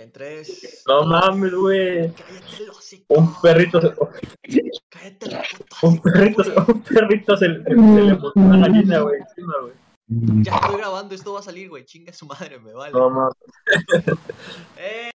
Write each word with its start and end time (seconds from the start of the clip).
En 0.00 0.10
tres. 0.12 0.82
No 0.88 1.04
mames, 1.04 1.52
güey. 1.52 2.10
Cállate 2.14 2.62
el 2.62 2.70
hocico. 2.70 3.14
Un 3.14 3.34
perrito 3.42 3.80
se... 3.82 3.92
Cállate 4.88 5.26
la 5.30 5.42
puta 5.42 5.76
Un 5.82 6.00
perrito, 6.00 6.42
un 6.68 6.82
perrito 6.82 7.36
se, 7.36 7.48
le- 7.48 7.64
se 7.64 7.74
le 7.74 8.14
botó 8.14 8.32
una 8.40 8.66
gallina, 8.66 9.00
güey, 9.00 9.20
encima, 9.20 9.54
güey. 9.60 9.74
Ya 10.42 10.56
estoy 10.56 10.76
grabando, 10.78 11.14
esto 11.14 11.34
va 11.34 11.40
a 11.40 11.42
salir, 11.42 11.68
güey. 11.68 11.84
Chinga 11.84 12.14
su 12.14 12.24
madre, 12.24 12.58
me 12.58 12.72
vale. 12.72 12.92
No 12.92 13.10
mames. 13.10 13.34
¡Eh! 14.78 15.10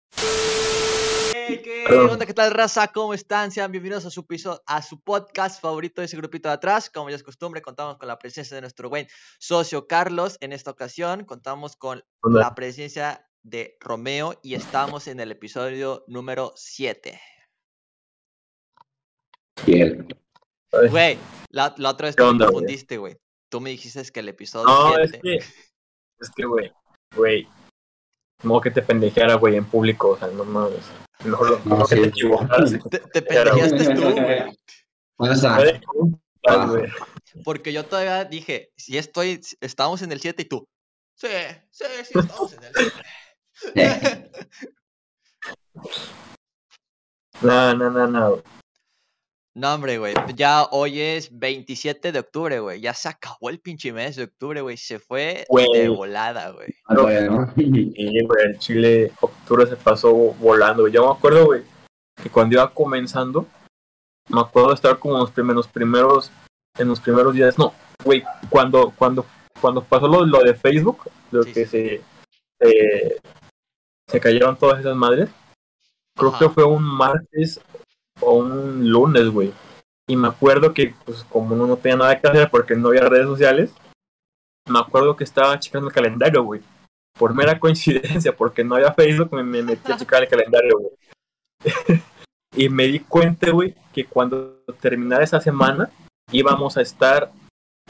¡Eh! 1.35 1.61
¿Qué 1.63 1.95
onda? 1.95 2.25
¿Qué 2.25 2.33
tal, 2.33 2.49
raza? 2.51 2.87
¿Cómo 2.87 3.13
están? 3.13 3.51
Sean 3.51 3.71
bienvenidos 3.71 4.05
a 4.07 4.09
su, 4.09 4.25
piso, 4.25 4.63
a 4.65 4.81
su 4.81 4.99
podcast 4.99 5.61
favorito 5.61 6.01
de 6.01 6.05
ese 6.05 6.17
grupito 6.17 6.49
de 6.49 6.55
atrás. 6.55 6.89
Como 6.89 7.09
ya 7.11 7.15
es 7.17 7.23
costumbre, 7.23 7.61
contamos 7.61 7.97
con 7.97 8.07
la 8.07 8.17
presencia 8.17 8.55
de 8.55 8.61
nuestro 8.61 8.89
buen 8.89 9.07
socio 9.39 9.85
Carlos. 9.85 10.37
En 10.41 10.53
esta 10.53 10.71
ocasión, 10.71 11.23
contamos 11.25 11.75
con 11.75 12.03
la 12.23 12.55
presencia 12.55 13.27
de 13.43 13.77
Romeo 13.79 14.39
y 14.43 14.55
estamos 14.55 15.07
en 15.07 15.19
el 15.19 15.31
episodio 15.31 16.03
número 16.07 16.53
7. 16.55 17.19
Bien. 19.65 20.07
Ay, 20.71 20.89
Güey, 20.89 21.17
la, 21.49 21.73
la 21.77 21.89
otra 21.89 22.07
vez 22.07 22.15
¿Qué 22.15 22.21
tú 22.21 22.25
me 22.25 22.29
onda, 22.31 22.45
güey? 22.45 22.53
confundiste, 22.55 22.97
güey. 22.97 23.17
Tú 23.49 23.59
me 23.61 23.69
dijiste 23.71 24.03
que 24.11 24.19
el 24.21 24.29
episodio 24.29 24.65
No, 24.67 24.97
es 24.97 25.11
7... 25.11 25.19
que, 25.21 25.35
es 25.37 26.29
que, 26.35 26.45
güey, 26.45 26.71
güey, 27.15 27.47
como 28.41 28.61
que 28.61 28.71
te 28.71 28.81
pendejeara, 28.81 29.35
güey, 29.35 29.55
en 29.55 29.65
público, 29.65 30.11
o 30.11 30.17
sea, 30.17 30.29
no 30.29 30.45
mames. 30.45 30.83
Mejor 31.23 31.49
lo, 31.51 31.59
No, 31.59 31.65
mejor 31.65 31.89
que 31.89 31.95
sí. 31.95 32.01
te 32.01 32.07
equivocaras. 32.07 32.71
Te, 32.89 32.99
te 32.99 33.21
pendejeaste 33.21 33.93
tú, 33.95 34.01
güey. 34.11 34.41
Ay, 36.43 36.67
güey. 36.67 36.89
Porque 37.43 37.71
yo 37.71 37.85
todavía 37.85 38.25
dije, 38.25 38.71
si 38.75 38.97
estoy, 38.97 39.41
estamos 39.61 40.01
en 40.01 40.11
el 40.11 40.19
7 40.19 40.41
y 40.41 40.45
tú. 40.45 40.67
Sí, 41.15 41.27
sí, 41.69 41.85
sí, 42.03 42.19
estamos 42.19 42.53
en 42.53 42.63
el 42.63 42.73
7. 42.73 42.91
No, 47.41 47.73
no, 47.73 47.89
no, 47.89 48.07
no. 48.07 48.41
no, 49.55 49.73
hombre, 49.73 49.97
güey. 49.97 50.13
Ya 50.35 50.63
hoy 50.71 50.99
es 51.01 51.37
27 51.37 52.11
de 52.11 52.19
octubre, 52.19 52.59
güey. 52.59 52.81
Ya 52.81 52.93
se 52.93 53.09
acabó 53.09 53.49
el 53.49 53.59
pinche 53.59 53.91
mes 53.91 54.15
de 54.15 54.25
octubre, 54.25 54.61
güey. 54.61 54.77
Se 54.77 54.99
fue 54.99 55.45
Güey. 55.49 55.67
de 55.73 55.89
volada, 55.89 56.51
güey. 56.51 56.67
Ah, 56.85 56.95
bueno. 57.01 57.51
Y, 57.57 58.23
güey, 58.25 58.45
el 58.45 58.59
Chile, 58.59 59.11
octubre 59.21 59.65
se 59.65 59.75
pasó 59.75 60.13
volando, 60.13 60.83
güey. 60.83 60.93
Yo 60.93 61.05
me 61.07 61.11
acuerdo, 61.17 61.45
güey, 61.45 61.63
que 62.21 62.29
cuando 62.29 62.55
iba 62.55 62.71
comenzando, 62.73 63.47
me 64.29 64.41
acuerdo 64.41 64.69
de 64.69 64.75
estar 64.75 64.99
como 64.99 65.15
en 65.15 65.21
los 65.21 65.31
primeros, 65.31 65.67
primeros, 65.67 66.31
en 66.77 66.87
los 66.87 66.99
primeros 66.99 67.33
días, 67.33 67.57
no, 67.57 67.73
güey, 68.05 68.23
cuando, 68.49 68.93
cuando, 68.95 69.25
cuando 69.59 69.83
pasó 69.83 70.07
lo, 70.07 70.23
lo 70.25 70.43
de 70.43 70.53
Facebook, 70.53 71.09
lo 71.31 71.41
Sí, 71.43 71.53
que 71.53 71.65
sí. 71.65 71.69
se, 71.71 72.01
eh, 72.59 73.17
se 74.07 74.19
cayeron 74.19 74.57
todas 74.57 74.79
esas 74.79 74.95
madres, 74.95 75.29
creo 76.15 76.29
Ajá. 76.29 76.39
que 76.39 76.49
fue 76.49 76.63
un 76.65 76.83
martes 76.83 77.61
o 78.19 78.33
un 78.35 78.89
lunes, 78.89 79.29
güey. 79.29 79.53
Y 80.07 80.15
me 80.15 80.27
acuerdo 80.27 80.73
que, 80.73 80.93
pues, 81.05 81.23
como 81.25 81.55
uno 81.55 81.67
no 81.67 81.77
tenía 81.77 81.97
nada 81.97 82.19
que 82.19 82.27
hacer 82.27 82.49
porque 82.49 82.75
no 82.75 82.89
había 82.89 83.07
redes 83.07 83.27
sociales, 83.27 83.73
me 84.67 84.79
acuerdo 84.79 85.15
que 85.15 85.23
estaba 85.23 85.59
checando 85.59 85.87
el 85.87 85.93
calendario, 85.93 86.43
güey. 86.43 86.61
Por 87.17 87.33
mera 87.33 87.59
coincidencia, 87.59 88.35
porque 88.35 88.63
no 88.63 88.75
había 88.75 88.93
Facebook, 88.93 89.33
me, 89.33 89.43
me 89.43 89.61
metí 89.63 89.91
a 89.91 89.97
checar 89.97 90.23
el 90.23 90.29
calendario, 90.29 90.79
güey. 90.79 90.91
y 92.55 92.69
me 92.69 92.87
di 92.87 92.99
cuenta, 92.99 93.51
güey, 93.51 93.75
que 93.93 94.05
cuando 94.05 94.63
terminara 94.79 95.23
esa 95.23 95.39
semana, 95.39 95.89
íbamos 96.31 96.77
a 96.77 96.81
estar 96.81 97.31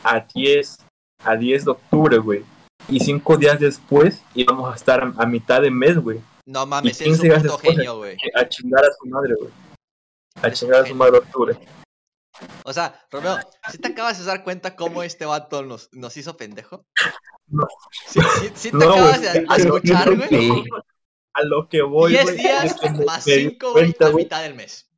a 0.03 0.19
10, 0.19 0.85
a 1.23 1.35
10 1.35 1.65
de 1.65 1.71
octubre, 1.71 2.17
güey. 2.17 2.43
Y 2.87 2.99
cinco 2.99 3.37
días 3.37 3.59
después 3.59 4.21
íbamos 4.33 4.71
a 4.71 4.75
estar 4.75 5.13
a, 5.17 5.25
mitad 5.25 5.61
de 5.61 5.71
mes, 5.71 5.97
güey. 5.97 6.19
No 6.45 6.65
mames, 6.65 6.99
¿Y 7.01 7.09
un 7.09 7.31
hace 7.31 7.49
genio, 7.61 7.97
güey. 7.97 8.17
A 8.35 8.47
chingar 8.47 8.83
a 8.83 8.89
su 8.99 9.07
madre, 9.07 9.35
güey. 9.39 9.51
A 10.41 10.51
chingar 10.51 10.83
a 10.83 10.85
su 10.87 10.95
madre 10.95 11.17
octubre. 11.19 11.57
O 12.63 12.73
sea, 12.73 13.05
Romeo, 13.11 13.37
¿sí 13.71 13.77
te 13.77 13.89
acabas 13.89 14.17
de 14.17 14.25
dar 14.25 14.43
cuenta 14.43 14.75
cómo 14.75 15.03
este 15.03 15.25
vato 15.25 15.63
nos, 15.63 15.89
nos 15.91 16.15
hizo 16.17 16.37
pendejo? 16.37 16.85
No. 17.47 17.67
¿Sí, 18.07 18.19
sí, 18.39 18.51
sí 18.55 18.71
te 18.71 18.77
No, 18.77 18.91
acabas 18.93 19.21
de 19.21 19.29
a- 19.47 19.55
escuchar, 19.57 20.15
güey? 20.15 20.63
A 21.33 21.43
lo 21.43 21.69
que 21.69 21.81
voy, 21.81 22.11
10 22.11 22.23
güey, 22.23 22.37
días 22.37 22.75
más 23.05 23.23
5, 23.23 23.71
güey, 23.71 23.95
a 23.99 24.09
mitad 24.11 24.41
del 24.43 24.55
mes. 24.55 24.90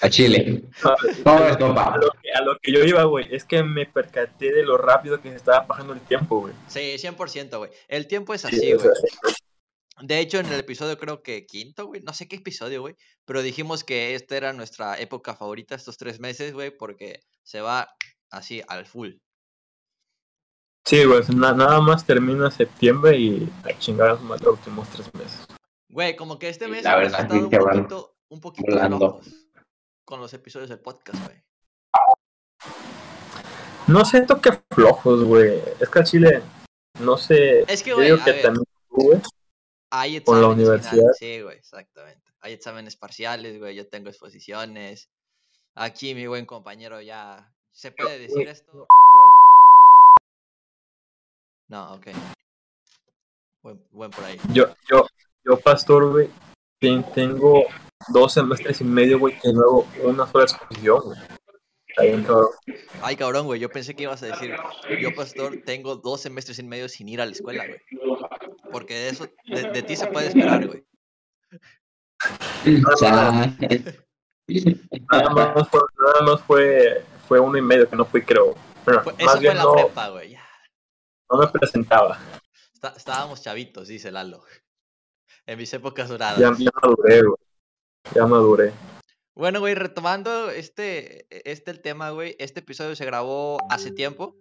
A 0.00 0.10
Chile. 0.10 0.64
a- 0.84 0.94
Todo 1.24 1.48
es 1.48 1.56
a 1.56 1.96
lo, 1.96 2.10
que, 2.22 2.32
a 2.32 2.42
lo 2.42 2.58
que 2.58 2.72
yo 2.72 2.84
iba, 2.84 3.04
güey, 3.04 3.26
es 3.34 3.44
que 3.44 3.62
me 3.62 3.86
percaté 3.86 4.52
de 4.52 4.62
lo 4.62 4.76
rápido 4.76 5.20
que 5.22 5.30
se 5.30 5.36
estaba 5.36 5.66
pasando 5.66 5.92
el 5.94 6.00
tiempo, 6.00 6.40
güey. 6.40 6.54
Sí, 6.68 6.96
100%, 6.98 7.58
güey. 7.58 7.70
El 7.88 8.06
tiempo 8.06 8.34
es 8.34 8.42
Sí, 8.42 8.48
así, 8.48 8.72
güey. 8.74 8.88
De 10.02 10.18
hecho, 10.20 10.38
en 10.38 10.46
el 10.52 10.60
episodio 10.60 10.98
creo 10.98 11.22
que 11.22 11.46
quinto, 11.46 11.86
güey, 11.86 12.02
no 12.02 12.12
sé 12.12 12.28
qué 12.28 12.36
episodio, 12.36 12.82
güey, 12.82 12.94
pero 13.24 13.40
dijimos 13.40 13.82
que 13.82 14.14
esta 14.14 14.36
era 14.36 14.52
nuestra 14.52 14.98
época 15.00 15.34
favorita, 15.34 15.74
estos 15.74 15.96
tres 15.96 16.20
meses, 16.20 16.52
güey, 16.52 16.70
porque 16.76 17.20
se 17.42 17.62
va 17.62 17.88
así 18.30 18.62
al 18.68 18.84
full. 18.84 19.12
Sí, 20.84 21.04
güey, 21.04 21.22
na- 21.34 21.54
nada 21.54 21.80
más 21.80 22.04
termina 22.04 22.50
septiembre 22.50 23.16
y 23.18 23.48
a 23.64 23.76
chingar 23.78 24.20
los 24.20 24.42
últimos 24.42 24.86
tres 24.90 25.12
meses. 25.14 25.46
Güey, 25.88 26.14
como 26.14 26.38
que 26.38 26.50
este 26.50 26.68
mes 26.68 26.84
la 26.84 26.96
verdad, 26.96 27.20
estado 27.22 27.40
un 27.40 27.50
poquito, 27.50 28.16
un 28.28 28.40
poquito 28.40 28.70
volando. 28.72 29.20
Con 30.06 30.20
los 30.20 30.32
episodios 30.32 30.70
del 30.70 30.78
podcast, 30.78 31.22
güey. 31.24 31.42
No 33.88 34.04
siento 34.04 34.40
que 34.40 34.52
flojos, 34.70 35.24
güey. 35.24 35.60
Es 35.80 35.88
que 35.90 35.98
a 35.98 36.04
Chile, 36.04 36.42
no 37.00 37.18
sé. 37.18 37.70
Es 37.70 37.82
que, 37.82 37.90
yo 37.90 37.96
güey, 37.96 38.10
digo 38.10 38.22
a 38.22 38.24
que 38.24 38.32
ver. 38.32 38.42
también 38.42 38.64
tú, 38.88 38.96
güey. 38.96 39.20
Hay 39.90 40.20
Con 40.22 40.40
la 40.40 40.46
exámenes 40.46 40.68
universidad. 40.68 40.90
finales, 40.92 41.16
sí, 41.18 41.40
güey, 41.42 41.56
exactamente. 41.58 42.32
Hay 42.40 42.52
exámenes 42.52 42.96
parciales, 42.96 43.58
güey, 43.58 43.74
yo 43.76 43.88
tengo 43.88 44.08
exposiciones. 44.08 45.10
Aquí 45.74 46.14
mi 46.14 46.26
buen 46.26 46.46
compañero 46.46 47.00
ya... 47.00 47.52
¿Se 47.72 47.90
puede 47.90 48.18
decir 48.18 48.34
güey, 48.36 48.48
esto? 48.48 48.86
No, 51.68 51.94
ok. 51.94 52.06
Buen, 53.62 53.86
buen 53.90 54.10
por 54.10 54.24
ahí. 54.24 54.40
Yo, 54.52 54.66
yo, 54.88 55.06
yo, 55.44 55.58
pastor, 55.60 56.10
güey, 56.10 56.30
ten- 56.80 57.04
tengo 57.12 57.64
dos 58.08 58.32
semestres 58.34 58.80
y 58.80 58.84
medio, 58.84 59.18
güey, 59.18 59.38
que 59.38 59.48
luego 59.52 59.86
una 60.02 60.26
sola 60.26 60.44
exposición, 60.44 61.00
güey. 61.04 61.18
Bien, 61.98 62.22
cabrón. 62.24 62.50
Ay, 63.00 63.16
cabrón, 63.16 63.46
güey, 63.46 63.58
yo 63.58 63.70
pensé 63.70 63.96
que 63.96 64.02
ibas 64.02 64.22
a 64.22 64.26
decir, 64.26 64.54
yo, 65.00 65.14
pastor, 65.14 65.62
tengo 65.64 65.96
dos 65.96 66.20
semestres 66.20 66.58
y 66.58 66.62
medio 66.62 66.90
sin 66.90 67.08
ir 67.08 67.22
a 67.22 67.26
la 67.26 67.32
escuela, 67.32 67.64
güey. 67.66 67.80
Porque 68.70 68.92
de 68.94 69.08
eso, 69.08 69.26
de, 69.46 69.70
de 69.70 69.82
ti 69.82 69.96
se 69.96 70.06
puede 70.08 70.26
esperar, 70.28 70.66
güey. 70.66 70.84
O 72.92 72.96
sea, 72.96 73.12
Nada 73.12 73.56
más, 75.30 75.68
fue, 75.68 75.80
nada 75.98 76.20
más 76.22 76.40
fue, 76.42 77.04
fue 77.28 77.38
uno 77.40 77.56
y 77.58 77.62
medio 77.62 77.88
que 77.88 77.96
no 77.96 78.04
fui, 78.04 78.22
creo. 78.22 78.54
Bueno, 78.84 79.02
Fue- 79.02 79.12
más 79.14 79.22
eso 79.22 79.30
fue 79.32 79.40
bien 79.40 79.52
en 79.52 79.58
la 79.58 79.64
no, 79.64 79.72
prepa, 79.74 80.08
güey. 80.10 80.30
ya. 80.30 80.42
no 81.30 81.38
me 81.38 81.46
presentaba. 81.48 82.18
Está- 82.74 82.94
estábamos 82.96 83.42
chavitos, 83.42 83.88
dice 83.88 84.10
Lalo. 84.10 84.42
En 85.46 85.58
mis 85.58 85.72
épocas 85.74 86.08
doradas. 86.08 86.38
Ya, 86.38 86.52
ya 86.58 86.70
maduré, 86.82 87.22
güey. 87.22 87.36
Ya 88.14 88.26
maduré. 88.26 88.72
Bueno, 89.34 89.60
güey, 89.60 89.74
retomando 89.74 90.50
este, 90.50 91.26
este 91.50 91.70
el 91.70 91.80
tema, 91.80 92.10
güey. 92.10 92.36
Este 92.38 92.60
episodio 92.60 92.96
se 92.96 93.04
grabó 93.04 93.58
hace 93.70 93.90
tiempo. 93.90 94.36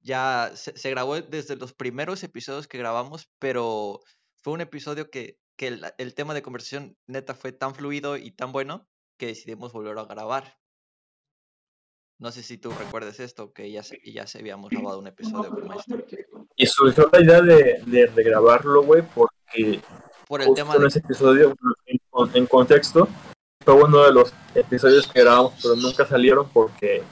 Ya 0.00 0.50
se, 0.54 0.76
se 0.76 0.90
grabó 0.90 1.20
desde 1.20 1.56
los 1.56 1.74
primeros 1.74 2.22
episodios 2.24 2.66
que 2.66 2.78
grabamos, 2.78 3.30
pero 3.38 4.00
fue 4.42 4.54
un 4.54 4.60
episodio 4.60 5.10
que, 5.10 5.38
que 5.56 5.68
el, 5.68 5.84
el 5.98 6.14
tema 6.14 6.34
de 6.34 6.42
conversación 6.42 6.96
neta 7.06 7.34
fue 7.34 7.52
tan 7.52 7.74
fluido 7.74 8.16
y 8.16 8.30
tan 8.32 8.50
bueno 8.50 8.88
que 9.18 9.26
decidimos 9.26 9.72
volver 9.72 9.98
a 9.98 10.04
grabar. 10.04 10.58
No 12.18 12.30
sé 12.30 12.42
si 12.42 12.56
tú 12.56 12.70
recuerdas 12.70 13.20
esto, 13.20 13.52
que 13.52 13.70
ya 13.70 13.82
se, 13.82 13.98
ya 14.04 14.26
se 14.26 14.38
habíamos 14.38 14.70
grabado 14.70 14.98
un 14.98 15.08
episodio 15.08 15.50
como 15.50 15.74
este. 15.74 16.26
Y 16.56 16.66
surgió 16.66 17.10
la 17.12 17.20
idea 17.20 17.40
de, 17.40 17.82
de, 17.84 18.06
de 18.06 18.22
grabarlo, 18.22 18.82
güey, 18.84 19.02
porque 19.14 19.80
Por 20.28 20.40
el 20.40 20.48
justo 20.48 20.64
tema 20.64 20.76
en 20.76 20.86
ese 20.86 21.00
episodio, 21.00 21.54
en, 22.34 22.46
contexto, 22.46 23.08
fue 23.64 23.74
uno 23.74 24.02
de 24.04 24.12
los 24.12 24.32
episodios 24.54 25.06
que 25.06 25.20
grabamos, 25.20 25.54
pero 25.62 25.76
nunca 25.76 26.06
salieron 26.06 26.48
porque, 26.52 27.02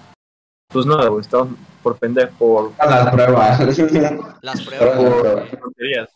pues 0.68 0.86
nada, 0.86 1.08
güey, 1.08 1.20
estaban 1.20 1.56
por 1.82 1.96
pendejo, 1.98 2.32
por 2.38 2.72
a 2.78 2.86
las 2.86 3.12
pruebas. 3.12 3.78
Las 4.42 4.62
pruebas. 4.62 4.96
Por-. 4.96 6.08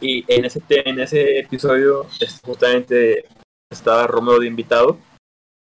Y 0.00 0.24
en 0.28 0.44
ese, 0.44 0.62
en 0.68 1.00
ese 1.00 1.40
episodio, 1.40 2.06
este, 2.20 2.46
justamente 2.46 3.24
estaba 3.70 4.06
Romeo 4.06 4.38
de 4.38 4.46
invitado 4.46 4.96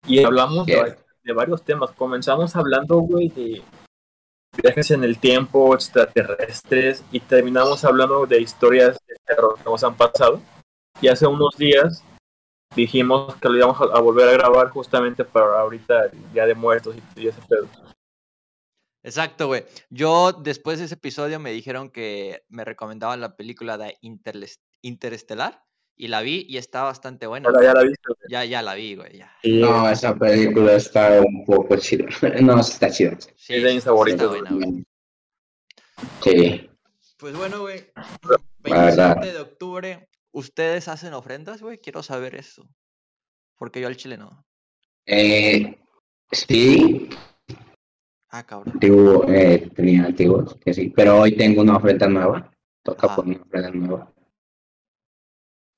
y 0.06 0.22
hablamos 0.22 0.66
de, 0.66 0.96
de 1.24 1.32
varios 1.32 1.62
temas. 1.62 1.90
Comenzamos 1.92 2.54
hablando, 2.54 2.98
güey, 2.98 3.28
de 3.28 3.62
viajes 4.62 4.90
en 4.90 5.04
el 5.04 5.18
tiempo, 5.18 5.74
extraterrestres, 5.74 7.02
y 7.12 7.20
terminamos 7.20 7.84
hablando 7.84 8.26
de 8.26 8.40
historias 8.40 8.98
de 9.06 9.16
terror 9.24 9.56
que 9.56 9.64
nos 9.64 9.82
han 9.84 9.96
pasado. 9.96 10.40
Y 11.00 11.08
hace 11.08 11.26
unos 11.26 11.56
días 11.56 12.02
dijimos 12.76 13.34
que 13.36 13.48
lo 13.48 13.56
íbamos 13.56 13.80
a, 13.80 13.84
a 13.96 14.00
volver 14.00 14.28
a 14.28 14.32
grabar 14.32 14.68
justamente 14.70 15.24
para 15.24 15.58
ahorita, 15.60 16.04
el 16.12 16.32
Día 16.32 16.46
de 16.46 16.54
Muertos 16.54 16.94
y, 17.16 17.20
y 17.22 17.28
ese 17.28 17.40
pedo. 17.48 17.66
Exacto, 19.02 19.46
güey. 19.46 19.64
Yo 19.90 20.32
después 20.32 20.78
de 20.78 20.86
ese 20.86 20.94
episodio 20.94 21.38
me 21.40 21.52
dijeron 21.52 21.90
que 21.90 22.42
me 22.48 22.64
recomendaban 22.64 23.20
la 23.20 23.36
película 23.36 23.78
de 23.78 23.96
Interles- 24.02 24.60
Interestelar 24.82 25.62
y 25.96 26.08
la 26.08 26.20
vi 26.22 26.44
y 26.48 26.56
está 26.58 26.82
bastante 26.82 27.26
buena. 27.26 27.48
Ahora 27.48 27.62
ya 27.62 27.72
la 27.72 27.82
viste, 27.82 28.02
güey. 28.08 28.18
Ya, 28.28 28.44
ya 28.44 28.62
la 28.62 28.74
vi, 28.74 28.96
güey, 28.96 29.16
ya. 29.18 29.32
Sí, 29.42 29.60
No, 29.60 29.88
esa 29.88 30.14
película 30.14 30.72
está 30.74 31.20
un 31.20 31.44
poco 31.44 31.76
chida. 31.76 32.06
No, 32.42 32.58
está 32.60 32.90
chida. 32.90 33.16
Sí, 33.36 33.54
Es 33.54 33.62
de 33.62 33.68
mis 33.68 33.78
está 33.78 33.90
favoritos, 33.90 34.28
buena, 34.28 34.50
güey. 34.50 34.84
Sí. 36.22 36.70
Pues 37.16 37.36
bueno, 37.36 37.60
güey. 37.60 37.86
La 38.64 38.84
verdad. 38.86 39.14
27 39.16 39.32
de 39.32 39.40
octubre, 39.40 40.08
¿ustedes 40.36 40.86
hacen 40.88 41.14
ofrendas, 41.14 41.62
güey? 41.62 41.78
Quiero 41.78 42.02
saber 42.02 42.34
eso. 42.34 42.68
Porque 43.56 43.80
yo 43.80 43.86
al 43.88 43.96
chile 43.96 44.18
no. 44.18 44.44
Eh, 45.06 45.78
sí, 46.30 47.08
Ah, 48.28 48.44
cabrón. 48.44 48.78
eh, 49.28 49.70
tenía 49.74 50.04
antiguos, 50.04 50.56
que 50.56 50.74
sí. 50.74 50.92
Pero 50.94 51.20
hoy 51.20 51.36
tengo 51.36 51.62
una 51.62 51.76
ofrenda 51.76 52.06
nueva. 52.06 52.50
Toca 52.82 53.14
poner 53.16 53.36
una 53.38 53.46
ofrenda 53.46 53.70
nueva. 53.70 54.12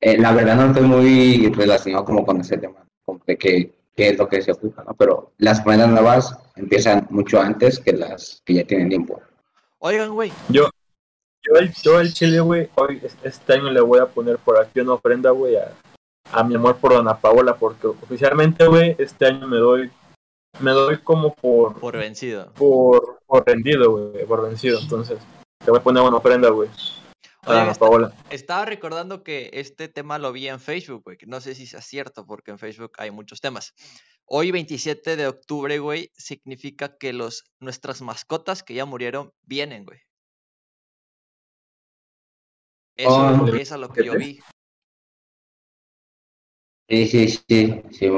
Eh, 0.00 0.18
la 0.18 0.32
verdad 0.32 0.56
no 0.56 0.66
estoy 0.66 0.82
muy 0.82 1.48
relacionado 1.54 2.04
como 2.04 2.24
con 2.24 2.40
ese 2.40 2.56
tema, 2.56 2.84
como 3.04 3.20
de 3.26 3.36
qué, 3.36 3.74
qué 3.94 4.08
es 4.10 4.18
lo 4.18 4.28
que 4.28 4.42
se 4.42 4.52
ocupa, 4.52 4.82
¿no? 4.84 4.94
Pero 4.94 5.32
las 5.38 5.60
ofrendas 5.60 5.90
nuevas 5.90 6.36
empiezan 6.56 7.06
mucho 7.10 7.40
antes 7.40 7.78
que 7.78 7.92
las 7.92 8.42
que 8.44 8.54
ya 8.54 8.64
tienen 8.64 8.88
tiempo. 8.88 9.20
Oigan, 9.78 10.10
güey. 10.12 10.32
Yo, 10.48 10.68
yo, 11.42 11.56
al- 11.58 11.72
yo 11.82 11.98
al 11.98 12.12
chile, 12.12 12.40
güey, 12.40 12.68
hoy, 12.74 13.00
es- 13.02 13.16
este 13.22 13.54
año 13.54 13.70
le 13.70 13.80
voy 13.80 13.98
a 14.00 14.06
poner 14.06 14.38
por 14.38 14.58
aquí 14.58 14.80
una 14.80 14.94
ofrenda, 14.94 15.30
güey, 15.30 15.56
a, 15.56 15.72
a 16.32 16.44
mi 16.44 16.54
amor 16.56 16.76
por 16.76 16.92
Dona 16.92 17.16
Paola, 17.18 17.56
porque 17.56 17.86
oficialmente, 17.86 18.66
güey, 18.66 18.94
este 18.98 19.26
año 19.26 19.46
me 19.46 19.56
doy, 19.58 19.90
me 20.60 20.72
doy 20.72 20.98
como 20.98 21.34
por, 21.34 21.78
Por 21.80 21.96
vencido. 21.96 22.52
por, 22.54 23.20
por 23.26 23.46
rendido, 23.46 23.90
güey, 24.12 24.26
por 24.26 24.42
vencido, 24.42 24.78
entonces, 24.80 25.18
te 25.64 25.70
voy 25.70 25.80
a 25.80 25.82
poner 25.82 26.02
una 26.02 26.16
ofrenda, 26.16 26.50
güey, 26.50 26.68
a 26.68 27.50
Oigan, 27.50 27.62
Dona 27.64 27.72
está- 27.72 27.86
Paola. 27.86 28.12
Estaba 28.30 28.64
recordando 28.66 29.22
que 29.22 29.50
este 29.54 29.88
tema 29.88 30.18
lo 30.18 30.32
vi 30.32 30.48
en 30.48 30.60
Facebook, 30.60 31.02
güey. 31.04 31.16
No 31.26 31.40
sé 31.40 31.54
si 31.54 31.66
sea 31.66 31.80
cierto, 31.80 32.26
porque 32.26 32.50
en 32.50 32.58
Facebook 32.58 32.92
hay 32.98 33.10
muchos 33.10 33.40
temas. 33.40 33.72
Hoy, 34.26 34.50
27 34.50 35.16
de 35.16 35.26
octubre, 35.28 35.78
güey, 35.78 36.10
significa 36.14 36.98
que 36.98 37.14
los, 37.14 37.44
nuestras 37.60 38.02
mascotas 38.02 38.62
que 38.62 38.74
ya 38.74 38.84
murieron 38.84 39.32
vienen, 39.46 39.86
güey. 39.86 40.00
Eso 42.98 43.10
Oh. 43.10 43.46
es 43.54 43.70
a 43.72 43.76
lo 43.78 43.88
que 43.90 44.04
yo 44.04 44.14
vi. 44.18 44.40
Sí, 46.90 47.06
sí, 47.06 47.28
sí, 47.28 47.82
sí, 47.92 48.08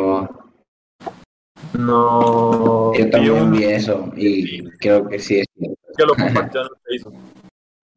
No, 1.75 2.93
yo 2.94 3.05
vi 3.05 3.11
también 3.11 3.50
vi 3.53 3.65
eso 3.65 4.11
y 4.17 4.65
creo 4.79 5.06
que 5.09 5.19
sí 5.19 5.41
es 5.41 5.47
cierto. 5.55 5.77
que 5.97 6.05
lo 6.06 6.15
compartió 6.15 6.62
en 6.62 6.69
Facebook. 6.85 7.15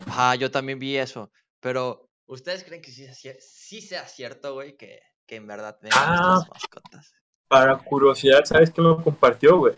Ajá, 0.08 0.36
yo 0.36 0.52
también 0.52 0.78
vi 0.80 0.98
eso. 0.98 1.32
Pero, 1.62 2.10
¿ustedes 2.28 2.64
creen 2.64 2.82
que 2.82 2.92
sí, 2.92 3.06
sea 3.06 3.14
cier- 3.14 3.40
sí 3.40 3.82
sea 3.82 4.06
cierto, 4.08 4.54
güey, 4.56 4.76
que, 4.76 5.00
que 5.26 5.38
en 5.38 5.48
verdad 5.48 5.78
vengan 5.82 6.00
Ah. 6.04 6.42
mascotas? 6.52 7.14
Para 7.48 7.78
curiosidad, 7.78 8.44
¿sabes 8.46 8.72
quién 8.72 8.86
lo 8.88 9.02
compartió, 9.02 9.58
güey? 9.60 9.76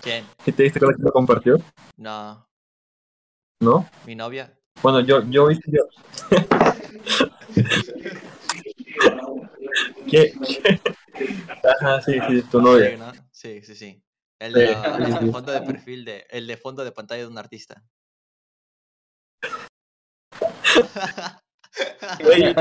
¿Quién? 0.00 0.24
¿Y 0.46 0.52
te 0.52 0.62
diste 0.62 0.78
cuenta 0.80 0.96
que 0.96 1.02
lo 1.04 1.12
compartió? 1.12 1.56
No, 1.96 2.46
¿No? 3.60 3.86
mi 4.06 4.14
novia. 4.14 4.57
Bueno, 4.82 5.00
yo, 5.00 5.22
yo 5.28 5.46
vi 5.48 5.60
yo. 5.66 5.82
¿Qué? 10.10 10.32
qué? 10.32 10.80
Ajá, 11.80 12.00
sí, 12.00 12.18
sí, 12.28 12.42
tu 12.42 12.58
Sí, 12.58 12.64
novia. 12.64 12.96
¿no? 12.96 13.12
Sí, 13.30 13.62
sí, 13.62 13.74
sí. 13.74 14.02
El 14.38 14.54
Sí. 14.54 14.60
de 14.60 14.72
el 14.72 15.32
fondo 15.32 15.52
de 15.52 15.60
perfil 15.62 16.04
de, 16.04 16.26
el 16.30 16.46
de 16.46 16.56
fondo 16.56 16.84
de 16.84 16.92
pantalla 16.92 17.22
de 17.22 17.28
un 17.28 17.38
artista. 17.38 17.82
Güey, 22.20 22.54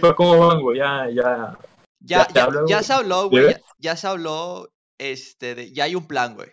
pero 0.00 0.14
¿cómo 0.14 0.46
van, 0.46 0.60
güey? 0.60 0.78
Ya, 0.78 1.08
ya. 1.10 1.58
Ya, 2.00 2.26
¿Ya 2.68 2.82
se 2.82 2.92
habló, 2.92 3.28
güey. 3.28 3.54
Ya, 3.54 3.60
ya 3.78 3.96
se 3.96 4.06
habló, 4.06 4.72
este, 4.98 5.54
de, 5.54 5.72
ya 5.72 5.84
hay 5.84 5.94
un 5.94 6.06
plan, 6.06 6.34
güey. 6.36 6.50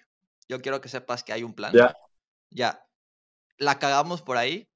Yo 0.50 0.62
quiero 0.62 0.82
que 0.82 0.90
sepas 0.90 1.24
que 1.24 1.34
hay 1.34 1.44
un 1.44 1.54
plan. 1.54 1.74
Ya. 1.74 1.96
Ya. 2.50 2.85
La 3.58 3.80
cagamos 3.80 4.22
por 4.22 4.38
ahí, 4.38 4.68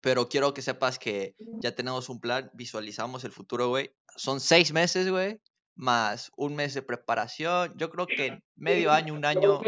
pero 0.00 0.28
quiero 0.28 0.54
que 0.54 0.62
sepas 0.62 0.98
que 0.98 1.34
ya 1.60 1.74
tenemos 1.74 2.08
un 2.08 2.20
plan, 2.20 2.50
visualizamos 2.54 3.24
el 3.24 3.32
futuro, 3.32 3.68
güey. 3.68 3.92
Son 4.16 4.40
seis 4.40 4.72
meses, 4.72 5.08
güey, 5.10 5.40
más 5.74 6.30
un 6.36 6.56
mes 6.56 6.74
de 6.74 6.82
preparación. 6.82 7.72
Yo 7.76 7.90
creo 7.90 8.06
que 8.06 8.40
medio 8.56 8.92
año, 8.92 9.14
un 9.14 9.24
año, 9.24 9.60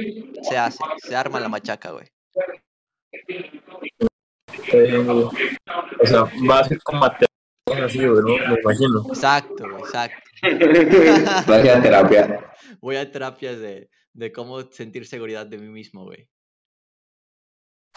se 0.43 0.57
hace, 0.57 0.79
se 0.99 1.15
arma 1.17 1.41
la 1.41 1.49
machaca, 1.49 1.93
güey. 1.93 2.07
eh, 4.73 4.99
o 4.99 6.07
sea, 6.07 6.25
va 6.49 6.61
a 6.61 6.65
ser 6.69 6.81
como 6.83 7.01
Mateo, 7.01 7.29
así, 7.85 7.99
güey, 7.99 8.21
¿no? 8.23 8.49
Me 8.49 8.61
imagino. 8.61 9.05
Exacto, 9.09 9.65
güey, 9.69 9.83
exacto. 9.83 10.31
Gracias 11.47 11.77
a 11.77 11.83
terapia. 11.83 12.53
Voy 12.81 12.97
a 12.97 13.11
terapias 13.11 13.59
de, 13.59 13.91
de 14.13 14.33
cómo 14.33 14.63
sentir 14.71 15.07
seguridad 15.07 15.47
de 15.47 15.59
mí 15.59 15.69
mismo, 15.69 16.05
güey. 16.05 16.29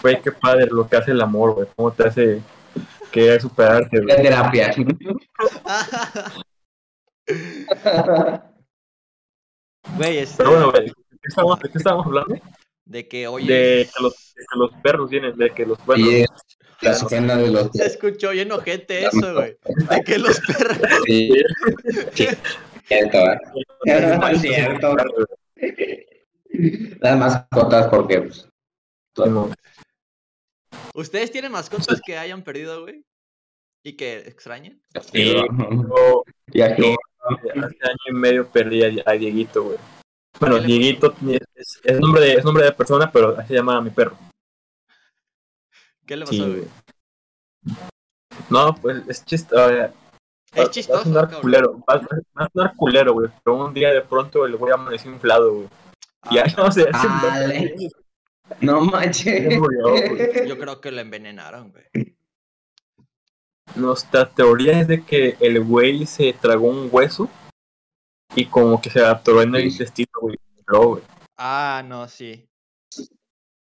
Güey, 0.01 0.21
qué 0.21 0.31
padre 0.31 0.67
lo 0.71 0.87
que 0.87 0.95
hace 0.97 1.11
el 1.11 1.21
amor, 1.21 1.53
güey. 1.53 1.67
¿Cómo 1.75 1.91
te 1.91 2.07
hace 2.07 2.41
querer 3.11 3.41
superarte, 3.41 3.99
güey? 4.01 4.21
terapia. 4.21 4.73
Güey, 9.97 10.17
este, 10.19 10.37
Pero 10.37 10.49
bueno, 10.51 10.71
güey, 10.71 10.85
¿de 10.87 10.93
qué 10.93 11.27
estamos, 11.27 11.59
de 11.59 11.69
qué 11.69 11.77
estamos 11.77 12.05
hablando? 12.05 12.35
de 12.85 13.07
que 13.07 13.27
hoy 13.27 13.45
De 13.47 13.81
es- 13.81 13.93
que 13.93 14.03
los, 14.03 14.13
de 14.35 14.41
que 14.51 14.59
los 14.59 14.71
perros 14.81 15.09
vienen, 15.09 15.37
de 15.37 15.49
que 15.51 15.65
los 15.65 15.83
bueno, 15.85 16.05
Y 16.09 16.21
es 16.21 16.29
las 16.81 17.01
ofrendas 17.03 17.37
de 17.37 17.47
los 17.51 17.69
Se 17.73 17.85
escuchó 17.85 18.31
bien 18.31 18.51
ojete 18.51 19.05
eso, 19.05 19.33
güey. 19.33 19.57
De 19.89 20.03
que 20.03 20.17
los 20.17 20.39
perros. 20.41 20.77
Sí, 21.05 21.31
sí, 22.13 22.27
cierto, 22.85 23.17
¿eh? 23.19 23.39
cierto. 24.39 24.95
Las 26.99 27.17
mascotas, 27.17 27.87
porque 27.87 28.21
pues, 28.21 28.49
¿Ustedes 30.93 31.31
tienen 31.31 31.51
mascotas 31.51 32.01
que 32.05 32.17
hayan 32.17 32.43
perdido, 32.43 32.81
güey? 32.81 33.05
¿Y 33.83 33.93
que 33.93 34.17
extrañen? 34.19 34.81
Sí. 35.11 35.33
yo 35.33 36.23
Y 36.51 36.61
aquí, 36.61 36.95
hace 37.25 37.51
año 37.53 37.97
y 38.09 38.13
medio 38.13 38.47
perdí 38.47 38.83
a, 38.83 39.03
a 39.09 39.13
Dieguito, 39.13 39.63
güey. 39.63 39.77
Bueno, 40.39 40.55
¿Qué 40.55 40.61
le 40.61 40.67
Dieguito 40.67 41.13
es, 41.55 41.79
es 41.83 41.99
nombre 41.99 42.21
de, 42.21 42.33
es 42.33 42.43
nombre 42.45 42.63
de 42.63 42.71
persona, 42.73 43.11
pero 43.11 43.37
así 43.37 43.49
se 43.49 43.53
llama 43.55 43.81
mi 43.81 43.89
perro. 43.89 44.17
¿Qué 46.05 46.15
le 46.15 46.25
pasó, 46.25 46.33
Sí, 46.33 46.39
güey? 46.41 46.53
güey. 46.55 46.67
No, 48.49 48.75
pues 48.75 49.03
es 49.07 49.25
chistoso. 49.25 49.69
Es 49.71 49.91
Va 50.59 50.63
a 50.63 50.69
chistoso, 50.69 51.03
sonar 51.03 51.23
cabrón. 51.25 51.41
culero, 51.41 51.79
va, 51.89 52.01
a 52.35 52.49
sonar 52.49 52.75
culero, 52.75 53.13
güey. 53.13 53.29
Pero 53.43 53.55
un 53.65 53.73
día 53.73 53.89
de 53.91 54.01
pronto 54.01 54.45
el 54.45 54.57
güey 54.57 54.73
amaneció 54.73 55.11
inflado, 55.11 55.53
güey. 55.53 55.67
Y 56.29 56.35
ya 56.35 56.43
Ah, 56.45 56.53
no 56.57 56.71
sé. 56.71 56.89
No 58.59 58.81
manches. 58.81 59.53
Yo 60.47 60.57
creo 60.57 60.81
que 60.81 60.91
lo 60.91 61.01
envenenaron, 61.01 61.71
güey. 61.71 62.15
Nuestra 63.75 64.29
teoría 64.29 64.81
es 64.81 64.87
de 64.87 65.03
que 65.03 65.37
el 65.39 65.63
güey 65.63 66.05
se 66.05 66.33
tragó 66.33 66.67
un 66.67 66.89
hueso 66.91 67.29
y 68.35 68.45
como 68.45 68.81
que 68.81 68.89
se 68.89 69.03
atoró 69.05 69.41
en 69.41 69.55
el 69.55 69.61
Sí. 69.63 69.67
intestino, 69.69 70.11
güey. 70.21 70.37
Güey. 70.67 71.03
Ah, 71.37 71.83
no, 71.85 72.07
sí. 72.07 72.47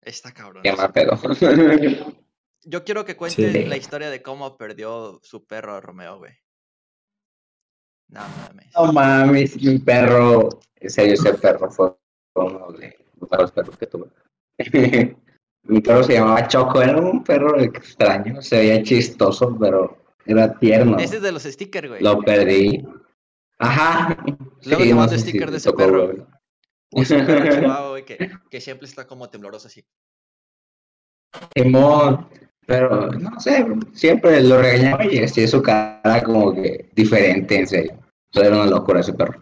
Está 0.02 0.34
cabrón. 0.34 0.64
Qué 0.64 0.74
mal 0.74 0.92
pedo. 0.92 1.20
Yo 2.64 2.84
quiero 2.84 3.06
que 3.06 3.16
cuentes 3.18 3.52
Sí. 3.54 3.66
la 3.66 3.78
historia 3.78 4.10
de 4.10 4.22
cómo 4.22 4.58
perdió 4.58 5.20
su 5.24 5.46
perro 5.46 5.80
Romeo, 5.82 6.18
güey. 6.20 6.34
No 8.10 8.22
mames. 8.22 8.68
No 8.76 8.92
mames, 8.94 9.56
mi 9.62 9.80
perro. 9.80 10.50
En 10.76 10.90
serio, 10.90 11.14
ese 11.14 11.34
perro 11.36 11.72
fue 11.72 11.96
uno 12.36 12.72
de 12.74 12.98
los 13.20 13.30
perros 13.30 13.52
perros 13.52 13.78
que 13.78 13.88
tuve. 13.88 14.08
mi 15.64 15.82
perro 15.82 16.04
se 16.04 16.14
llamaba 16.14 16.48
Choco, 16.48 16.82
era 16.82 16.98
un 17.00 17.24
perro 17.24 17.60
extraño, 17.60 18.42
se 18.42 18.58
veía 18.58 18.84
chistoso, 18.84 19.58
pero 19.60 19.98
era 20.26 20.58
tierno. 20.60 20.98
Ese 20.98 21.18
es 21.18 21.22
de 21.22 21.32
los 21.32 21.44
stickers, 21.44 21.90
güey. 21.90 22.02
Lo 22.02 22.20
perdí. 22.20 22.86
Ajá. 23.60 24.18
Luego 24.66 24.86
no 24.86 24.96
mando 24.96 25.18
sticker 25.18 25.48
si 25.48 25.52
de 25.52 25.58
ese 25.58 25.70
tocó, 25.70 25.78
perro. 25.86 26.06
güey. 26.08 26.24
Es 26.92 27.12
un 27.12 27.26
perro 27.26 27.52
chihuahua, 27.56 27.90
güey, 27.90 28.06
que, 28.06 28.32
que 28.50 28.62
siempre 28.62 28.88
está 28.88 29.06
como 29.08 29.30
tembloroso 29.30 29.68
así. 29.68 29.86
Simón, 31.56 32.28
pero 32.66 33.08
no 33.12 33.40
sé, 33.40 33.66
siempre 33.94 34.42
lo 34.44 34.62
regañaba 34.62 35.06
y 35.06 35.20
así 35.20 35.48
su 35.48 35.62
cara 35.62 36.24
como 36.24 36.54
que 36.54 36.90
diferente, 36.94 37.58
en 37.60 37.68
serio. 37.68 38.00
Era 38.34 38.56
una 38.56 38.66
locura 38.66 39.02
ese 39.02 39.14
perro. 39.14 39.42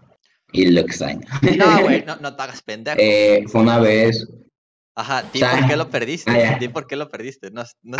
Y 0.52 0.66
lo 0.72 0.82
extraño. 0.82 1.22
No, 1.58 1.82
güey, 1.84 2.04
no, 2.08 2.16
no 2.18 2.36
te 2.36 2.42
hagas 2.42 2.62
pendejo. 2.62 2.98
Eh, 3.00 3.44
fue 3.48 3.62
una 3.62 3.80
vez. 3.80 4.28
Ajá, 4.96 5.24
di 5.32 5.40
por 5.40 5.68
qué 5.68 5.78
lo 5.78 5.90
perdiste. 5.90 6.46
Ah. 6.46 6.58
Di 6.60 6.68
por 6.68 6.88
qué 6.88 6.96
lo 6.96 7.10
perdiste. 7.10 7.52
No, 7.52 7.64
no 7.84 7.98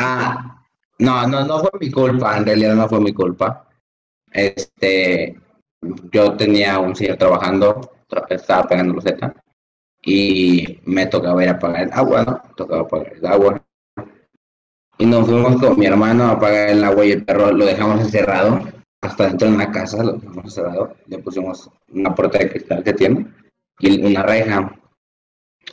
no, 1.00 1.28
no, 1.28 1.46
no 1.46 1.60
fue 1.60 1.70
mi 1.80 1.90
culpa, 1.90 2.38
en 2.38 2.46
realidad 2.46 2.76
no 2.76 2.90
fue 2.90 3.00
mi 3.00 3.14
culpa. 3.14 3.66
Este, 4.32 5.40
yo 6.12 6.36
tenía 6.36 6.78
un 6.80 6.96
señor 6.96 7.18
trabajando, 7.18 7.80
tra- 8.10 8.26
estaba 8.30 8.68
pagando 8.68 8.96
los 8.96 9.04
Z 9.06 9.34
y 10.02 10.80
me 10.86 11.06
tocaba 11.08 11.42
ir 11.44 11.50
a 11.50 11.60
pagar 11.60 11.84
el 11.84 11.94
agua, 11.94 12.24
¿no? 12.26 12.42
Tocaba 12.56 12.88
pagar 12.88 13.14
el 13.14 13.26
agua. 13.26 13.66
Y 14.98 15.06
nos 15.06 15.26
fuimos 15.26 15.62
con 15.62 15.80
mi 15.80 15.86
hermano 15.86 16.26
a 16.26 16.32
apagar 16.32 16.70
el 16.70 16.84
agua 16.84 17.06
y 17.06 17.12
el 17.14 17.24
perro 17.24 17.52
lo 17.52 17.66
dejamos 17.66 18.02
encerrado. 18.02 18.60
Hasta 19.02 19.28
dentro 19.28 19.50
de 19.50 19.58
la 19.58 19.72
casa 19.72 20.04
lo 20.04 20.14
dejamos 20.14 20.44
encerrado. 20.44 20.98
Le 21.08 21.20
pusimos 21.20 21.70
una 21.94 22.14
puerta 22.14 22.40
de 22.40 22.50
cristal 22.50 22.84
que 22.84 22.94
tiene 22.94 23.26
y 23.80 24.04
una 24.04 24.24
reja. 24.24 24.78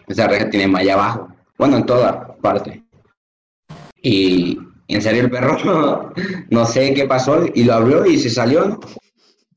Esa 0.06 0.28
reja 0.28 0.50
tiene 0.50 0.68
malla 0.68 0.94
abajo. 0.94 1.28
Bueno, 1.58 1.78
en 1.78 1.86
toda 1.86 2.36
parte. 2.36 2.84
Y 4.02 4.58
en 4.88 5.02
serio 5.02 5.22
el 5.22 5.30
perro, 5.30 6.12
no 6.50 6.66
sé 6.66 6.94
qué 6.94 7.06
pasó, 7.06 7.44
y 7.54 7.64
lo 7.64 7.74
abrió 7.74 8.06
y 8.06 8.18
se 8.18 8.30
salió. 8.30 8.78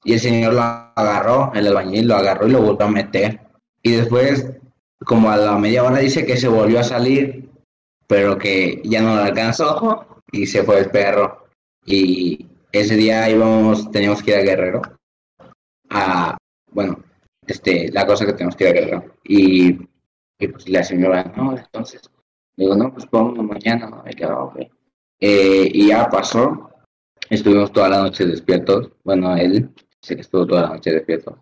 Y 0.03 0.13
el 0.13 0.19
señor 0.19 0.53
lo 0.53 0.62
agarró, 0.62 1.51
el 1.53 1.67
albañil 1.67 2.08
lo 2.08 2.15
agarró 2.15 2.48
y 2.48 2.51
lo 2.51 2.62
volvió 2.62 2.88
a 2.88 2.91
meter. 2.91 3.39
Y 3.84 3.91
después, 3.91 4.50
como 5.05 5.29
a 5.29 5.38
la 5.38 5.58
media 5.58 5.84
hora, 5.84 6.00
dice 6.00 6.25
que 6.25 6.38
se 6.38 6.48
volvió 6.48 6.79
a 6.79 6.84
salir, 6.84 7.50
pero 8.08 8.38
que 8.38 8.81
ya 8.84 9.01
no 9.01 9.15
lo 9.15 9.22
alcanzó 9.22 10.24
y 10.31 10.48
se 10.48 10.63
fue 10.63 10.79
el 10.79 10.89
perro. 10.89 11.46
Y 11.86 12.48
ese 12.72 12.96
día 12.96 13.29
íbamos, 13.29 13.91
teníamos 13.91 14.24
que 14.24 14.31
ir 14.31 14.38
a 14.38 14.41
Guerrero. 14.41 14.81
A, 15.89 16.38
bueno, 16.72 17.03
este, 17.46 17.91
la 17.91 18.05
cosa 18.05 18.25
que 18.25 18.34
tenemos 18.34 18.55
que 18.55 18.63
ir 18.63 18.69
a 18.69 18.74
Guerrero. 18.74 19.05
Y, 19.24 19.88
y 20.39 20.48
pues 20.48 20.69
la 20.69 20.84
señora, 20.84 21.31
no, 21.36 21.58
entonces, 21.58 22.01
digo, 22.55 22.75
no, 22.75 22.93
pues 22.93 23.05
vamos 23.12 23.38
mañana, 23.43 23.89
¿no? 23.89 24.03
Y 24.10 24.15
yo, 24.15 24.46
ok. 24.46 24.60
Eh, 25.19 25.69
y 25.74 25.88
ya 25.88 26.10
pasó. 26.10 26.69
Estuvimos 27.29 27.72
toda 27.74 27.89
la 27.89 28.01
noche 28.03 28.25
despiertos. 28.25 28.89
Bueno, 29.03 29.36
él 29.36 29.69
sí 30.01 30.15
que 30.15 30.22
estuvo 30.22 30.48
toda 30.48 30.62
la 30.63 30.69
noche 30.69 30.91
despierto. 30.91 31.38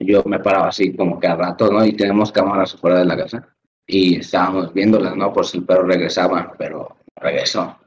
Yo 0.00 0.24
me 0.24 0.40
paraba 0.40 0.68
así 0.68 0.94
como 0.94 1.20
que 1.20 1.28
al 1.28 1.38
rato, 1.38 1.70
¿no? 1.70 1.84
Y 1.84 1.92
tenemos 1.92 2.32
cámaras 2.32 2.74
fuera 2.74 2.98
de 2.98 3.04
la 3.04 3.16
casa. 3.16 3.48
Y 3.86 4.16
estábamos 4.16 4.74
viéndolas, 4.74 5.16
¿no? 5.16 5.32
Por 5.32 5.46
si 5.46 5.58
el 5.58 5.64
perro 5.64 5.84
regresaba, 5.84 6.52
pero 6.58 6.96
regresó. 7.14 7.78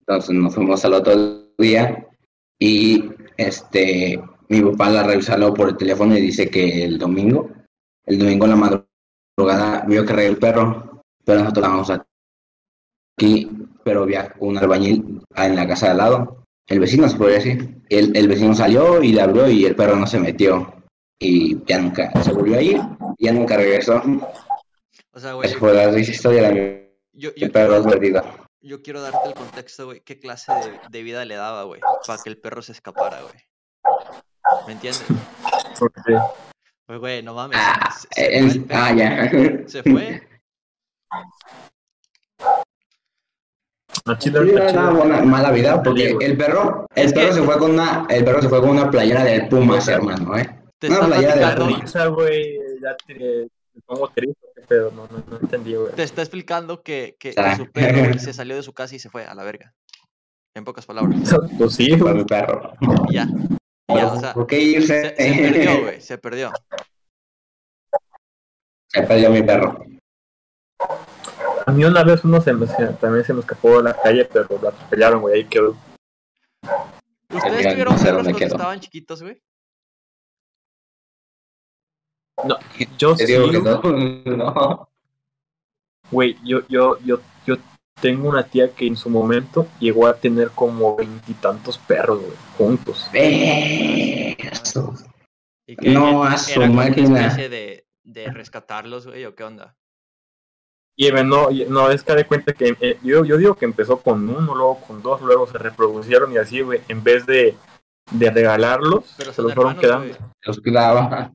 Entonces 0.00 0.34
nos 0.34 0.54
fuimos 0.54 0.84
al 0.84 0.94
otro 0.94 1.48
día 1.56 2.06
y 2.58 3.10
este 3.36 4.22
mi 4.48 4.60
papá 4.60 4.90
la 4.90 5.02
revisó 5.04 5.54
por 5.54 5.70
el 5.70 5.76
teléfono 5.76 6.16
y 6.16 6.20
dice 6.20 6.50
que 6.50 6.84
el 6.84 6.98
domingo, 6.98 7.48
el 8.04 8.18
domingo 8.18 8.44
en 8.44 8.50
la 8.50 8.56
madrugada 8.56 8.91
vio 9.36 10.04
que 10.04 10.12
reía 10.12 10.28
el 10.28 10.38
perro, 10.38 11.02
pero 11.24 11.40
nosotros 11.40 11.62
la 11.62 11.68
vamos 11.68 11.90
aquí 11.90 13.48
pero 13.84 14.02
había 14.02 14.34
un 14.38 14.58
albañil 14.58 15.22
en 15.36 15.56
la 15.56 15.66
casa 15.66 15.86
de 15.86 15.92
al 15.92 15.98
lado. 15.98 16.44
El 16.66 16.80
vecino 16.80 17.08
se 17.08 17.16
podría 17.16 17.36
decir. 17.36 17.82
El, 17.88 18.16
el 18.16 18.28
vecino 18.28 18.54
salió 18.54 19.02
y 19.02 19.12
le 19.12 19.20
abrió 19.20 19.48
y 19.48 19.64
el 19.64 19.76
perro 19.76 19.96
no 19.96 20.06
se 20.06 20.18
metió. 20.18 20.74
Y 21.18 21.62
ya 21.64 21.78
nunca 21.78 22.10
se 22.22 22.32
volvió 22.32 22.58
a 22.58 22.62
ir, 22.62 22.80
ya 23.18 23.32
nunca 23.32 23.56
regresó. 23.56 24.02
O 25.12 25.20
sea, 25.20 25.34
güey. 25.34 25.48
Esa 25.48 25.58
fue 25.58 25.74
la 25.74 25.98
historia 25.98 26.50
de 26.50 26.98
yo, 27.12 27.30
yo, 27.34 27.46
el 27.46 27.52
perro 27.52 27.82
quiero, 27.82 27.90
perdido. 27.90 28.22
yo 28.60 28.82
quiero 28.82 29.02
darte 29.02 29.28
el 29.28 29.34
contexto, 29.34 29.86
güey. 29.86 30.00
¿Qué 30.00 30.18
clase 30.18 30.52
de, 30.52 30.80
de 30.90 31.02
vida 31.02 31.24
le 31.24 31.36
daba, 31.36 31.64
güey? 31.64 31.80
Para 32.06 32.22
que 32.22 32.30
el 32.30 32.38
perro 32.38 32.62
se 32.62 32.72
escapara, 32.72 33.20
güey. 33.20 33.34
¿Me 34.66 34.72
entiendes? 34.72 35.04
Porque 35.78 36.00
Pues, 36.86 36.98
güey, 37.00 37.22
no 37.22 37.34
mames. 37.34 37.58
Ah, 37.60 37.90
se- 37.92 38.08
se 38.08 38.14
fue 38.14 38.36
en- 38.38 38.48
el 38.50 38.64
perro, 38.64 38.80
ah, 38.82 38.92
ya. 38.92 39.30
Se 39.68 39.82
fue. 39.82 40.22
una 44.04 44.18
Chile- 44.18 44.40
buena, 44.40 45.22
mala 45.22 45.50
vida 45.52 45.82
porque 45.82 46.16
el 46.20 46.36
perro, 46.36 46.86
el 46.94 47.04
Es 47.06 47.12
perro 47.12 47.28
que- 47.28 47.34
se 47.34 47.42
fue 47.42 47.58
con 47.58 47.70
una, 47.72 48.06
el 48.10 48.24
perro 48.24 48.42
se 48.42 48.48
fue 48.48 48.60
con 48.60 48.70
una 48.70 48.90
playera 48.90 49.22
del 49.22 49.48
Pumas, 49.48 49.86
hermano, 49.88 50.36
eh. 50.36 50.58
Te 50.78 50.88
Una 50.88 50.96
está 50.96 51.06
playera 51.06 51.34
de 51.34 51.40
platicando, 51.40 51.74
Pumas. 51.76 52.08
Güey, 52.14 52.58
ya 52.82 52.96
te, 53.06 53.48
pongo 53.86 54.08
triste, 54.08 54.46
pedo, 54.66 54.90
no, 54.90 55.06
no, 55.06 55.22
no 55.28 55.36
entendí, 55.38 55.74
güey. 55.74 55.92
te 55.94 56.02
está 56.02 56.22
explicando 56.22 56.82
que, 56.82 57.16
que, 57.20 57.32
que 57.32 57.40
Ah. 57.40 57.56
su 57.56 57.70
perro 57.70 58.18
se 58.18 58.32
salió 58.34 58.56
de 58.56 58.62
su 58.62 58.72
casa 58.72 58.96
y 58.96 58.98
se 58.98 59.08
fue 59.08 59.24
a 59.24 59.34
la 59.34 59.44
verga. 59.44 59.72
En 60.54 60.64
pocas 60.64 60.84
palabras. 60.84 61.16
Pues 61.56 61.74
sí, 61.74 61.90
Fue 61.90 61.98
güey. 62.00 62.14
mi 62.16 62.24
perro. 62.24 62.72
Ya. 63.10 63.26
Ya, 63.88 64.06
o 64.12 64.18
sea, 64.18 64.32
¿Por 64.34 64.46
qué 64.46 64.60
irse? 64.60 65.14
se, 65.16 65.16
se 65.16 65.42
perdió, 65.42 65.82
güey. 65.82 66.00
Se 66.00 66.18
perdió. 66.18 66.52
Se 68.88 69.02
perdió 69.02 69.30
mi 69.30 69.42
perro. 69.42 69.84
A 71.66 71.70
mí 71.72 71.84
una 71.84 72.02
vez 72.02 72.24
uno 72.24 72.40
se 72.40 72.52
me, 72.52 72.66
se- 72.66 72.88
también 72.94 73.24
se 73.24 73.32
me 73.32 73.40
escapó 73.40 73.76
de 73.78 73.84
la 73.84 73.94
calle, 74.02 74.24
pero 74.24 74.46
lo 74.60 74.68
atropellaron, 74.68 75.20
güey, 75.20 75.34
ahí 75.36 75.44
quedó. 75.48 75.76
¿Ustedes 77.32 77.68
tuvieron 77.72 77.94
no 77.96 78.02
perros 78.02 78.22
cuando 78.22 78.38
quedó. 78.38 78.54
estaban 78.56 78.80
chiquitos, 78.80 79.22
güey? 79.22 79.40
Yo 82.98 83.14
Te 83.16 83.26
sí, 83.26 83.32
digo 83.32 83.50
que 83.50 83.58
güey. 83.58 84.22
no. 84.24 84.36
no. 84.36 84.88
güey, 86.10 86.36
yo, 86.44 86.60
yo, 86.68 86.98
yo, 87.00 87.18
yo 87.18 87.20
tengo 88.00 88.28
una 88.28 88.42
tía 88.44 88.70
que 88.72 88.86
en 88.86 88.96
su 88.96 89.10
momento 89.10 89.66
llegó 89.78 90.06
a 90.06 90.14
tener 90.14 90.50
como 90.50 90.96
veintitantos 90.96 91.78
perros, 91.78 92.20
güey, 92.20 92.32
juntos. 92.56 93.08
Eso. 93.12 94.94
¿Y 95.66 95.76
que 95.76 95.90
No, 95.90 96.24
a 96.24 96.36
su 96.36 96.60
máquina. 96.66 97.34
de, 97.34 97.86
de 98.04 98.30
rescatarlos, 98.30 99.06
güey, 99.06 99.24
o 99.24 99.34
qué 99.34 99.44
onda? 99.44 99.76
Y 100.96 101.06
eh, 101.06 101.24
no, 101.24 101.48
no, 101.68 101.90
es 101.90 102.02
que 102.02 102.14
de 102.14 102.26
cuenta 102.26 102.52
que 102.52 102.76
eh, 102.80 102.98
yo, 103.02 103.24
yo 103.24 103.36
digo 103.38 103.54
que 103.54 103.64
empezó 103.64 104.00
con 104.00 104.28
uno, 104.28 104.54
luego 104.54 104.80
con 104.80 105.00
dos, 105.02 105.22
luego 105.22 105.46
se 105.46 105.58
reproducieron 105.58 106.32
y 106.32 106.36
así, 106.36 106.60
güey, 106.60 106.80
en 106.88 107.02
vez 107.02 107.24
de, 107.24 107.56
de 108.10 108.30
regalarlos, 108.30 109.14
Pero 109.16 109.32
se 109.32 109.42
los 109.42 109.54
fueron 109.54 109.76
quedando. 109.78 110.08
güey. 110.08 110.18
Los 110.42 110.60
hermanos. 110.64 111.30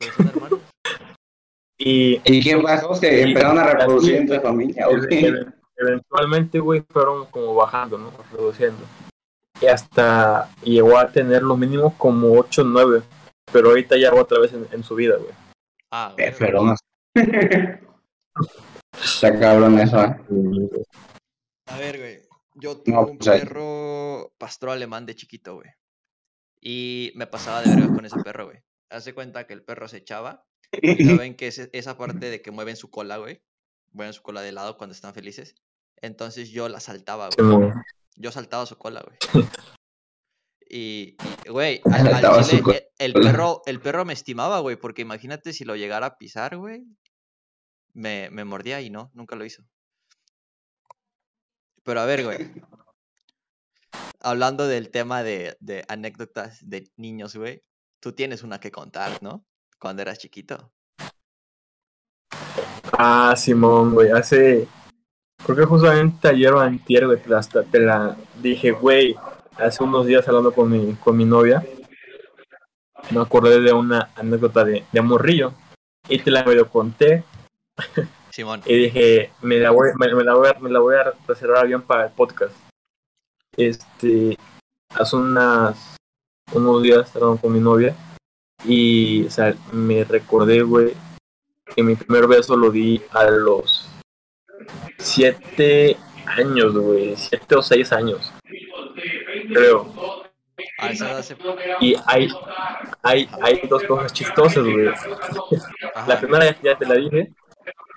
Y 1.76 2.20
¿Y 2.24 2.40
qué 2.40 2.56
pasó? 2.58 2.94
¿Se 2.94 3.22
empezaron 3.22 3.58
a 3.58 3.64
reproducir 3.64 4.14
en 4.14 4.28
tu 4.28 4.40
familia? 4.40 4.86
Eventualmente, 5.76 6.58
güey, 6.60 6.82
fueron 6.88 7.26
como 7.26 7.54
bajando, 7.54 7.98
¿no? 7.98 8.12
Reduciendo. 8.32 8.82
Y 9.60 9.66
hasta 9.66 10.50
llegó 10.62 10.98
a 10.98 11.08
tener 11.10 11.42
lo 11.42 11.56
mínimo 11.56 11.96
como 11.96 12.32
8 12.38 12.62
o 12.62 12.64
9. 12.64 13.02
Pero 13.52 13.68
ahorita 13.68 13.96
ya 13.96 14.10
va 14.12 14.22
otra 14.22 14.38
vez 14.40 14.52
en, 14.52 14.66
en 14.72 14.82
su 14.82 14.94
vida, 14.94 15.16
güey. 15.16 15.30
Ah, 15.90 16.12
güey. 16.14 16.28
Eh, 16.28 16.32
feronas. 16.32 16.80
Está 19.02 19.38
cabrón 19.38 19.78
eso, 19.78 20.02
¿eh? 20.02 20.16
A 21.66 21.78
ver, 21.78 21.98
güey. 21.98 22.18
Yo 22.54 22.76
tuve 22.78 22.94
No, 22.94 23.02
un 23.02 23.18
pues, 23.18 23.28
ahí- 23.28 23.40
perro 23.40 24.32
pastor 24.38 24.70
alemán 24.70 25.06
de 25.06 25.14
chiquito, 25.16 25.56
güey. 25.56 25.68
Y 26.60 27.12
me 27.16 27.26
pasaba 27.26 27.62
de 27.62 27.74
verga 27.74 27.94
con 27.94 28.04
ese 28.06 28.22
perro, 28.22 28.46
güey. 28.46 28.58
Hace 28.90 29.12
cuenta 29.12 29.46
que 29.46 29.54
el 29.54 29.62
perro 29.64 29.88
se 29.88 29.98
echaba. 29.98 30.44
Y 30.72 31.04
saben 31.28 31.34
que 31.36 31.48
es 31.48 31.68
esa 31.72 31.98
parte 31.98 32.30
de 32.30 32.40
que 32.42 32.50
mueven 32.50 32.76
su 32.76 32.90
cola, 32.90 33.18
güey. 33.18 33.42
Mueven 33.94 34.12
su 34.12 34.20
cola 34.22 34.42
de 34.42 34.52
lado 34.52 34.76
cuando 34.76 34.92
están 34.92 35.14
felices. 35.14 35.54
Entonces 36.02 36.50
yo 36.50 36.68
la 36.68 36.80
saltaba, 36.80 37.30
güey. 37.36 37.70
Yo 38.16 38.30
saltaba 38.30 38.66
su 38.66 38.76
cola, 38.76 39.02
güey. 39.02 39.16
Y, 40.76 41.16
y, 41.44 41.50
güey, 41.50 41.80
al, 41.84 42.06
al 42.08 42.12
Saltaba 42.14 42.42
su 42.42 42.50
chile, 42.50 42.62
cola. 42.62 42.76
e- 42.78 42.90
el 42.98 43.12
perro, 43.12 43.62
el 43.66 43.80
perro 43.80 44.04
me 44.04 44.12
estimaba, 44.12 44.58
güey, 44.58 44.74
porque 44.76 45.02
imagínate 45.02 45.52
si 45.52 45.64
lo 45.64 45.76
llegara 45.76 46.06
a 46.06 46.18
pisar, 46.18 46.56
güey, 46.56 46.84
me, 47.92 48.28
me 48.30 48.44
mordía 48.44 48.80
y 48.80 48.90
no, 48.90 49.10
nunca 49.14 49.36
lo 49.36 49.44
hizo. 49.44 49.62
Pero 51.84 52.00
a 52.00 52.06
ver, 52.06 52.24
güey. 52.24 52.50
Hablando 54.20 54.66
del 54.66 54.90
tema 54.90 55.22
de, 55.22 55.56
de 55.60 55.84
anécdotas 55.86 56.58
de 56.68 56.90
niños, 56.96 57.36
güey, 57.36 57.62
tú 58.00 58.12
tienes 58.12 58.42
una 58.42 58.58
que 58.58 58.72
contar, 58.72 59.22
¿no? 59.22 59.46
Cuando 59.78 60.02
eras 60.02 60.18
chiquito. 60.18 60.72
Ah, 62.98 63.34
Simón, 63.36 63.94
güey, 63.94 64.10
hace. 64.10 64.68
Creo 65.44 65.56
que 65.56 65.64
justamente 65.64 66.28
ayer 66.28 66.52
o 66.52 66.60
antier, 66.60 67.06
güey, 67.06 67.20
hasta 67.36 67.62
te 67.62 67.80
la 67.80 68.16
dije, 68.40 68.70
güey, 68.70 69.16
hace 69.58 69.82
unos 69.84 70.06
días 70.06 70.26
hablando 70.26 70.52
con 70.52 70.70
mi, 70.70 70.94
con 70.94 71.16
mi 71.16 71.24
novia, 71.24 71.62
me 73.10 73.20
acordé 73.20 73.60
de 73.60 73.72
una 73.72 74.10
anécdota 74.16 74.64
de, 74.64 74.84
de 74.90 75.02
morrillo. 75.02 75.52
Y 76.08 76.18
te 76.18 76.30
la 76.30 76.44
medio 76.44 76.68
conté 76.68 77.24
Simón. 78.30 78.60
y 78.66 78.76
dije, 78.76 79.32
me 79.40 79.58
la 79.58 79.70
voy, 79.70 79.90
me, 79.98 80.14
me 80.14 80.24
la 80.24 80.34
voy 80.34 80.48
a, 80.48 80.58
me 80.60 80.70
la 80.70 80.80
voy 80.80 80.96
a 80.96 81.12
reservar 81.26 81.66
bien 81.66 81.82
para 81.82 82.06
el 82.06 82.12
podcast. 82.12 82.54
Este, 83.56 84.36
hace 84.94 85.16
unas, 85.16 85.96
unos 86.52 86.82
días 86.82 87.14
hablando 87.14 87.40
con 87.40 87.52
mi 87.52 87.60
novia 87.60 87.94
y, 88.64 89.24
o 89.24 89.30
sea, 89.30 89.54
me 89.72 90.04
recordé, 90.04 90.62
güey, 90.62 90.94
que 91.74 91.82
mi 91.82 91.94
primer 91.96 92.26
beso 92.26 92.56
lo 92.56 92.70
di 92.70 93.00
a 93.12 93.24
los 93.24 93.88
siete 94.98 95.96
años, 96.26 96.74
güey, 96.76 97.14
siete 97.16 97.54
o 97.56 97.62
seis 97.62 97.92
años, 97.92 98.32
creo. 99.52 99.92
Y 101.80 101.96
hay, 102.06 102.28
hay, 103.02 103.28
hay 103.42 103.60
dos 103.68 103.82
cosas 103.84 104.12
chistosas, 104.12 104.64
güey. 104.64 104.90
La 106.06 106.18
primera 106.20 106.44
ya- 106.46 106.58
ya 106.62 106.78
te 106.78 106.86
la 106.86 106.94
dije. 106.94 107.32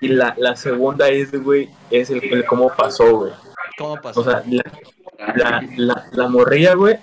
Y 0.00 0.08
la, 0.08 0.34
la 0.38 0.54
segunda 0.56 1.08
es, 1.08 1.32
güey, 1.42 1.68
es 1.90 2.10
el, 2.10 2.22
el 2.32 2.44
cómo 2.46 2.70
pasó, 2.74 3.16
güey. 3.16 3.32
¿Cómo 3.76 3.96
pasó? 4.00 4.20
O 4.20 4.24
sea, 4.24 4.42
la, 4.48 4.62
la, 5.34 5.68
la, 5.76 6.04
la 6.12 6.28
morrilla, 6.28 6.74
güey, 6.74 6.96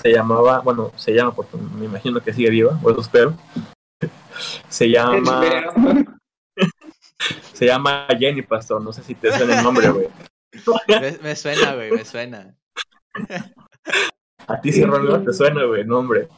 se 0.00 0.12
llamaba, 0.12 0.60
bueno, 0.60 0.92
se 0.96 1.12
llama 1.12 1.34
porque 1.34 1.56
me 1.56 1.86
imagino 1.86 2.20
que 2.20 2.32
sigue 2.32 2.50
viva, 2.50 2.78
o 2.82 2.90
eso 2.90 3.00
espero. 3.00 3.34
Se 4.68 4.90
llama, 4.90 5.40
se 7.56 7.64
llama 7.64 8.06
Jenny 8.18 8.42
Pastor, 8.42 8.82
no 8.82 8.92
sé 8.92 9.02
si 9.02 9.14
te 9.14 9.32
suena 9.32 9.58
el 9.58 9.64
nombre, 9.64 9.88
güey. 9.88 10.08
Me, 10.88 11.18
me 11.22 11.36
suena, 11.36 11.74
güey, 11.74 11.90
me 11.90 12.04
suena. 12.04 12.54
A 14.46 14.60
ti 14.60 14.72
sí, 14.72 14.84
Ronaldo, 14.84 15.22
te 15.22 15.32
suena, 15.32 15.64
güey, 15.64 15.82
no, 15.84 15.98
hombre. 16.00 16.28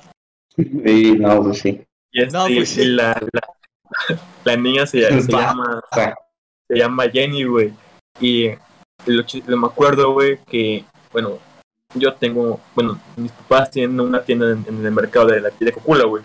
Y 0.56 1.12
no, 1.18 1.42
pues 1.42 1.58
sí. 1.58 1.84
Y, 2.12 2.22
este, 2.22 2.32
No, 2.32 2.46
pues 2.46 2.68
sí. 2.68 2.82
y 2.82 2.84
la, 2.84 3.20
la, 3.32 4.16
la 4.44 4.56
niña 4.56 4.86
se, 4.86 5.00
llama 5.28 5.82
se 6.68 6.76
llama 6.76 7.10
Jenny, 7.10 7.42
güey. 7.42 7.72
Y 8.20 8.50
lo, 9.06 9.24
lo 9.46 9.56
me 9.56 9.66
acuerdo, 9.66 10.12
güey, 10.12 10.38
que, 10.44 10.84
bueno, 11.12 11.40
yo 11.94 12.14
tengo, 12.14 12.60
bueno, 12.76 13.00
mis 13.16 13.32
papás 13.32 13.72
tienen 13.72 13.98
una 13.98 14.22
tienda 14.22 14.52
en, 14.52 14.64
en 14.68 14.86
el 14.86 14.92
mercado 14.92 15.26
de 15.26 15.40
la 15.40 15.50
de 15.50 15.72
Cocula, 15.72 16.04
güey. 16.04 16.22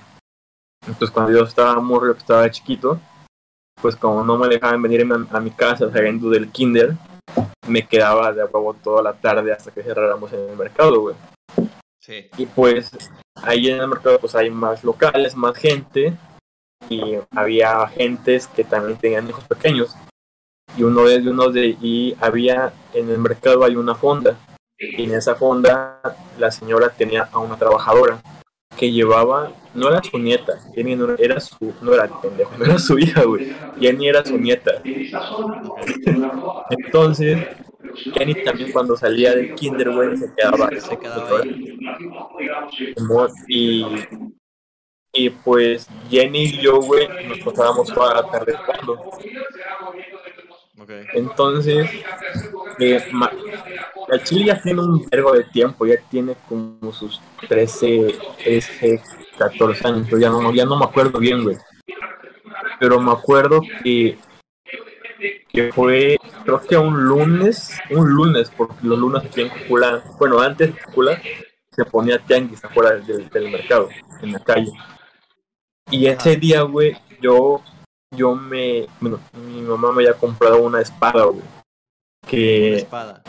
Entonces, 0.85 1.09
cuando 1.09 1.31
yo 1.31 1.45
estaba 1.45 1.79
morro, 1.81 2.13
que 2.13 2.19
estaba 2.19 2.51
chiquito, 2.51 2.99
pues 3.81 3.95
como 3.95 4.23
no 4.23 4.37
me 4.37 4.47
dejaban 4.47 4.81
venir 4.81 5.05
a, 5.09 5.37
a 5.37 5.39
mi 5.39 5.51
casa 5.51 5.91
saliendo 5.91 6.29
del 6.29 6.49
kinder, 6.51 6.95
me 7.67 7.87
quedaba 7.87 8.31
de 8.33 8.43
huevo 8.43 8.73
toda 8.73 9.01
la 9.01 9.13
tarde 9.13 9.51
hasta 9.51 9.71
que 9.71 9.83
cerráramos 9.83 10.31
en 10.33 10.49
el 10.49 10.57
mercado, 10.57 11.01
güey. 11.01 11.15
Sí. 11.99 12.29
Y 12.37 12.45
pues 12.45 12.91
ahí 13.35 13.69
en 13.69 13.79
el 13.79 13.87
mercado 13.87 14.19
pues 14.19 14.35
hay 14.35 14.49
más 14.49 14.83
locales, 14.83 15.35
más 15.35 15.57
gente 15.57 16.13
y 16.89 17.15
había 17.31 17.81
agentes 17.81 18.47
que 18.47 18.63
también 18.63 18.97
tenían 18.97 19.29
hijos 19.29 19.45
pequeños. 19.45 19.95
Y 20.75 20.83
uno 20.83 21.03
de 21.03 21.29
uno 21.29 21.49
de 21.49 21.77
y 21.81 22.15
había 22.19 22.73
en 22.93 23.09
el 23.09 23.19
mercado 23.19 23.63
hay 23.63 23.75
una 23.75 23.95
fonda 23.95 24.37
y 24.77 25.03
en 25.03 25.13
esa 25.13 25.35
fonda 25.35 26.01
la 26.37 26.51
señora 26.51 26.89
tenía 26.89 27.29
a 27.31 27.39
una 27.39 27.57
trabajadora 27.57 28.21
que 28.75 28.91
llevaba 28.91 29.51
no 29.73 29.89
era 29.89 30.03
su 30.03 30.17
nieta, 30.17 30.59
Jenny 30.75 30.95
no 30.95 31.15
era 31.17 31.39
su 31.39 31.73
no 31.81 31.93
era 31.93 32.07
pendejo, 32.21 32.51
no 32.57 32.65
era 32.65 32.77
su 32.79 32.97
hija, 32.99 33.23
güey. 33.23 33.53
Jenny 33.79 34.07
era 34.07 34.25
su 34.25 34.37
nieta. 34.37 34.81
Entonces 36.69 37.39
Jenny 38.13 38.43
también 38.43 38.71
cuando 38.71 38.95
salía 38.95 39.35
del 39.35 39.55
kinder, 39.55 39.91
güey, 39.91 40.17
se 40.17 40.33
quedaba, 40.35 40.69
Se 40.79 40.97
quedaba 40.97 41.39
ahí. 41.41 41.77
Y, 43.47 43.85
y 45.13 45.29
pues 45.29 45.87
Jenny 46.09 46.43
y 46.43 46.61
yo, 46.61 46.79
güey, 46.81 47.07
nos 47.27 47.39
pasábamos 47.39 47.93
toda 47.93 48.15
la 48.15 48.31
tarde 48.31 48.53
jugando. 48.55 49.11
Entonces, 51.13 51.89
eh, 52.79 53.03
el 54.09 54.23
Chile 54.23 54.45
ya 54.45 54.61
tiene 54.61 54.81
un 54.81 55.05
vergo 55.09 55.33
de 55.33 55.43
tiempo, 55.45 55.85
ya 55.85 55.95
tiene 56.09 56.35
como 56.47 56.91
sus 56.91 57.21
13, 57.47 58.15
13 58.43 59.01
14 59.37 59.87
años, 59.87 60.07
ya 60.19 60.29
no, 60.29 60.53
ya 60.53 60.65
no 60.65 60.77
me 60.77 60.85
acuerdo 60.85 61.19
bien, 61.19 61.43
güey. 61.43 61.57
Pero 62.79 62.99
me 62.99 63.11
acuerdo 63.11 63.61
que, 63.83 64.17
fue, 65.73 66.17
creo 66.43 66.61
que 66.61 66.77
un 66.77 67.03
lunes, 67.05 67.77
un 67.89 68.09
lunes, 68.09 68.51
porque 68.55 68.75
los 68.83 68.99
lunes 68.99 69.23
aquí 69.23 69.41
en 69.41 69.51
bueno, 70.17 70.39
antes 70.39 70.73
de 70.73 70.81
Cucula, 70.81 71.21
se 71.71 71.85
ponía 71.85 72.19
tianguis 72.19 72.63
afuera 72.63 72.91
del, 72.97 73.29
del 73.29 73.49
mercado, 73.49 73.89
en 74.21 74.31
la 74.33 74.39
calle. 74.39 74.71
Y 75.89 76.07
ese 76.07 76.35
día, 76.37 76.61
güey, 76.61 76.95
yo, 77.21 77.61
yo 78.15 78.35
me, 78.35 78.87
bueno, 78.99 79.19
mi 79.33 79.61
mamá 79.61 79.91
me 79.91 80.03
había 80.03 80.17
comprado 80.17 80.61
una 80.61 80.81
espada, 80.81 81.25
güey. 81.25 81.41
Una 81.41 82.29
Que 82.29 82.75
espada. 82.77 83.23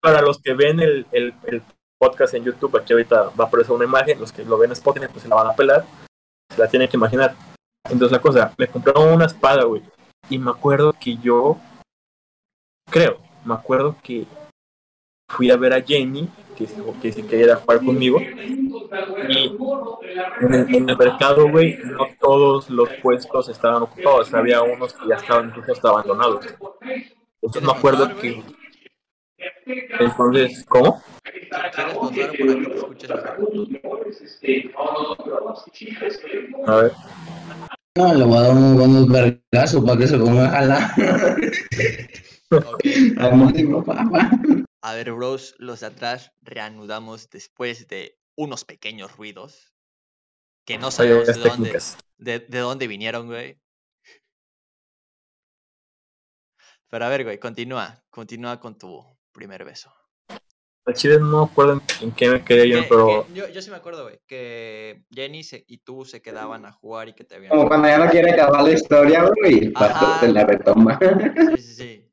para 0.00 0.20
los 0.22 0.38
que 0.40 0.54
ven 0.54 0.80
el, 0.80 1.06
el, 1.12 1.34
el 1.44 1.62
podcast 1.98 2.34
en 2.34 2.44
YouTube, 2.44 2.76
aquí 2.76 2.92
ahorita 2.92 3.30
va 3.38 3.44
a 3.44 3.46
aparecer 3.48 3.72
una 3.74 3.84
imagen, 3.84 4.20
los 4.20 4.32
que 4.32 4.44
lo 4.44 4.58
ven 4.58 4.68
en 4.70 4.72
Spotify, 4.72 5.06
pues 5.10 5.22
se 5.22 5.28
la 5.28 5.36
van 5.36 5.48
a 5.48 5.54
pelar, 5.54 5.84
se 6.54 6.60
la 6.60 6.68
tienen 6.68 6.88
que 6.88 6.96
imaginar. 6.96 7.34
Entonces 7.84 8.12
la 8.12 8.20
cosa, 8.20 8.52
me 8.58 8.66
compraron 8.68 9.12
una 9.12 9.26
espada, 9.26 9.64
güey, 9.64 9.82
y 10.28 10.38
me 10.38 10.50
acuerdo 10.50 10.92
que 10.92 11.16
yo, 11.16 11.56
creo, 12.90 13.18
me 13.44 13.54
acuerdo 13.54 13.96
que 14.02 14.26
fui 15.28 15.50
a 15.50 15.56
ver 15.56 15.72
a 15.72 15.82
Jenny, 15.82 16.28
que, 16.56 16.66
que 17.00 17.12
si 17.12 17.22
quería 17.22 17.56
jugar 17.56 17.84
conmigo, 17.84 18.20
y 18.20 19.56
en 20.40 20.54
el, 20.54 20.74
en 20.74 20.88
el 20.88 20.96
mercado, 20.96 21.50
güey, 21.50 21.78
no 21.84 22.08
todos 22.20 22.70
los 22.70 22.88
puestos 23.02 23.48
estaban 23.48 23.82
ocupados, 23.82 24.32
había 24.34 24.62
unos 24.62 24.94
que 24.94 25.08
ya 25.08 25.16
estaban 25.16 25.48
incluso 25.48 25.72
hasta 25.72 25.88
abandonados. 25.88 26.46
Entonces 27.42 27.62
me 27.62 27.72
acuerdo 27.72 28.16
que, 28.16 28.42
entonces, 29.98 30.64
¿cómo? 30.68 31.02
A 36.66 36.76
ver. 36.76 36.92
no, 37.96 38.14
le 38.14 38.24
voy 38.24 38.36
a 38.36 38.40
dar 38.40 38.52
unos 38.52 38.78
buenos 38.78 39.08
vergazos 39.08 39.84
para 39.84 39.98
que 39.98 40.06
se 40.06 40.18
ponga 40.18 40.46
a 40.46 40.50
jalar. 40.50 40.90
Ok. 42.52 42.84
Amor 43.18 43.52
de 43.52 43.66
papá. 43.66 44.30
A 44.86 44.94
ver, 44.94 45.10
bros, 45.12 45.56
los 45.58 45.80
de 45.80 45.86
atrás 45.88 46.30
reanudamos 46.42 47.28
después 47.28 47.88
de 47.88 48.20
unos 48.36 48.64
pequeños 48.64 49.16
ruidos 49.16 49.74
que 50.64 50.78
no 50.78 50.92
sabemos 50.92 51.26
de 51.26 51.32
dónde, 51.32 51.48
técnicas. 51.70 51.98
de, 52.18 52.38
de 52.38 52.58
dónde 52.60 52.86
vinieron, 52.86 53.26
güey. 53.26 53.58
Pero 56.88 57.04
a 57.04 57.08
ver, 57.08 57.24
güey, 57.24 57.40
continúa. 57.40 58.00
Continúa 58.10 58.60
con 58.60 58.78
tu 58.78 59.04
primer 59.32 59.64
beso. 59.64 59.92
Al 60.84 60.94
chile 60.94 61.18
no 61.18 61.44
me 61.44 61.50
acuerdo 61.50 61.82
en, 62.00 62.12
qué 62.12 62.30
me 62.30 62.44
quedé 62.44 62.68
yo, 62.68 62.78
pero 62.88 63.26
que 63.26 63.34
yo, 63.34 63.48
yo 63.48 63.62
sí 63.62 63.70
me 63.70 63.76
acuerdo, 63.78 64.04
güey, 64.04 64.20
que 64.24 65.02
Jenny 65.10 65.42
se- 65.42 65.64
y 65.66 65.78
tú 65.78 66.04
se 66.04 66.22
quedaban 66.22 66.64
a 66.64 66.70
jugar 66.70 67.08
y 67.08 67.14
que 67.14 67.24
te 67.24 67.34
habían... 67.34 67.50
Como 67.50 67.66
cuando 67.66 67.88
ya 67.88 67.98
no 67.98 68.08
quiere 68.08 68.30
acabar 68.30 68.62
la 68.62 68.70
historia, 68.70 69.24
güey, 69.24 69.72
pastor 69.72 70.20
te 70.20 70.28
la 70.28 70.44
retoma. 70.46 70.96
Sí, 71.56 71.60
sí, 71.60 71.74
sí. 71.74 72.05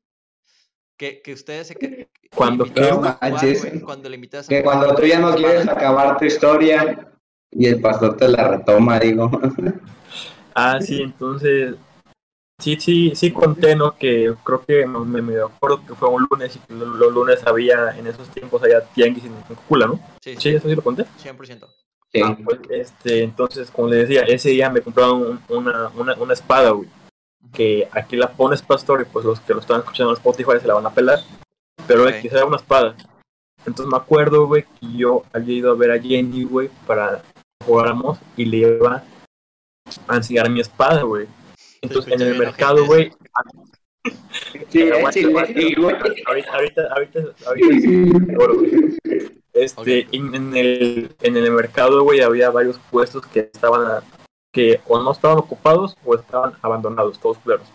Que, 0.96 1.20
que 1.22 1.32
ustedes 1.32 1.66
se... 1.68 1.74
Que, 1.74 2.08
que 2.20 2.28
Cuando 2.34 2.66
jugar, 2.66 3.18
cuando 3.84 4.08
le 4.08 4.14
invitas 4.14 4.46
a 4.46 4.48
Que 4.48 4.60
jugar 4.62 4.78
cuando 4.78 4.94
tú 4.94 5.06
ya 5.06 5.18
no 5.18 5.34
quieres 5.34 5.66
acabar 5.68 6.16
tu 6.18 6.24
historia 6.24 7.10
y 7.50 7.66
el 7.66 7.80
pastor 7.80 8.16
te 8.16 8.28
la 8.28 8.48
retoma, 8.48 8.98
digo. 8.98 9.30
Ah, 10.56 10.78
sí, 10.80 11.02
entonces. 11.02 11.74
Sí, 12.62 12.76
sí, 12.78 13.12
sí 13.16 13.32
conté, 13.32 13.74
¿no? 13.74 13.96
Que 13.96 14.32
creo 14.44 14.64
que 14.64 14.86
me, 14.86 15.20
me 15.20 15.40
acuerdo 15.40 15.84
que 15.84 15.94
fue 15.96 16.08
un 16.08 16.28
lunes 16.30 16.54
y 16.54 16.60
que 16.60 16.74
lo- 16.74 16.86
los 16.86 17.12
lunes 17.12 17.44
había, 17.44 17.90
en 17.98 18.06
esos 18.06 18.28
tiempos, 18.28 18.62
había 18.62 18.80
tianguis 18.80 19.24
en 19.24 19.32
Cúcula, 19.56 19.88
¿no? 19.88 19.94
Sí, 20.22 20.34
Sí, 20.34 20.40
sí, 20.40 20.48
eso 20.50 20.68
sí 20.68 20.76
lo 20.76 20.82
conté. 20.82 21.06
100%. 21.20 21.66
Sí. 22.12 22.20
Ah, 22.22 22.38
pues, 22.44 22.60
este, 22.70 23.24
entonces, 23.24 23.68
como 23.72 23.88
les 23.88 24.08
decía, 24.08 24.22
ese 24.22 24.50
día 24.50 24.70
me 24.70 24.80
compraron 24.80 25.22
un- 25.22 25.40
una, 25.48 25.88
una, 25.96 26.14
una 26.14 26.32
espada, 26.34 26.70
güey. 26.70 26.88
Que 27.52 27.88
aquí 27.92 28.16
la 28.16 28.32
pones 28.32 28.62
pastor 28.62 29.02
y 29.02 29.04
pues 29.04 29.24
los 29.24 29.40
que 29.40 29.54
lo 29.54 29.60
estaban 29.60 29.82
escuchando 29.82 30.10
en 30.12 30.16
Spotify 30.16 30.52
se 30.60 30.66
la 30.68 30.74
van 30.74 30.86
a 30.86 30.90
pelar. 30.94 31.20
Pero 31.86 32.02
Ok. 32.04 32.10
X 32.16 32.32
era 32.32 32.44
una 32.46 32.56
espada. 32.56 32.96
Entonces 33.66 33.86
me 33.90 33.96
acuerdo, 33.96 34.46
güey, 34.46 34.64
que 34.80 34.96
yo 34.96 35.22
había 35.32 35.54
ido 35.56 35.70
a 35.70 35.74
ver 35.74 35.90
a 35.92 36.00
Jenny, 36.00 36.44
güey, 36.44 36.68
para 36.86 37.22
que 37.22 37.64
jugáramos 37.66 38.18
y 38.36 38.44
le 38.44 38.56
iba 38.58 39.02
a 40.08 40.16
enseñar 40.16 40.50
mi 40.50 40.60
espada, 40.60 41.02
güey. 41.02 41.26
Entonces 41.80 42.12
en 42.12 42.20
el 42.22 42.38
mercado, 42.38 42.84
güey, 42.86 43.12
Sí, 44.68 44.82
aguanta, 44.90 45.12
sí, 45.12 45.24
güey. 45.24 45.94
ahorita, 46.26 46.52
ahorita, 46.52 46.82
ahorita. 46.96 47.20
Este, 49.52 50.06
en, 50.12 50.34
en 50.34 50.56
el, 50.56 51.14
en 51.22 51.36
el 51.36 51.50
mercado, 51.52 52.02
güey, 52.02 52.20
había 52.20 52.50
varios 52.50 52.78
puestos 52.90 53.24
que 53.26 53.40
estaban, 53.40 53.82
a- 53.86 54.02
que 54.54 54.80
o 54.86 54.98
no 55.00 55.10
estaban 55.10 55.38
ocupados 55.38 55.96
o 56.04 56.14
estaban 56.14 56.54
abandonados, 56.62 57.18
todos 57.18 57.36
culeros. 57.38 57.66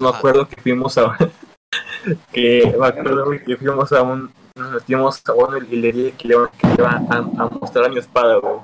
Me 0.00 0.08
Ajá. 0.08 0.18
acuerdo 0.18 0.48
que 0.48 0.60
fuimos 0.60 0.96
a, 0.96 1.16
que 2.32 2.74
me 2.76 2.86
acuerdo, 2.86 3.30
que 3.30 3.56
fuimos 3.56 3.92
a 3.92 4.02
un, 4.02 4.32
nos 4.56 4.72
metimos 4.72 5.22
a 5.28 5.34
uno 5.34 5.58
y 5.58 5.76
le 5.76 5.92
dije 5.92 6.12
que 6.16 6.28
le 6.28 6.34
iba, 6.34 6.50
a, 6.90 7.16
a 7.16 7.48
mostrar 7.50 7.90
mi 7.90 7.98
espada, 7.98 8.36
güey. 8.36 8.60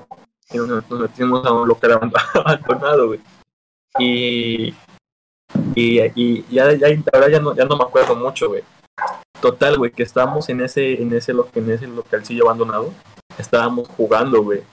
Y 0.51 0.57
nos, 0.57 0.89
metimos 0.89 1.45
a 1.45 1.53
un 1.53 1.67
local 1.67 1.91
abandonado, 2.33 3.07
güey. 3.07 3.19
Y, 3.99 4.73
y, 5.75 5.99
y 6.15 6.45
ya, 6.49 6.73
ya, 6.73 6.87
ya 6.89 7.39
no, 7.39 7.53
ya 7.53 7.65
no 7.65 7.77
me 7.77 7.83
acuerdo 7.83 8.15
mucho, 8.15 8.49
güey. 8.49 8.63
Total, 9.41 9.77
güey, 9.77 9.91
que 9.91 10.03
estábamos 10.03 10.49
en 10.49 10.61
ese, 10.61 10.99
en 11.01 11.13
ese, 11.13 11.33
en 11.53 11.69
ese 11.69 11.87
localcillo 11.87 12.45
abandonado, 12.45 12.91
estábamos 13.37 13.87
jugando, 13.89 14.41
güey. 14.41 14.63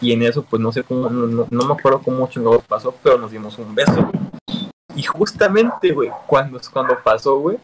Y 0.00 0.12
en 0.12 0.22
eso, 0.22 0.42
pues 0.44 0.60
no 0.62 0.70
sé 0.72 0.82
cómo, 0.84 1.08
no, 1.10 1.26
no- 1.26 1.46
no 1.50 1.64
me 1.66 1.74
acuerdo 1.74 2.00
cómo 2.02 2.28
chingados 2.28 2.62
pasó, 2.64 2.94
pero 3.02 3.18
nos 3.18 3.30
dimos 3.32 3.58
un 3.58 3.74
beso, 3.74 3.94
güey. 3.94 4.70
Y 4.94 5.02
justamente, 5.02 5.92
güey, 5.92 6.10
cuando, 6.26 6.60
cuando 6.72 6.96
pasó, 7.02 7.38
güey, 7.38 7.58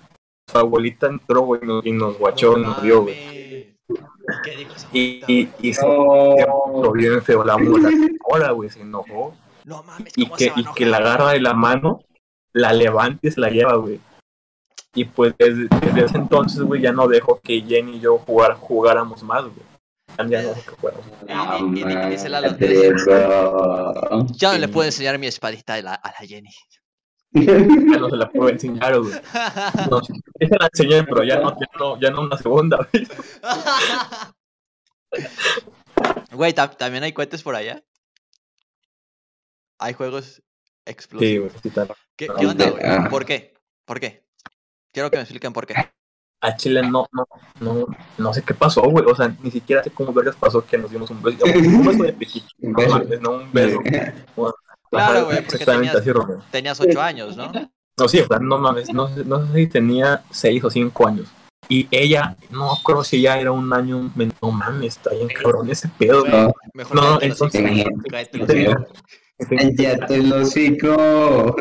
su 0.51 0.59
abuelita 0.59 1.07
entró, 1.07 1.43
güey, 1.43 1.61
y 1.63 1.67
nos- 1.67 1.87
y 1.87 1.93
nos 1.93 2.19
guachó, 2.19 2.57
No 2.57 2.69
nos 2.69 2.83
vio, 2.83 3.03
güey. 3.03 3.75
¿Qué 4.43 4.57
dijo 4.57 4.73
esa 4.75 4.89
Y, 4.93 5.23
y, 5.27 5.51
y 5.61 5.75
se 5.75 5.87
No. 5.87 6.93
bien 6.93 7.23
feo 7.23 7.45
la 7.45 7.59
mula. 7.59 7.91
Ahora, 8.31 8.51
güey, 8.53 8.71
se 8.71 8.81
enojó. 8.81 9.35
No 9.65 9.83
mames, 9.83 10.13
Y 10.17 10.25
¿cómo 10.27 10.37
que, 10.37 10.53
y 10.57 10.65
que 10.75 10.87
la 10.87 10.97
agarra 10.99 11.31
de 11.33 11.41
la 11.41 11.55
mano, 11.55 12.01
la 12.53 12.73
levanta 12.73 13.27
y 13.27 13.31
se 13.31 13.41
la 13.41 13.49
lleva, 13.51 13.75
güey. 13.77 14.01
Y 14.95 15.05
pues 15.07 15.35
desde, 15.39 15.67
desde 15.81 16.05
ese 16.05 16.17
entonces, 16.19 16.61
güey, 16.63 16.81
ya 16.81 16.93
no 16.93 17.09
dejó 17.09 17.41
que 17.43 17.61
Jenny 17.63 17.97
y 17.97 18.01
yo 18.01 18.19
jugar, 18.19 18.55
jugáramos 18.55 19.23
más, 19.23 19.43
güey. 19.43 19.74
Ya 20.19 20.43
no. 20.43 20.55
Ya 24.37 24.59
le 24.59 24.69
puedo 24.69 24.87
enseñar 24.87 25.19
mi 25.19 25.27
espadita 25.27 25.75
a 25.75 25.83
la, 25.83 25.95
a 25.95 26.09
la 26.21 26.27
Jenny. 26.27 26.51
Ya 27.33 27.99
no 27.99 28.09
se 28.11 28.17
la 28.17 28.31
puedo 28.31 28.49
enseñar, 28.51 28.99
güey. 29.01 29.13
No, 29.91 30.01
sí 30.05 30.13
se 30.41 30.57
la 30.59 30.69
enseñé, 30.73 31.03
pero 31.05 31.25
ya 31.25 31.41
no, 31.41 31.51
ya 31.59 31.67
no, 31.79 32.01
ya 32.01 32.11
no 32.11 32.21
una 32.23 32.37
segunda, 32.39 32.79
güey. 32.93 33.09
Güey, 36.33 36.53
¿tam- 36.53 36.77
¿también 36.77 37.03
hay 37.05 37.13
cohetes 37.13 37.43
por 37.43 37.55
allá? 37.57 37.83
Hay 39.79 39.95
juegos 39.95 40.35
Sí, 40.37 40.43
explosivos. 40.87 41.51
güey, 41.53 41.63
sí, 41.63 41.71
tal. 41.71 41.89
¿Qué, 42.17 42.29
Ah, 42.31 42.35
qué 42.39 42.47
onda, 42.47 42.71
güey? 42.71 42.83
ah. 42.85 43.09
¿Por 43.11 43.25
qué? 43.25 43.55
¿Por 43.85 43.99
qué? 44.01 44.25
Quiero 44.93 45.11
que 45.11 45.17
me 45.17 45.23
expliquen 45.23 45.53
por 45.53 45.67
qué. 45.67 45.75
A 46.45 46.57
Chile 46.57 46.83
no, 46.83 47.07
no, 47.13 47.27
no, 47.61 47.87
no 48.19 48.35
sé 48.35 48.43
qué 48.43 48.53
pasó, 48.55 48.83
güey. 48.83 49.05
O 49.07 49.15
sea, 49.15 49.35
ni 49.43 49.51
siquiera 49.51 49.83
sé 49.83 49.91
cómo 49.91 50.13
vergas 50.13 50.37
pasó 50.37 50.65
que 50.65 50.77
nos 50.77 50.91
dimos 50.91 51.11
un 51.11 51.23
beso. 51.23 51.39
Un 51.45 51.85
beso 51.87 52.03
de 52.03 52.13
piquito. 52.13 52.47
No 52.61 52.75
beso. 52.77 52.91
mames, 52.91 53.21
no 53.21 53.31
un 53.37 53.53
beso. 53.53 53.79
Claro, 54.91 55.25
güey, 55.25 55.37
porque 55.39 55.57
Exactamente 55.57 55.89
tenías- 55.89 55.97
así, 55.97 56.13
Romeo. 56.13 56.43
Tenías 56.51 56.81
ocho 56.81 57.01
años, 57.01 57.37
¿no? 57.37 57.51
No, 57.99 58.09
sí, 58.09 58.21
o 58.21 58.27
sea, 58.27 58.39
no 58.41 58.59
mames, 58.59 58.93
no, 58.93 59.09
sé- 59.09 59.25
no 59.25 59.47
sé 59.47 59.55
si 59.55 59.67
tenía 59.69 60.23
seis 60.31 60.63
o 60.65 60.71
cinco 60.71 61.07
años. 61.09 61.29
Y 61.69 61.89
ella, 61.91 62.37
no 62.51 62.73
creo 62.85 63.03
si 63.05 63.23
ya 63.23 63.39
era 63.39 63.51
un 63.51 63.73
año, 63.73 64.11
no 64.43 64.51
mames, 64.51 64.99
está 64.99 65.11
bien 65.15 65.29
cabrón 65.29 65.71
ese 65.71 65.89
pedo, 65.99 66.21
Güey. 66.21 66.31
No, 66.33 66.53
Mejor 66.75 66.97
No, 66.97 67.19
entonces- 67.23 67.87
cállate 69.49 70.15
el 70.17 70.33
hocico. 70.33 71.57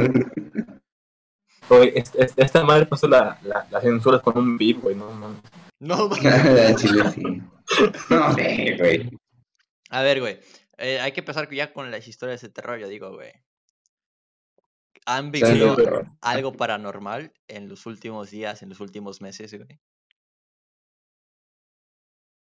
Es- 1.95 2.13
esta 2.37 2.63
madre 2.63 2.85
pasó 2.85 3.07
la, 3.07 3.39
la, 3.43 3.67
la 3.69 3.81
censura 3.81 4.19
con 4.19 4.37
un 4.37 4.57
beat, 4.57 4.79
güey, 4.81 4.95
no 4.95 5.11
mames. 5.11 5.41
No, 5.79 6.07
mames. 6.09 6.25
Al 6.25 6.75
Chile 6.75 7.03
sí. 7.11 7.23
No 8.09 8.33
sé, 8.33 8.75
güey. 8.77 9.09
A 9.89 10.01
ver, 10.01 10.19
güey. 10.19 10.39
eh, 10.77 10.99
hay 10.99 11.11
que 11.11 11.21
empezar 11.21 11.49
ya 11.51 11.71
con 11.73 11.89
las 11.91 12.07
historias 12.07 12.41
de 12.41 12.49
terror, 12.49 12.79
yo 12.79 12.87
digo, 12.87 13.11
güey. 13.11 13.31
¿Han 15.05 15.31
vivido 15.31 15.75
algo 16.21 16.53
paranormal 16.53 17.33
en 17.49 17.67
los 17.67 17.85
últimos 17.85 18.31
días, 18.31 18.61
en 18.63 18.69
los 18.69 18.79
últimos 18.79 19.21
meses, 19.21 19.53
güey? 19.53 19.79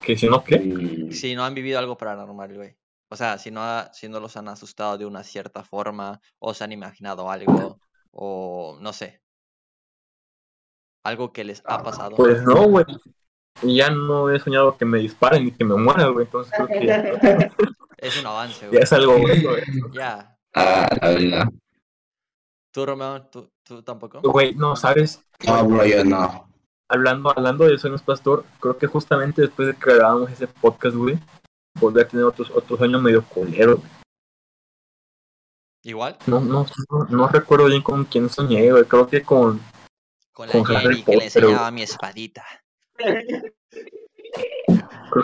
Que 0.00 0.16
si 0.16 0.26
no, 0.28 0.42
¿qué? 0.44 1.08
Si 1.12 1.34
no 1.34 1.44
han 1.44 1.54
vivido 1.54 1.78
algo 1.78 1.96
paranormal, 1.96 2.54
güey. 2.54 2.76
O 3.08 3.16
sea, 3.16 3.38
si 3.38 3.50
no, 3.50 3.62
ha- 3.62 3.92
si 3.92 4.08
no 4.08 4.20
los 4.20 4.36
han 4.36 4.48
asustado 4.48 4.98
de 4.98 5.06
una 5.06 5.22
cierta 5.22 5.62
forma, 5.64 6.20
o 6.38 6.54
se 6.54 6.64
han 6.64 6.72
imaginado 6.72 7.30
algo, 7.30 7.78
o 8.12 8.78
no 8.80 8.92
sé. 8.92 9.20
Algo 11.04 11.32
que 11.32 11.44
les 11.44 11.62
ha 11.66 11.82
pasado. 11.82 12.14
Pues 12.16 12.42
no, 12.42 12.64
güey. 12.68 12.84
Ya 13.62 13.90
no 13.90 14.30
he 14.30 14.38
soñado 14.38 14.76
que 14.78 14.84
me 14.84 14.98
disparen 14.98 15.44
ni 15.44 15.52
que 15.52 15.64
me 15.64 15.76
muera, 15.76 16.06
güey. 16.08 16.26
Entonces 16.26 16.52
creo 16.56 16.68
que 16.68 16.86
ya, 16.86 17.02
Es 17.98 18.18
un 18.20 18.26
avance, 18.26 18.60
ya 18.62 18.68
güey. 18.68 18.82
es 18.82 18.92
algo 18.92 19.12
bueno, 19.18 19.50
güey. 19.50 19.62
Ya. 19.92 20.36
Ah, 20.54 20.88
la 21.00 21.08
verdad. 21.08 21.48
¿Tú, 22.72 22.86
Romeo? 22.86 23.22
¿Tú, 23.26 23.50
tú 23.62 23.82
tampoco? 23.82 24.20
Güey, 24.22 24.54
no, 24.54 24.76
¿sabes? 24.76 25.22
No, 25.46 25.64
bro, 25.66 25.84
yo 25.84 26.04
no. 26.04 26.48
Hablando, 26.88 27.30
hablando 27.36 27.64
de 27.64 27.78
sueños, 27.78 28.02
pastor, 28.02 28.44
creo 28.60 28.76
que 28.76 28.86
justamente 28.86 29.42
después 29.42 29.68
de 29.68 29.74
que 29.74 29.94
grabamos 29.94 30.30
ese 30.30 30.46
podcast, 30.46 30.94
güey, 30.96 31.18
volví 31.80 32.00
a 32.00 32.08
tener 32.08 32.24
otros, 32.24 32.50
otro 32.50 32.76
sueño 32.76 33.00
medio 33.00 33.22
culero. 33.24 33.76
güey. 33.76 33.88
¿Igual? 35.82 36.16
No, 36.26 36.40
no, 36.40 36.66
no, 36.90 37.04
no 37.08 37.28
recuerdo 37.28 37.66
bien 37.66 37.82
con 37.82 38.04
quién 38.04 38.28
soñé, 38.28 38.70
güey. 38.70 38.84
Creo 38.84 39.06
que 39.08 39.22
con. 39.22 39.60
Con 40.32 40.46
la 40.48 40.52
Con 40.52 40.76
Harry 40.76 41.02
que 41.02 41.16
le 41.16 41.24
enseñaba 41.24 41.70
mi 41.70 41.82
espadita. 41.82 42.44
Creo 42.96 43.22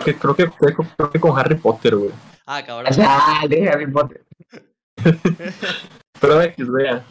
que, 0.03 0.15
creo 0.17 0.35
que, 0.35 0.49
creo, 0.49 0.75
que- 0.77 0.87
creo 0.95 1.11
que 1.11 1.19
con 1.19 1.37
Harry 1.37 1.55
Potter, 1.55 1.95
güey. 1.95 2.11
Ah, 2.45 2.63
cabrón. 2.65 2.91
Ah, 2.99 3.45
de 3.47 3.69
Harry 3.69 3.91
Potter. 3.91 4.25
Pero 6.21 6.41
X, 6.41 6.71
vea. 6.71 7.05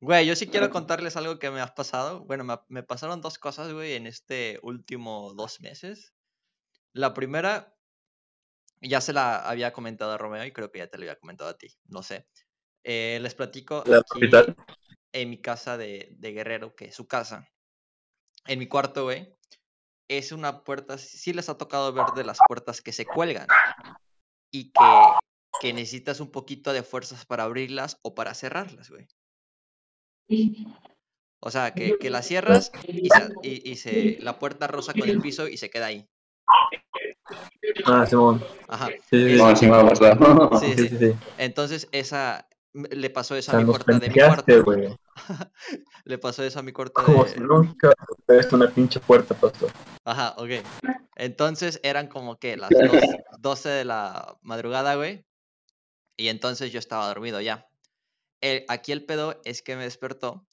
Güey, 0.00 0.26
yo 0.26 0.36
sí 0.36 0.46
quiero 0.46 0.70
contarles 0.70 1.16
algo 1.16 1.38
que 1.38 1.50
me 1.50 1.60
ha 1.60 1.74
pasado. 1.74 2.24
Bueno, 2.24 2.44
me, 2.44 2.58
me 2.68 2.82
pasaron 2.82 3.20
dos 3.20 3.38
cosas, 3.38 3.72
güey, 3.72 3.94
en 3.94 4.06
este 4.06 4.58
último 4.62 5.32
dos 5.34 5.60
meses. 5.60 6.14
La 6.92 7.14
primera, 7.14 7.74
ya 8.80 9.00
se 9.00 9.12
la 9.12 9.38
había 9.38 9.72
comentado 9.72 10.12
a 10.12 10.18
Romeo 10.18 10.44
y 10.44 10.52
creo 10.52 10.70
que 10.70 10.78
ya 10.78 10.86
te 10.86 10.98
lo 10.98 11.02
había 11.04 11.18
comentado 11.18 11.50
a 11.50 11.58
ti, 11.58 11.74
no 11.86 12.02
sé. 12.02 12.26
Eh, 12.84 13.18
les 13.20 13.34
platico 13.34 13.82
La 13.86 13.98
aquí 13.98 14.20
capital. 14.20 14.54
en 15.12 15.30
mi 15.30 15.38
casa 15.40 15.76
de, 15.78 16.08
de 16.18 16.32
Guerrero, 16.32 16.74
que 16.76 16.86
es 16.86 16.94
su 16.94 17.08
casa. 17.08 17.48
En 18.46 18.58
mi 18.58 18.68
cuarto, 18.68 19.04
güey, 19.04 19.34
es 20.08 20.32
una 20.32 20.64
puerta, 20.64 20.98
sí 20.98 21.32
les 21.32 21.48
ha 21.48 21.56
tocado 21.56 21.92
ver 21.94 22.06
de 22.14 22.24
las 22.24 22.38
puertas 22.46 22.82
que 22.82 22.92
se 22.92 23.06
cuelgan 23.06 23.46
y 24.52 24.70
que, 24.70 24.80
que 25.60 25.72
necesitas 25.72 26.20
un 26.20 26.30
poquito 26.30 26.74
de 26.74 26.82
fuerzas 26.82 27.24
para 27.24 27.44
abrirlas 27.44 27.98
o 28.02 28.14
para 28.14 28.34
cerrarlas, 28.34 28.90
güey. 28.90 29.08
O 31.40 31.50
sea, 31.50 31.72
que, 31.74 31.98
que 31.98 32.10
la 32.10 32.22
cierras 32.22 32.70
y, 32.86 33.08
se, 33.08 33.28
y, 33.42 33.70
y 33.70 33.76
se, 33.76 34.18
la 34.20 34.38
puerta 34.38 34.66
roza 34.66 34.92
con 34.92 35.08
el 35.08 35.20
piso 35.20 35.48
y 35.48 35.56
se 35.56 35.70
queda 35.70 35.86
ahí. 35.86 36.06
Ah, 37.86 38.06
Simón. 38.06 38.44
Ajá. 38.68 38.88
Sí, 39.10 39.38
sí, 40.76 40.88
sí. 40.88 41.12
Entonces, 41.38 41.88
esa 41.92 42.46
le 42.74 43.08
pasó 43.10 43.34
O 43.34 43.36
eso 43.36 43.52
a 43.56 43.60
mi 43.60 43.64
puerta 43.66 43.98
de 43.98 44.08
mi 44.10 44.14
cuarto. 44.14 44.64
güey. 44.64 44.98
Le 46.04 46.18
pasó 46.18 46.42
eso 46.42 46.58
a 46.58 46.62
mi 46.62 46.72
cuarto 46.72 47.02
Como 47.04 47.24
de, 47.24 47.30
si 47.30 47.40
nunca 47.40 47.92
ves 48.26 48.52
una 48.52 48.68
pinche 48.68 49.00
puerta, 49.00 49.34
pastor. 49.34 49.70
Ajá, 50.04 50.34
ok. 50.36 50.50
Entonces 51.16 51.80
eran 51.82 52.08
como 52.08 52.38
que 52.38 52.56
las 52.56 52.68
dos- 52.70 53.02
12 53.38 53.68
de 53.68 53.84
la 53.84 54.36
madrugada, 54.42 54.96
güey. 54.96 55.24
Y 56.16 56.28
entonces 56.28 56.72
yo 56.72 56.78
estaba 56.78 57.06
dormido 57.08 57.40
ya. 57.40 57.68
El- 58.40 58.64
aquí 58.68 58.92
el 58.92 59.04
pedo 59.06 59.40
es 59.44 59.62
que 59.62 59.76
me 59.76 59.84
despertó 59.84 60.46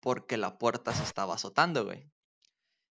porque 0.00 0.36
la 0.36 0.58
puerta 0.58 0.92
se 0.94 1.02
estaba 1.02 1.34
azotando, 1.34 1.84
güey. 1.84 2.08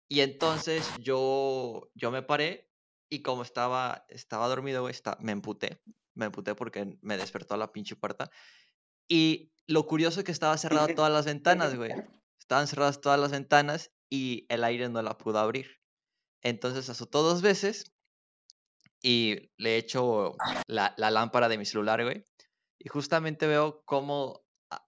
Y 0.07 0.19
entonces 0.19 0.87
yo, 0.99 1.89
yo 1.95 2.11
me 2.11 2.21
paré 2.21 2.69
y 3.09 3.21
como 3.21 3.41
estaba, 3.41 4.05
estaba 4.09 4.47
dormido, 4.47 4.81
güey, 4.81 4.91
esta- 4.91 5.17
me 5.21 5.31
emputé. 5.31 5.81
Me 6.13 6.25
emputé 6.27 6.55
porque 6.55 6.97
me 7.01 7.17
despertó 7.17 7.57
la 7.57 7.71
pinche 7.71 7.95
puerta. 7.95 8.29
Y 9.07 9.51
lo 9.67 9.85
curioso 9.85 10.19
es 10.19 10.25
que 10.25 10.31
estaba 10.31 10.57
cerrada 10.57 10.87
todas 10.95 11.11
las 11.11 11.25
ventanas, 11.25 11.75
güey. 11.75 11.91
Estaban 12.39 12.67
cerradas 12.67 13.01
todas 13.01 13.19
las 13.19 13.31
ventanas 13.31 13.91
y 14.11 14.45
el 14.49 14.63
aire 14.63 14.87
no 14.89 15.01
la 15.01 15.17
pudo 15.17 15.39
abrir. 15.39 15.79
Entonces 16.43 16.89
azotó 16.89 17.23
dos 17.23 17.41
veces 17.41 17.91
y 19.01 19.51
le 19.57 19.77
echo 19.77 20.35
la, 20.67 20.93
la 20.97 21.11
lámpara 21.11 21.49
de 21.49 21.57
mi 21.57 21.65
celular, 21.65 22.03
güey. 22.03 22.25
Y 22.79 22.89
justamente 22.89 23.47
veo 23.47 23.81
cómo 23.85 24.45
a- 24.71 24.85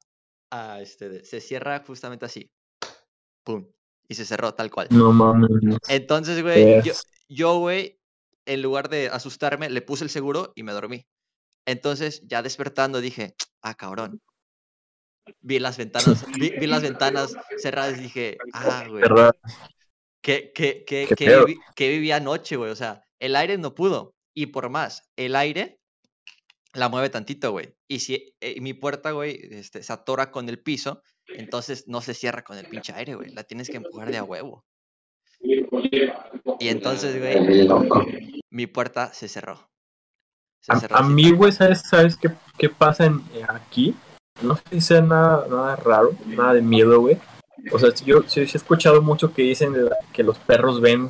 a 0.52 0.82
este, 0.82 1.24
se 1.26 1.42
cierra 1.42 1.84
justamente 1.86 2.26
así. 2.26 2.52
¡Pum! 3.44 3.68
Y 4.08 4.16
se 4.16 4.26
cerró 4.26 4.54
tal 4.54 4.72
cual. 4.72 4.88
No 4.92 5.12
mames. 5.12 5.50
Entonces, 5.90 6.42
güey, 6.42 6.82
yo, 6.84 6.92
Es- 6.94 7.08
yo, 7.28 7.58
güey, 7.60 8.00
en 8.46 8.62
lugar 8.62 8.90
de 8.90 9.10
asustarme, 9.10 9.70
le 9.70 9.82
puse 9.82 10.04
el 10.04 10.10
seguro 10.10 10.54
y 10.56 10.64
me 10.64 10.72
dormí. 10.74 11.06
Entonces, 11.68 12.22
ya 12.26 12.42
despertando, 12.42 13.02
dije, 13.02 13.36
ah, 13.62 13.76
cabrón. 13.76 14.22
Vi 15.42 15.60
las 15.60 15.78
ventanas, 15.78 16.26
vi, 16.40 16.52
vi 16.52 16.66
las 16.66 16.82
ventanas 16.82 17.36
cerradas 17.58 18.00
y 18.00 18.04
dije, 18.04 18.38
ah, 18.54 18.86
güey. 18.90 19.04
¿Qué, 20.22 20.54
qué, 20.56 20.86
qué, 20.88 21.08
Qué 21.76 21.90
viví, 21.90 22.12
anoche, 22.12 22.56
güey? 22.56 22.72
O 22.72 22.76
sea, 22.76 23.04
el 23.20 23.36
aire 23.36 23.58
no 23.58 23.76
pudo. 23.76 24.16
Y 24.34 24.48
por 24.48 24.70
más, 24.70 25.04
el 25.18 25.36
aire 25.36 25.82
la 26.74 26.88
mueve 26.88 27.10
tantito, 27.10 27.52
güey. 27.52 27.76
Y 27.90 28.00
si 28.00 28.34
eh, 28.40 28.62
mi 28.62 28.74
puerta, 28.74 29.12
güey, 29.12 29.38
este, 29.52 29.84
se 29.84 29.92
atora 29.92 30.32
con 30.32 30.48
el 30.48 30.62
piso, 30.64 31.02
entonces 31.28 31.86
no 31.88 32.00
se 32.00 32.14
cierra 32.14 32.46
con 32.46 32.58
el 32.58 32.68
pinche 32.68 32.94
aire, 32.94 33.16
güey. 33.16 33.34
La 33.34 33.44
tienes 33.44 33.70
que 33.70 33.78
empujar 33.78 34.10
de 34.10 34.18
a 34.18 34.24
huevo. 34.24 34.64
Y 35.42 36.70
entonces, 36.70 37.20
güey, 37.20 37.68
mi 38.52 38.68
puerta 38.68 39.14
se 39.14 39.28
cerró. 39.28 39.70
Se 40.62 40.72
A, 40.74 40.98
a 41.00 41.04
mí, 41.04 41.32
güey, 41.32 41.52
¿sabes, 41.52 41.82
sabes 41.82 42.18
qué, 42.18 42.30
qué 42.58 42.70
pasa 42.70 43.06
en, 43.06 43.22
eh, 43.34 43.46
aquí? 43.48 43.96
No 44.42 44.56
sé 44.56 44.64
si 44.72 44.82
sea 44.82 45.02
nada, 45.02 45.46
nada 45.50 45.76
raro, 45.78 46.12
nada 46.26 46.54
de 46.54 46.62
miedo, 46.62 47.00
güey. 47.00 47.18
O 47.72 47.80
sea, 47.80 47.90
yo 48.06 48.22
sí, 48.28 48.46
sí 48.46 48.52
he 48.54 48.58
escuchado 48.58 49.02
mucho 49.02 49.34
que 49.34 49.42
dicen 49.42 49.74
que 50.14 50.24
los 50.24 50.38
perros 50.38 50.80
ven, 50.80 51.10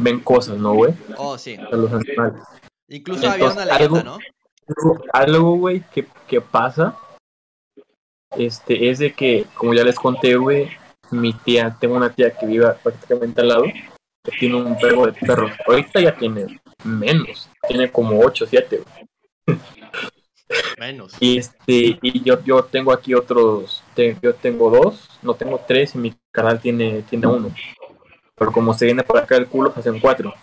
ven 0.00 0.20
cosas, 0.20 0.56
¿no, 0.58 0.74
güey? 0.74 0.92
Oh, 1.16 1.38
sí. 1.38 1.56
O 1.56 1.68
sea, 1.68 1.78
los 1.78 1.92
animales. 1.92 2.42
Incluso 2.88 3.30
había 3.30 3.46
una 3.50 3.62
Entonces, 3.62 3.78
leyenda, 3.78 4.00
algo- 4.00 4.02
¿no? 4.02 4.18
Algo- 4.66 5.04
Algo, 5.12 5.56
güey, 5.56 5.84
que, 5.92 6.06
que 6.26 6.40
pasa 6.40 6.96
este, 8.36 8.90
es 8.90 8.98
de 8.98 9.12
que, 9.12 9.46
como 9.54 9.74
ya 9.74 9.84
les 9.84 9.96
conté, 9.96 10.34
güey, 10.36 10.68
mi 11.10 11.32
tía, 11.32 11.76
tengo 11.78 11.94
una 11.96 12.10
tía 12.10 12.30
que 12.36 12.46
vive 12.46 12.66
prácticamente 12.82 13.40
al 13.40 13.48
lado, 13.48 13.64
que 14.24 14.32
tiene 14.38 14.56
un 14.56 14.76
perro 14.78 15.06
de 15.06 15.12
perros. 15.12 15.52
Ahorita 15.66 16.00
ya 16.00 16.16
tiene 16.16 16.60
menos, 16.82 17.48
tiene 17.68 17.90
como 17.90 18.18
8 18.20 18.44
o 18.44 18.48
7, 18.48 18.82
güey. 19.46 19.58
Menos. 20.78 21.12
Y 21.20 21.38
este, 21.38 21.98
y 22.02 22.22
yo, 22.22 22.42
yo 22.44 22.64
tengo 22.64 22.92
aquí 22.92 23.14
otros, 23.14 23.82
te- 23.94 24.16
yo 24.22 24.34
tengo 24.34 24.70
dos, 24.70 25.08
no 25.22 25.34
tengo 25.34 25.60
tres 25.66 25.94
y 25.94 25.98
mi 25.98 26.14
canal 26.32 26.60
tiene, 26.60 27.02
tiene 27.08 27.26
uno. 27.26 27.50
Pero 28.36 28.52
como 28.52 28.74
se 28.74 28.86
viene 28.86 29.02
por 29.02 29.18
acá 29.18 29.36
el 29.36 29.46
culo, 29.46 29.72
se 29.72 29.80
hacen 29.80 30.00
cuatro. 30.00 30.34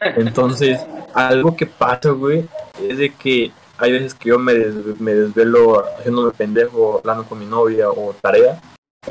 Entonces, 0.00 0.80
algo 1.14 1.56
que 1.56 1.66
pasa, 1.66 2.10
güey, 2.10 2.46
es 2.82 2.98
de 2.98 3.10
que 3.14 3.50
hay 3.78 3.92
veces 3.92 4.14
que 4.14 4.28
yo 4.30 4.38
me, 4.38 4.52
des- 4.54 5.00
me 5.00 5.14
desvelo 5.14 5.84
haciéndome 5.98 6.32
pendejo, 6.32 6.98
hablando 6.98 7.24
con 7.24 7.38
mi 7.38 7.46
novia 7.46 7.90
o 7.90 8.14
tarea, 8.20 8.60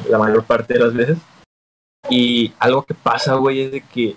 la 0.09 0.17
mayor 0.17 0.43
parte 0.43 0.73
de 0.75 0.79
las 0.81 0.93
veces. 0.93 1.17
Y 2.09 2.53
algo 2.59 2.83
que 2.83 2.93
pasa, 2.93 3.35
güey, 3.35 3.61
es 3.61 3.71
de 3.71 3.81
que 3.81 4.15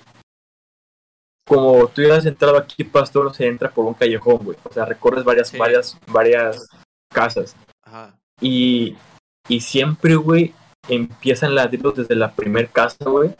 como 1.49 1.89
tú 1.89 2.03
has 2.13 2.27
entrado 2.27 2.57
aquí, 2.59 2.85
Pastor, 2.85 3.35
se 3.35 3.47
entra 3.47 3.71
por 3.71 3.87
un 3.87 3.95
callejón, 3.95 4.37
güey. 4.39 4.59
O 4.65 4.73
sea, 4.73 4.85
recorres 4.85 5.25
varias, 5.25 5.49
Sí. 5.49 5.57
varias, 5.57 5.97
varias 6.07 6.69
casas. 7.13 7.57
Ajá. 7.83 8.15
Y, 8.41 8.97
y 9.49 9.61
siempre, 9.61 10.15
güey, 10.15 10.55
empiezan 10.89 11.55
ladridos 11.55 11.97
desde 11.97 12.15
la 12.15 12.33
primer 12.33 12.69
casa, 12.69 12.97
güey. 13.07 13.35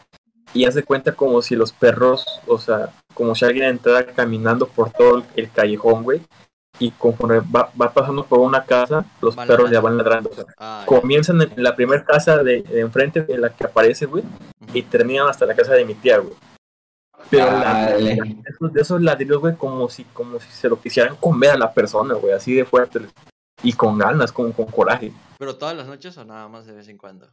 Y 0.53 0.65
hace 0.65 0.81
cuenta 0.83 1.13
como 1.15 1.43
si 1.43 1.55
los 1.55 1.71
perros, 1.71 2.25
o 2.47 2.57
sea, 2.57 2.89
como 3.13 3.35
si 3.35 3.45
alguien 3.45 3.65
entrara 3.65 4.05
caminando 4.07 4.67
por 4.67 4.89
todo 4.91 5.23
el, 5.35 5.51
callejón, 5.51 6.03
güey. 6.03 6.21
Y 6.79 6.91
conforme 6.91 7.41
va, 7.41 7.71
va 7.79 7.93
pasando 7.93 8.25
por 8.25 8.39
una 8.39 8.63
casa, 8.63 9.05
los 9.21 9.35
Van 9.35 9.47
perros 9.47 9.69
ya 9.69 9.81
van 9.81 9.97
ladrando. 9.97 10.29
O 10.31 10.33
sea, 10.33 10.45
Ah, 10.57 10.83
comienzan 10.87 11.41
en 11.41 11.51
la 11.63 11.75
primera 11.75 12.03
casa 12.03 12.41
de, 12.41 12.63
de 12.63 12.79
enfrente 12.79 13.25
en 13.27 13.41
la 13.41 13.49
que 13.49 13.65
aparece, 13.65 14.07
güey. 14.07 14.23
Y 14.73 14.81
terminan 14.81 15.27
hasta 15.27 15.45
la 15.45 15.55
casa 15.55 15.73
de 15.73 15.85
mi 15.85 15.93
tía, 15.93 16.17
güey. 16.17 16.33
Pero 17.29 17.45
la- 17.51 17.95
esos, 17.97 18.73
de 18.73 18.81
esos 18.81 19.01
ladridos, 19.01 19.39
güey, 19.39 19.55
como 19.55 19.87
si, 19.89 20.03
como 20.05 20.39
si 20.39 20.49
se 20.51 20.67
lo 20.69 20.79
quisieran 20.81 21.15
comer 21.17 21.51
a 21.51 21.57
la 21.57 21.73
persona, 21.73 22.15
güey, 22.15 22.33
así 22.33 22.53
de 22.53 22.65
fuerte. 22.65 22.99
Y 23.61 23.73
con 23.73 23.97
ganas, 23.97 24.31
con, 24.31 24.51
con 24.53 24.65
coraje. 24.67 25.11
¿Pero 25.37 25.57
todas 25.57 25.75
las 25.75 25.85
noches 25.87 26.17
o 26.17 26.23
nada 26.25 26.47
más 26.47 26.65
de 26.65 26.73
vez 26.73 26.87
en 26.87 26.97
cuando? 26.97 27.29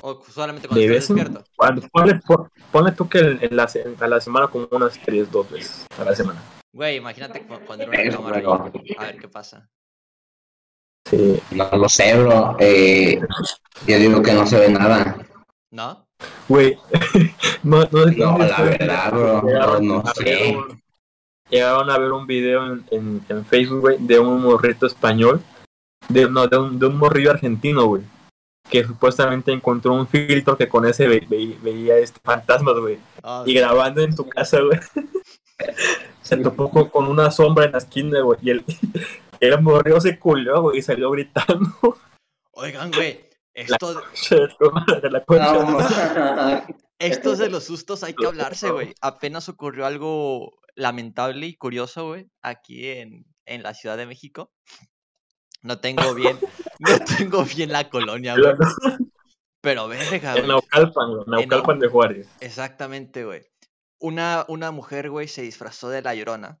¿O 0.00 0.22
solamente 0.24 0.66
cuando 0.68 0.80
De 0.80 0.96
estás 0.96 1.08
vez 1.08 1.10
en 1.10 1.16
despierto? 1.16 1.50
cuando. 1.56 1.88
Ponle, 1.92 2.20
pon- 2.26 2.50
ponle 2.72 2.92
tú 2.92 3.08
que 3.08 3.18
en 3.18 3.56
la, 3.56 3.68
a 4.00 4.08
la 4.08 4.20
semana 4.20 4.48
como 4.48 4.68
unas 4.70 4.98
tres, 5.00 5.30
dos 5.30 5.50
veces 5.50 5.86
a 5.98 6.04
la 6.04 6.14
semana. 6.14 6.40
Güey, 6.72 6.96
imagínate 6.96 7.40
poner 7.40 7.88
una 7.88 7.98
Eso, 8.00 8.18
cámara 8.18 8.38
ahí. 8.38 8.94
A 8.96 9.02
ver 9.04 9.18
qué 9.18 9.28
pasa. 9.28 9.68
Sí. 11.08 11.40
No 11.52 11.68
lo 11.72 11.88
sé, 11.88 12.16
bro. 12.20 12.56
Eh, 12.60 13.20
yo 13.86 13.98
digo 13.98 14.22
que 14.22 14.32
no 14.32 14.46
se 14.46 14.58
ve 14.58 14.68
nada. 14.70 15.16
¿No? 15.70 16.06
Güey, 16.48 16.76
no, 17.62 17.84
no, 17.90 18.06
No, 18.06 18.38
la 18.38 18.62
verdad, 18.62 19.12
bro. 19.12 19.42
No, 19.42 19.48
Llegaron 19.48 19.86
no 19.88 20.02
sé. 20.14 20.54
un- 20.56 20.80
Llegaron 21.48 21.90
a 21.90 21.98
ver 21.98 22.12
un 22.12 22.26
video 22.28 22.64
en, 22.64 22.84
en, 22.92 23.24
en 23.28 23.44
Facebook, 23.44 23.80
güey, 23.80 23.96
de 23.98 24.20
un 24.20 24.40
morrito 24.40 24.86
español, 24.86 25.42
de, 26.08 26.28
no, 26.30 26.46
de 26.46 26.56
un, 26.58 26.78
de 26.78 26.86
un 26.86 26.96
morrillo 26.96 27.32
argentino, 27.32 27.86
güey, 27.86 28.02
que 28.68 28.84
supuestamente 28.84 29.50
encontró 29.50 29.94
un 29.94 30.06
filtro 30.06 30.56
que 30.56 30.68
con 30.68 30.86
ese 30.86 31.08
ve- 31.08 31.26
ve- 31.28 31.58
veía 31.60 31.96
este 31.98 32.20
fantasmas, 32.22 32.76
güey, 32.78 32.98
Ah, 33.24 33.42
y 33.44 33.52
grabando 33.54 34.00
en 34.00 34.14
su 34.16 34.28
casa, 34.28 34.60
güey, 34.60 34.78
se 36.22 36.36
topó 36.36 36.70
con, 36.70 36.88
con 36.88 37.08
una 37.08 37.30
sombra 37.32 37.64
en 37.64 37.72
la 37.72 37.78
esquina, 37.78 38.20
güey, 38.20 38.38
y 38.42 38.50
el, 38.50 38.64
el 39.40 39.60
morrillo 39.60 40.00
se 40.00 40.20
culió, 40.20 40.62
güey, 40.62 40.78
y 40.78 40.82
salió 40.82 41.10
gritando, 41.10 41.68
Oigan, 42.52 42.92
güey, 42.92 43.20
esto. 43.60 44.02
No. 45.28 46.66
estos 46.98 47.38
de 47.38 47.48
los 47.48 47.64
sustos 47.64 48.02
hay 48.02 48.14
que 48.14 48.26
hablarse, 48.26 48.70
güey. 48.70 48.94
Apenas 49.00 49.48
ocurrió 49.48 49.86
algo 49.86 50.58
lamentable 50.74 51.46
y 51.46 51.56
curioso, 51.56 52.08
güey, 52.08 52.30
aquí 52.42 52.88
en, 52.88 53.24
en 53.46 53.62
la 53.62 53.74
Ciudad 53.74 53.96
de 53.96 54.06
México. 54.06 54.52
No 55.62 55.80
tengo 55.80 56.14
bien, 56.14 56.38
no 56.78 56.98
tengo 57.16 57.44
bien 57.44 57.72
la 57.72 57.88
colonia, 57.88 58.34
güey. 58.36 58.54
Pero 59.60 59.88
verga, 59.88 60.36
En 60.36 60.46
güey. 60.46 60.48
Naucalpan, 60.48 61.10
güey, 61.10 61.24
Naucalpan 61.26 61.78
de 61.78 61.88
Juárez. 61.88 62.28
Exactamente, 62.40 63.24
güey. 63.24 63.42
Una, 63.98 64.46
una 64.48 64.70
mujer, 64.70 65.10
güey, 65.10 65.28
se 65.28 65.42
disfrazó 65.42 65.90
de 65.90 66.02
la 66.02 66.14
llorona 66.14 66.60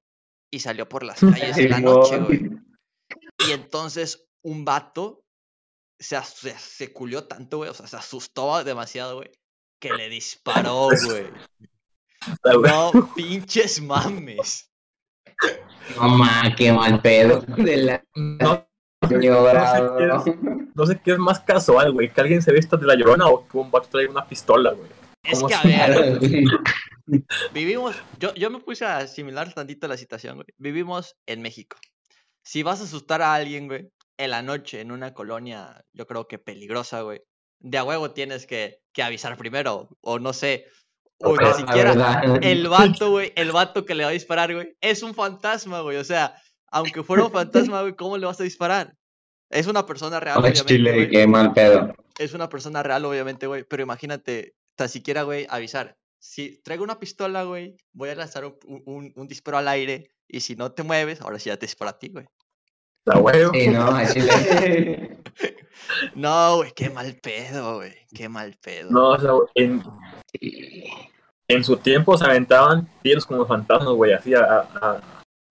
y 0.50 0.60
salió 0.60 0.88
por 0.88 1.02
las 1.04 1.20
calles 1.20 1.56
en 1.56 1.70
la 1.70 1.80
noche, 1.80 2.18
güey. 2.18 2.50
Y 3.48 3.52
entonces 3.52 4.28
un 4.42 4.64
vato 4.64 5.24
se, 6.00 6.20
se, 6.22 6.58
se 6.58 6.92
culió 6.92 7.24
tanto, 7.24 7.58
güey, 7.58 7.70
o 7.70 7.74
sea, 7.74 7.86
se 7.86 7.96
asustó 7.96 8.64
demasiado, 8.64 9.16
güey, 9.16 9.30
que 9.78 9.92
le 9.92 10.08
disparó, 10.08 10.88
güey. 11.04 11.26
No 12.44 13.12
pinches 13.14 13.80
mames. 13.80 14.70
No 15.96 16.08
ma, 16.08 16.54
qué 16.56 16.72
mal 16.72 17.00
pedo 17.00 17.40
de 17.56 17.76
la 17.78 18.04
No, 18.14 18.66
señora. 19.08 19.78
no 19.80 20.22
sé 20.24 20.32
qué 20.34 20.42
bro. 20.42 20.68
no 20.74 20.86
sé 20.86 21.00
qué 21.02 21.12
es 21.12 21.18
más 21.18 21.40
casual, 21.40 21.92
güey, 21.92 22.12
que 22.12 22.20
alguien 22.20 22.42
se 22.42 22.52
vista 22.52 22.76
de 22.76 22.86
la 22.86 22.94
llorona 22.94 23.26
o 23.28 23.46
que 23.46 23.56
un 23.56 23.70
vato 23.70 23.88
traiga 23.88 24.10
una 24.10 24.26
pistola, 24.26 24.72
güey. 24.72 24.88
Es 25.22 25.38
¿Cómo 25.38 25.48
que, 25.48 25.54
a 25.54 25.62
ver, 25.62 26.18
vivimos, 27.52 27.96
yo, 28.18 28.34
yo 28.34 28.50
me 28.50 28.60
puse 28.60 28.84
a 28.84 28.98
asimilar 28.98 29.52
tantito 29.52 29.86
la 29.88 29.96
situación, 29.96 30.36
güey. 30.36 30.46
Vivimos 30.58 31.16
en 31.26 31.42
México. 31.42 31.76
Si 32.42 32.62
vas 32.62 32.80
a 32.80 32.84
asustar 32.84 33.20
a 33.22 33.34
alguien, 33.34 33.66
güey, 33.66 33.90
en 34.24 34.30
la 34.30 34.42
noche, 34.42 34.80
en 34.80 34.92
una 34.92 35.12
colonia, 35.14 35.84
yo 35.92 36.06
creo 36.06 36.26
que 36.28 36.38
peligrosa, 36.38 37.02
güey, 37.02 37.22
de 37.58 37.78
a 37.78 37.84
huevo 37.84 38.10
tienes 38.12 38.46
que, 38.46 38.80
que 38.92 39.02
avisar 39.02 39.36
primero, 39.36 39.88
o 40.00 40.18
no 40.18 40.32
sé, 40.32 40.66
o 41.18 41.36
ni 41.36 41.52
siquiera, 41.54 41.92
el 42.42 42.68
vato, 42.68 43.10
güey, 43.10 43.32
el 43.36 43.52
vato 43.52 43.84
que 43.84 43.94
le 43.94 44.04
va 44.04 44.10
a 44.10 44.12
disparar, 44.12 44.54
güey, 44.54 44.74
es 44.80 45.02
un 45.02 45.14
fantasma, 45.14 45.80
güey, 45.80 45.96
o 45.98 46.04
sea, 46.04 46.34
aunque 46.70 47.02
fuera 47.02 47.24
un 47.24 47.32
fantasma, 47.32 47.82
güey, 47.82 47.94
¿cómo 47.94 48.16
le 48.18 48.26
vas 48.26 48.40
a 48.40 48.44
disparar? 48.44 48.94
Es 49.50 49.66
una 49.66 49.84
persona 49.84 50.20
real, 50.20 50.36
Al 50.36 50.42
obviamente, 50.42 50.64
chile, 50.66 51.08
qué 51.10 51.26
mal 51.26 51.52
pedo. 51.52 51.92
es 52.18 52.32
una 52.34 52.48
persona 52.48 52.82
real, 52.82 53.04
obviamente, 53.04 53.46
güey, 53.46 53.64
pero 53.64 53.82
imagínate, 53.82 54.54
tan 54.76 54.88
siquiera, 54.88 55.22
güey, 55.24 55.46
avisar. 55.50 55.96
Si 56.22 56.60
traigo 56.62 56.84
una 56.84 56.98
pistola, 57.00 57.42
güey, 57.44 57.74
voy 57.92 58.10
a 58.10 58.14
lanzar 58.14 58.44
un, 58.44 58.56
un- 58.86 59.12
un 59.16 59.26
disparo 59.28 59.56
al 59.58 59.68
aire 59.68 60.10
y 60.28 60.40
si 60.40 60.54
no 60.54 60.70
te 60.72 60.82
mueves, 60.82 61.20
ahora 61.22 61.38
sí 61.38 61.48
ya 61.48 61.56
te 61.56 61.66
disparo 61.66 61.90
a 61.90 61.98
ti, 61.98 62.08
güey. 62.10 62.26
La 63.06 63.18
güey. 63.18 63.46
Sí, 63.52 63.68
no, 63.68 63.86
al 63.94 64.12
chile. 64.12 65.16
No, 66.14 66.56
güey, 66.58 66.72
qué 66.72 66.88
mal 66.88 67.14
pedo, 67.20 67.76
güey, 67.76 67.92
qué 68.14 68.28
mal 68.28 68.54
pedo. 68.62 68.90
No, 68.90 69.08
o 69.10 69.18
sea, 69.18 69.30
en, 69.56 69.82
en 71.48 71.64
su 71.64 71.76
tiempo 71.78 72.16
se 72.16 72.24
aventaban 72.24 72.88
tiros 73.02 73.26
como 73.26 73.44
fantasmas, 73.46 73.88
güey, 73.94 74.12
así 74.12 74.32
a, 74.34 74.68
a, 74.80 75.00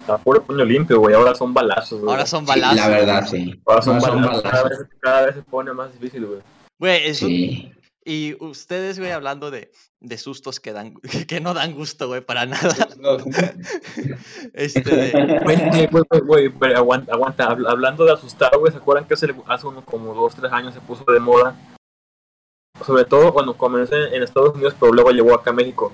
a 0.08 0.18
puro 0.20 0.42
puño 0.44 0.64
limpio, 0.64 1.00
güey. 1.00 1.14
Ahora 1.16 1.36
son 1.36 1.54
balazos, 1.54 2.00
güey. 2.00 2.12
ahora 2.12 2.26
son 2.26 2.46
Sí, 2.46 2.48
balazos. 2.48 2.78
la 2.78 2.88
verdad, 2.88 3.28
sí. 3.28 3.62
Ahora 3.66 3.82
son, 3.82 3.96
ahora 3.96 4.08
son 4.08 4.22
balazos. 4.22 4.44
Cada, 4.44 4.64
vez, 4.64 4.80
cada 5.02 5.26
vez 5.26 5.36
se 5.36 5.42
pone 5.42 5.74
más 5.74 5.92
difícil, 5.94 6.26
güey. 6.26 6.40
Güey, 6.80 7.08
es 7.10 7.22
un- 7.22 7.28
Sí. 7.30 7.72
Y 8.06 8.36
ustedes, 8.40 8.98
güey, 8.98 9.12
hablando 9.12 9.52
de, 9.52 9.72
de 10.02 10.18
sustos 10.18 10.60
que 10.60 10.72
dan, 10.74 10.94
que 11.28 11.40
no 11.42 11.54
dan 11.54 11.74
gusto, 11.74 12.08
güey, 12.08 12.22
para 12.22 12.46
nada. 12.46 12.70
Este, 14.54 14.82
de- 14.82 16.20
Güey, 16.26 16.52
aguanta, 16.76 17.14
aguanta. 17.14 17.50
Habl- 17.50 17.68
Hablando 17.70 18.06
de 18.06 18.14
asustar, 18.14 18.58
güey, 18.58 18.72
¿se 18.72 18.78
acuerdan 18.80 19.06
que 19.08 19.14
hace, 19.14 19.34
hace 19.48 19.68
unos 19.68 19.84
como 19.84 20.14
dos, 20.14 20.36
tres 20.36 20.52
años 20.52 20.74
se 20.74 20.82
puso 20.82 21.04
de 21.12 21.20
moda? 21.20 21.56
Sobre 22.86 23.06
todo 23.06 23.34
cuando 23.34 23.58
comenzó 23.58 23.96
en, 23.96 24.14
en 24.14 24.24
Estados 24.24 24.56
Unidos, 24.56 24.76
pero 24.80 24.94
luego 24.94 25.12
llegó 25.12 25.34
acá 25.36 25.50
a 25.52 25.54
México. 25.54 25.94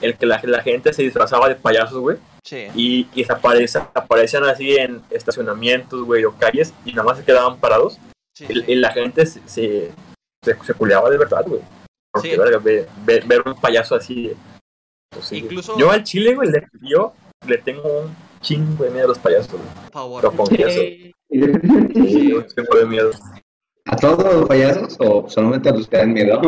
El 0.00 0.16
que 0.16 0.26
la, 0.26 0.40
la 0.44 0.62
gente 0.62 0.92
se 0.92 1.02
disfrazaba 1.02 1.48
de 1.48 1.54
payasos, 1.54 1.98
güey, 2.00 2.16
sí. 2.42 2.66
y, 2.74 3.08
y 3.14 3.24
se 3.24 3.32
aparece- 3.32 3.86
aparecían 3.94 4.44
así 4.44 4.74
en 4.76 5.00
estacionamientos, 5.10 6.02
güey, 6.04 6.24
o 6.24 6.32
calles, 6.36 6.72
y 6.84 6.90
nada 6.92 7.04
más 7.04 7.18
se 7.18 7.24
quedaban 7.24 7.58
parados. 7.58 7.98
sí, 8.34 8.46
Y, 8.48 8.54
sí. 8.54 8.64
y 8.68 8.74
la 8.76 8.90
gente 8.92 9.26
se, 9.26 9.46
se, 9.46 9.92
se, 10.42 10.56
se 10.64 10.74
culeaba 10.74 11.08
de 11.10 11.18
verdad, 11.18 11.44
güey. 11.46 11.60
Porque, 12.12 12.32
Sí. 12.32 12.36
verga, 12.36 12.58
ve- 12.58 12.86
ve- 13.04 13.22
ver 13.26 13.42
un 13.46 13.54
payaso 13.54 13.94
así. 13.94 14.32
pues. 15.10 15.32
Incluso- 15.32 15.78
Yo 15.78 15.90
al 15.90 16.02
chile, 16.04 16.34
güey, 16.34 16.50
le, 16.50 16.66
yo 16.80 17.12
le 17.46 17.58
tengo 17.58 17.82
un 18.02 18.14
chingo 18.40 18.84
de 18.84 18.90
miedo 18.90 19.04
a 19.04 19.08
los 19.08 19.18
payasos, 19.18 19.52
güey. 19.52 19.64
Favor. 19.92 20.22
Lo 20.22 20.32
confieso. 20.32 20.80
Sí. 20.80 21.12
Sí, 21.30 22.30
yo 22.30 22.46
tengo 22.46 22.78
de 22.78 22.86
miedo. 22.86 23.10
¿A 23.86 23.96
todos 23.96 24.22
los 24.34 24.46
payasos 24.48 24.96
o 25.00 25.28
solamente 25.28 25.68
a 25.68 25.72
los 25.72 25.86
que 25.88 25.96
dan 25.98 26.12
miedo? 26.12 26.40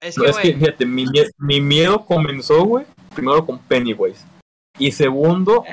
Es 0.00 0.16
No, 0.16 0.24
que, 0.24 0.30
es 0.30 0.36
que, 0.38 0.54
fíjate, 0.54 0.86
mi, 0.86 1.04
mie- 1.06 1.30
mi 1.38 1.60
miedo 1.60 2.04
comenzó, 2.06 2.64
güey, 2.64 2.86
primero 3.14 3.44
con 3.44 3.58
Pennywise. 3.58 4.24
Y 4.78 4.92
segundo, 4.92 5.64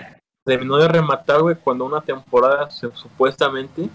terminó 0.46 0.78
de 0.78 0.88
rematar, 0.88 1.42
güey, 1.42 1.56
cuando 1.56 1.86
una 1.86 2.02
temporada 2.02 2.70
se- 2.72 2.92
supuestamente 2.96 3.90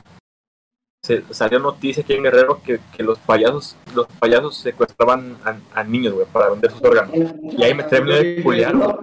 se 1.27 1.35
salió 1.35 1.59
noticia 1.59 2.03
aquí 2.03 2.13
en 2.15 2.23
Guerrero 2.23 2.63
que, 2.63 2.79
que 2.97 3.03
los 3.03 3.19
payasos 3.19 3.77
los 3.95 4.07
payasos 4.19 4.57
secuestraban 4.59 5.37
a, 5.45 5.57
a 5.81 5.85
niños, 5.85 6.15
güey, 6.15 6.27
para 6.27 6.51
vender 6.51 6.71
sus 6.71 6.83
órganos. 6.83 7.15
Y 7.43 7.63
ahí 7.63 7.75
me 7.75 7.83
terminé 7.85 8.23
de 8.23 8.43
culiar, 8.43 8.77
güey. 8.77 8.97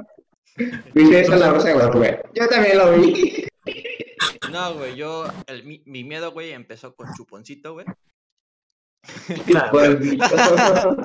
¿Viste 0.93 1.25
en 1.25 1.39
la 1.39 1.51
Rosa 1.51 1.73
Guadalupe? 1.73 2.21
Yo 2.33 2.47
también 2.47 2.77
lo 2.77 2.91
vi. 2.93 3.45
no, 4.51 4.73
güey, 4.75 4.95
yo, 4.95 5.25
el- 5.47 5.63
mi, 5.65 5.81
mi 5.85 6.03
miedo, 6.03 6.31
güey, 6.31 6.51
empezó 6.51 6.95
con 6.95 7.07
chuponcito, 7.15 7.73
güey. 7.73 7.85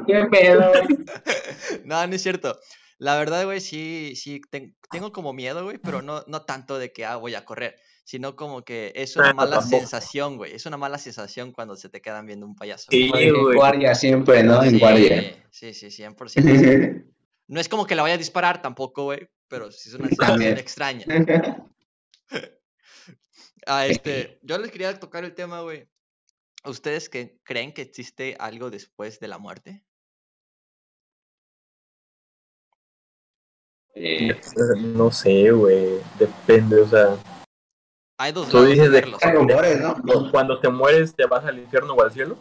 ¿Qué 0.07 0.27
pedo? 0.33 0.73
No, 1.85 2.07
no 2.07 2.15
es 2.15 2.23
cierto. 2.23 2.59
La 2.99 3.17
verdad, 3.19 3.45
güey, 3.45 3.61
sí, 3.61 4.15
sí, 4.17 4.41
ten- 4.51 4.77
tengo 4.91 5.13
como 5.13 5.33
miedo, 5.33 5.65
güey, 5.65 5.79
pero 5.79 6.03
no, 6.03 6.23
no 6.29 6.43
tanto 6.43 6.79
de 6.79 6.93
que, 6.93 7.05
ah, 7.05 7.17
voy 7.17 7.35
a 7.35 7.45
correr, 7.45 7.77
sino 8.05 8.35
como 8.37 8.63
que 8.63 8.93
es 8.95 9.17
una 9.17 9.33
mala 9.33 9.59
tampoco. 9.59 9.79
sensación, 9.79 10.37
güey. 10.37 10.53
Es 10.55 10.67
una 10.67 10.77
mala 10.77 10.99
sensación 10.99 11.53
cuando 11.53 11.77
se 11.77 11.89
te 11.89 12.01
quedan 12.01 12.27
viendo 12.27 12.47
un 12.47 12.55
payaso. 12.57 12.87
Sí, 12.91 13.11
En 13.15 13.55
guardia 13.55 13.95
siempre, 13.95 14.43
¿no? 14.43 14.63
En 14.63 14.71
Sí, 14.73 14.79
guardia. 14.79 15.45
sí, 15.51 15.73
sí, 15.75 15.87
100%. 15.91 17.05
No 17.49 17.61
es 17.61 17.69
como 17.69 17.87
que 17.87 17.95
la 17.95 18.03
vaya 18.03 18.15
a 18.15 18.19
disparar 18.19 18.63
tampoco, 18.63 19.05
güey, 19.05 19.29
pero 19.49 19.71
sí 19.71 19.91
es 19.91 19.95
una 19.97 20.09
sensación 20.09 20.39
También. 20.39 20.59
extraña. 20.59 21.05
Ah, 23.67 23.87
este, 23.87 24.41
yo 24.43 24.59
les 24.59 24.73
quería 24.73 24.99
tocar 24.99 25.23
el 25.25 25.35
tema, 25.35 25.61
güey. 25.61 25.87
¿Ustedes 26.65 27.09
que 27.09 27.39
creen 27.45 27.73
que 27.73 27.83
existe 27.83 28.37
algo 28.41 28.71
después 28.71 29.21
de 29.21 29.29
la 29.29 29.39
muerte? 29.39 29.85
Eh, 33.95 34.35
No 34.79 35.11
sé, 35.11 35.51
güey. 35.53 36.01
Depende, 36.19 36.81
o 36.81 36.89
sea. 36.89 37.17
Hay 38.23 38.31
dos 38.31 38.49
Tú 38.51 38.63
dices 38.65 38.89
de 38.93 39.01
rumores, 39.01 39.81
¿no? 39.81 39.97
cu- 39.97 40.31
Cuando 40.31 40.61
te 40.61 40.69
mueres, 40.69 41.13
¿te 41.17 41.27
vas 41.27 41.45
al 41.45 41.59
infierno 41.59 41.95
o 41.95 42.03
al 42.03 42.13
cielo? 42.13 42.39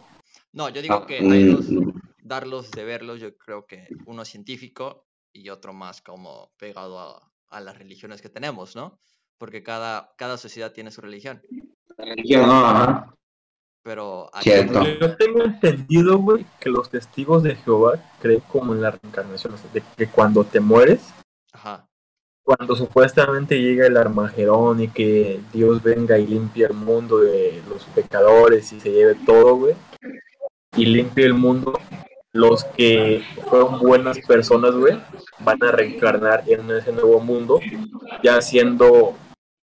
No, 0.52 0.68
yo 0.68 0.80
digo 0.80 0.94
Ah, 1.02 1.06
que 1.08 1.18
hay 1.18 1.46
dos 1.46 1.68
mm, 1.70 1.90
darlos 2.22 2.70
de 2.70 2.84
verlos. 2.84 3.18
Yo 3.20 3.36
creo 3.36 3.66
que 3.66 3.88
uno 4.06 4.24
científico 4.24 5.08
y 5.32 5.48
otro 5.48 5.72
más 5.72 6.00
como 6.00 6.52
pegado 6.56 7.00
a, 7.00 7.32
a 7.48 7.60
las 7.60 7.76
religiones 7.76 8.22
que 8.22 8.28
tenemos, 8.28 8.76
¿no? 8.76 9.00
Porque 9.38 9.64
cada, 9.64 10.12
cada 10.16 10.36
sociedad 10.38 10.70
tiene 10.72 10.92
su 10.92 11.00
religión. 11.00 11.42
religión, 11.98 12.46
no, 12.46 12.64
ajá. 12.64 13.12
Pero 13.82 14.30
hay 14.32 14.42
Cierto. 14.44 14.78
otros- 14.78 14.98
Yo 15.00 15.16
tengo 15.16 15.42
entendido, 15.42 16.18
güey, 16.18 16.46
que 16.60 16.70
los 16.70 16.90
testigos 16.90 17.42
de 17.42 17.56
Jehová 17.56 17.94
creen 18.20 18.38
como 18.46 18.72
en 18.72 18.82
la 18.82 18.92
reencarnación. 18.92 19.54
o 19.54 19.56
sea, 19.58 19.68
de 19.72 19.82
que 19.96 20.06
cuando 20.06 20.44
te 20.44 20.60
mueres, 20.60 21.00
Ajá. 21.52 21.88
Cuando 22.56 22.76
supuestamente 22.76 23.60
llega 23.60 23.86
el 23.86 23.96
Armagedón 23.96 24.82
y 24.82 24.88
que 24.88 25.40
Dios 25.54 25.82
venga 25.82 26.18
y 26.18 26.26
limpie 26.26 26.66
el 26.66 26.74
mundo 26.74 27.20
de 27.20 27.62
los 27.66 27.84
pecadores 27.86 28.70
y 28.74 28.80
se 28.80 28.90
lleve 28.90 29.14
todo, 29.24 29.56
güey, 29.56 29.74
y 30.76 30.84
limpie 30.84 31.24
el 31.24 31.32
mundo, 31.32 31.78
los 32.32 32.64
que 32.64 33.22
fueron 33.48 33.78
buenas 33.78 34.18
personas, 34.20 34.74
güey, 34.74 35.00
van 35.38 35.62
a 35.62 35.72
reencarnar 35.72 36.44
en 36.46 36.70
ese 36.70 36.92
nuevo 36.92 37.20
mundo, 37.20 37.58
ya 38.22 38.40
siendo 38.42 39.14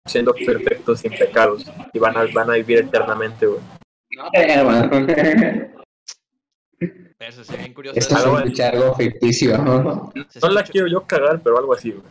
siendo 0.04 0.34
perfectos 0.34 1.00
sin 1.00 1.12
pecados 1.12 1.64
y 1.92 1.98
van 1.98 2.16
a, 2.16 2.26
van 2.32 2.50
a 2.50 2.54
vivir 2.54 2.78
eternamente, 2.78 3.46
güey. 3.46 3.60
No, 4.16 4.28
hermano. 4.34 5.06
Eso 7.18 7.42
sí, 7.42 7.56
bien 7.56 7.72
curioso. 7.72 7.98
Esto 7.98 8.38
escucha 8.38 8.68
algo 8.68 8.94
ficticio, 8.94 9.56
¿no? 9.58 10.12
No 10.42 10.48
la 10.50 10.62
quiero 10.62 10.86
yo 10.86 11.04
cagar, 11.06 11.40
pero 11.42 11.58
algo 11.58 11.72
así, 11.74 11.90
güey. 11.90 12.04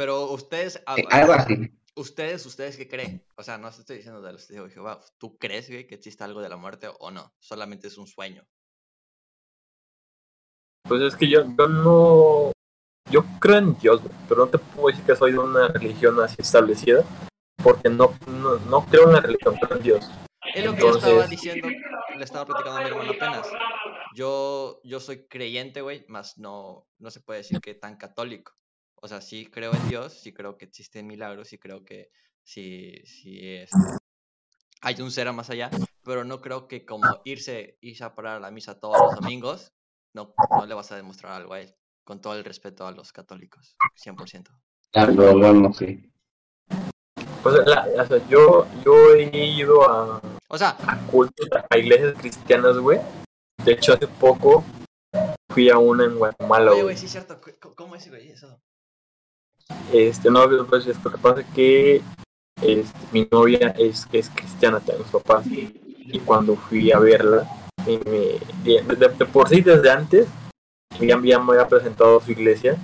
Pero 0.00 0.30
ustedes, 0.30 0.82
Algo 0.86 1.34
así. 1.34 1.70
ustedes, 1.94 2.46
ustedes 2.46 2.78
qué 2.78 2.88
creen? 2.88 3.22
O 3.36 3.42
sea, 3.42 3.58
no 3.58 3.70
te 3.70 3.80
estoy 3.80 3.96
diciendo 3.98 4.22
de 4.22 4.32
los 4.32 4.46
testigos 4.46 4.68
de 4.70 4.74
Jehová. 4.74 4.98
¿Tú 5.18 5.36
crees, 5.36 5.68
güey, 5.68 5.86
que 5.86 5.96
existe 5.96 6.24
algo 6.24 6.40
de 6.40 6.48
la 6.48 6.56
muerte 6.56 6.88
o 7.00 7.10
no? 7.10 7.34
Solamente 7.38 7.88
es 7.88 7.98
un 7.98 8.06
sueño. 8.06 8.42
Pues 10.88 11.02
es 11.02 11.16
que 11.16 11.28
yo, 11.28 11.42
yo 11.54 11.68
no. 11.68 12.52
Yo 13.10 13.24
creo 13.40 13.58
en 13.58 13.78
Dios, 13.78 14.00
güey, 14.00 14.14
pero 14.26 14.46
no 14.46 14.50
te 14.50 14.56
puedo 14.56 14.88
decir 14.88 15.04
que 15.04 15.14
soy 15.16 15.32
de 15.32 15.38
una 15.38 15.68
religión 15.68 16.18
así 16.20 16.36
establecida, 16.38 17.04
porque 17.62 17.90
no, 17.90 18.16
no, 18.26 18.56
no 18.56 18.86
creo 18.86 19.04
en 19.08 19.12
la 19.12 19.20
religión, 19.20 19.54
creo 19.56 19.76
en 19.76 19.82
Dios. 19.82 20.10
Es 20.54 20.64
lo 20.64 20.72
que 20.74 20.80
yo 20.80 20.90
estaba 20.96 21.12
Entonces- 21.12 21.30
diciendo, 21.30 21.68
le 22.16 22.24
estaba 22.24 22.46
platicando 22.46 22.78
a 22.78 22.82
mi 22.84 22.88
hermano 22.88 23.10
apenas. 23.12 23.46
Yo, 24.14 24.80
yo 24.82 24.98
soy 24.98 25.26
creyente, 25.28 25.82
güey, 25.82 26.06
más 26.08 26.38
no, 26.38 26.88
no 26.98 27.10
se 27.10 27.20
puede 27.20 27.40
decir 27.40 27.60
que 27.60 27.74
tan 27.74 27.98
católico. 27.98 28.52
O 29.02 29.08
sea, 29.08 29.20
sí 29.20 29.46
creo 29.46 29.72
en 29.74 29.88
Dios, 29.88 30.12
sí 30.12 30.32
creo 30.32 30.56
que 30.58 30.66
existen 30.66 31.06
milagros, 31.06 31.48
sí 31.48 31.58
creo 31.58 31.84
que 31.84 32.10
sí, 32.42 33.00
sí 33.04 33.38
es, 33.42 33.70
hay 34.82 35.00
un 35.00 35.10
ser 35.10 35.32
más 35.32 35.48
allá, 35.50 35.70
pero 36.04 36.24
no 36.24 36.40
creo 36.40 36.68
que 36.68 36.84
como 36.84 37.20
irse, 37.24 37.78
irse 37.80 38.04
a 38.04 38.14
parar 38.14 38.36
a 38.36 38.40
la 38.40 38.50
misa 38.50 38.78
todos 38.78 39.00
los 39.00 39.14
domingos, 39.14 39.72
no, 40.14 40.34
no 40.58 40.66
le 40.66 40.74
vas 40.74 40.92
a 40.92 40.96
demostrar 40.96 41.32
algo 41.32 41.54
a 41.54 41.60
él, 41.60 41.74
con 42.04 42.20
todo 42.20 42.34
el 42.34 42.44
respeto 42.44 42.86
a 42.86 42.92
los 42.92 43.12
católicos, 43.12 43.76
100%. 43.96 44.50
Algo, 44.92 45.38
bueno, 45.38 45.72
sí. 45.72 46.10
Pues 47.42 47.54
la- 47.66 47.86
o 48.02 48.06
sea, 48.06 48.28
yo, 48.28 48.66
yo 48.84 49.14
he 49.14 49.46
ido 49.46 49.88
a, 49.88 50.20
O 50.48 50.58
sea, 50.58 50.76
a 50.86 50.98
cultos, 51.06 51.48
a 51.70 51.78
iglesias 51.78 52.14
cristianas, 52.18 52.76
güey. 52.76 52.98
De 53.64 53.72
hecho, 53.72 53.94
hace 53.94 54.06
poco 54.08 54.62
fui 55.48 55.70
a 55.70 55.78
una 55.78 56.04
en 56.04 56.16
Guatemala, 56.16 56.72
oye, 56.72 56.82
güey. 56.82 56.94
güey, 56.94 56.96
sí 56.98 57.06
es 57.06 57.12
cierto, 57.12 57.40
¿cómo- 57.60 57.74
¿cómo 57.74 57.96
es, 57.96 58.08
güey, 58.08 58.28
eso? 58.30 58.60
Este, 59.92 60.30
no, 60.30 60.48
pues 60.68 60.86
es 60.86 61.02
lo 61.04 61.10
que 61.10 61.18
pasa 61.18 61.40
es 61.40 61.46
que 61.54 62.02
este, 62.62 62.98
mi 63.12 63.28
novia 63.30 63.74
es, 63.78 64.06
es 64.12 64.30
cristiana, 64.30 64.78
también 64.78 65.02
sus 65.10 65.22
papás. 65.22 65.46
Y 65.46 66.18
cuando 66.24 66.56
fui 66.56 66.90
a 66.92 66.98
verla, 66.98 67.46
y 67.86 67.98
me, 67.98 68.38
de, 68.64 68.82
de- 68.96 69.08
de 69.08 69.26
por 69.26 69.48
sí 69.48 69.60
desde 69.62 69.90
antes, 69.90 70.26
ya, 70.98 71.18
ya 71.22 71.38
me 71.38 71.52
había 71.52 71.68
presentado 71.68 72.18
a 72.18 72.22
su 72.24 72.32
iglesia, 72.32 72.76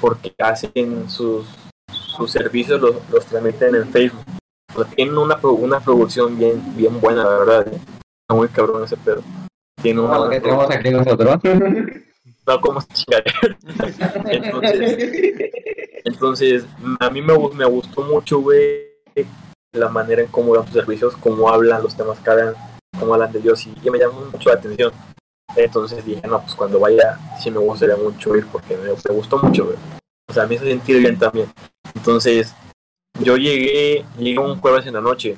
porque 0.00 0.34
hacen 0.38 1.08
sus, 1.08 1.46
sus 1.90 2.30
servicios, 2.30 2.80
los, 2.80 2.94
los 3.10 3.24
transmiten 3.26 3.74
en 3.74 3.88
Facebook. 3.90 4.24
Tienen 4.94 5.16
una, 5.16 5.36
una 5.42 5.80
producción 5.80 6.36
bien, 6.38 6.60
bien 6.76 7.00
buena, 7.00 7.24
la 7.24 7.38
verdad. 7.38 7.68
¿eh? 7.68 7.76
Está 7.76 8.34
muy 8.34 8.48
cabrón 8.48 8.84
ese 8.84 8.96
pedo. 8.96 9.22
Tiene 9.80 10.00
una, 10.00 10.28
que 10.28 10.40
tenemos 10.40 10.70
aquí 10.70 10.90
nosotros. 10.90 11.38
no 12.46 12.60
como 12.60 12.82
chingadera. 12.92 13.58
Entonces, 14.30 14.98
entonces, 16.06 16.64
a 17.00 17.10
mí 17.10 17.20
me, 17.20 17.36
me 17.54 17.64
gustó 17.64 18.02
mucho, 18.02 18.38
güey, 18.38 18.86
la 19.72 19.88
manera 19.88 20.22
en 20.22 20.28
cómo 20.28 20.54
dan 20.54 20.64
sus 20.64 20.74
servicios, 20.74 21.16
cómo 21.16 21.48
hablan, 21.48 21.82
los 21.82 21.96
temas 21.96 22.20
que 22.20 22.30
hablan, 22.30 22.54
cómo 22.98 23.14
hablan 23.14 23.32
de 23.32 23.40
Dios, 23.40 23.66
y, 23.66 23.74
y 23.82 23.90
me 23.90 23.98
llamó 23.98 24.20
mucho 24.32 24.50
la 24.50 24.54
atención. 24.54 24.92
Entonces 25.56 26.04
dije, 26.04 26.22
no, 26.28 26.40
pues 26.40 26.54
cuando 26.54 26.78
vaya, 26.78 27.18
sí 27.42 27.50
me 27.50 27.58
gustaría 27.58 27.96
mucho 27.96 28.36
ir, 28.36 28.46
porque 28.46 28.76
me, 28.76 28.84
me 28.84 29.14
gustó 29.14 29.38
mucho, 29.38 29.64
güey. 29.64 29.76
O 30.28 30.32
sea, 30.32 30.46
me 30.46 30.54
hizo 30.54 30.64
sentir 30.64 30.98
bien 30.98 31.18
también. 31.18 31.52
Entonces, 31.92 32.54
yo 33.20 33.36
llegué, 33.36 34.04
llegué 34.16 34.38
un 34.38 34.60
jueves 34.60 34.86
en 34.86 34.94
la 34.94 35.00
noche, 35.00 35.36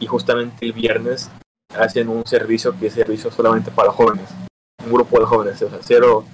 y 0.00 0.06
justamente 0.06 0.64
el 0.64 0.72
viernes 0.72 1.30
hacen 1.76 2.08
un 2.08 2.24
servicio 2.26 2.74
que 2.78 2.86
es 2.86 2.94
servicio 2.94 3.30
solamente 3.30 3.70
para 3.70 3.92
jóvenes. 3.92 4.30
Un 4.86 4.90
grupo 4.90 5.20
de 5.20 5.26
jóvenes, 5.26 5.60
o 5.60 5.68
sea, 5.68 5.80
cero, 5.82 6.24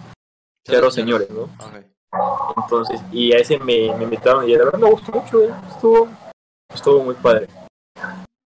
cero 0.65 0.93
señores, 0.93 1.29
¿no? 1.31 1.43
Ok. 1.43 1.94
Entonces, 2.57 3.01
y 3.13 3.33
a 3.33 3.39
ese 3.39 3.59
me, 3.59 3.95
me 3.97 4.05
invitaron 4.05 4.49
y 4.49 4.53
la 4.53 4.65
verdad 4.65 4.79
me 4.79 4.91
gustó 4.91 5.13
mucho, 5.13 5.39
güey. 5.39 5.51
Estuvo, 5.71 6.09
estuvo 6.73 7.05
muy 7.05 7.15
padre. 7.15 7.49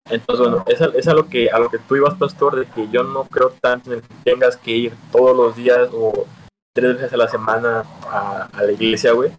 Entonces, 0.10 0.48
bueno, 0.48 0.64
es 0.68 0.82
a, 0.82 0.86
es 0.86 1.08
a 1.08 1.14
lo 1.14 1.28
que 1.28 1.50
a 1.50 1.60
lo 1.60 1.70
que 1.70 1.80
tú 1.80 1.96
ibas, 1.96 2.16
pastor, 2.16 2.56
de 2.56 2.66
que 2.66 2.88
yo 2.90 3.04
no 3.04 3.26
creo 3.26 3.54
tanto 3.62 3.94
en 3.94 4.02
que 4.02 4.14
tengas 4.24 4.56
que 4.56 4.72
ir 4.72 4.94
todos 5.12 5.36
los 5.36 5.56
días 5.56 5.90
o 5.94 6.26
tres 6.74 6.96
veces 6.96 7.14
a 7.14 7.18
la 7.18 7.28
semana 7.28 7.84
a, 8.10 8.50
a 8.54 8.64
la 8.64 8.72
iglesia, 8.72 9.12
güey, 9.12 9.32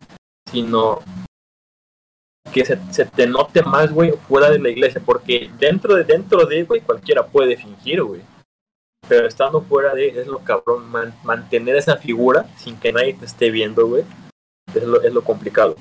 sino 0.50 1.00
que 2.52 2.64
se, 2.64 2.78
se 2.92 3.04
te 3.06 3.26
note 3.26 3.62
más, 3.62 3.92
güey, 3.92 4.12
fuera 4.28 4.50
de 4.50 4.58
la 4.58 4.68
iglesia, 4.68 5.00
porque 5.04 5.50
dentro 5.58 5.94
de, 5.94 6.04
dentro 6.04 6.44
de, 6.44 6.64
güey, 6.64 6.80
cualquiera 6.80 7.26
puede 7.26 7.56
fingir, 7.56 8.02
güey. 8.02 8.22
Pero 9.08 9.26
estando 9.26 9.62
fuera 9.62 9.94
de, 9.94 10.08
es 10.20 10.26
lo 10.26 10.40
cabrón, 10.40 10.90
man- 10.90 11.14
mantener 11.24 11.76
esa 11.76 11.96
figura 11.96 12.44
sin 12.56 12.78
que 12.78 12.92
nadie 12.92 13.14
te 13.14 13.24
esté 13.24 13.50
viendo, 13.50 13.86
güey, 13.86 14.04
es 14.74 14.82
lo, 14.82 15.00
es 15.02 15.12
lo 15.12 15.22
complicado. 15.22 15.76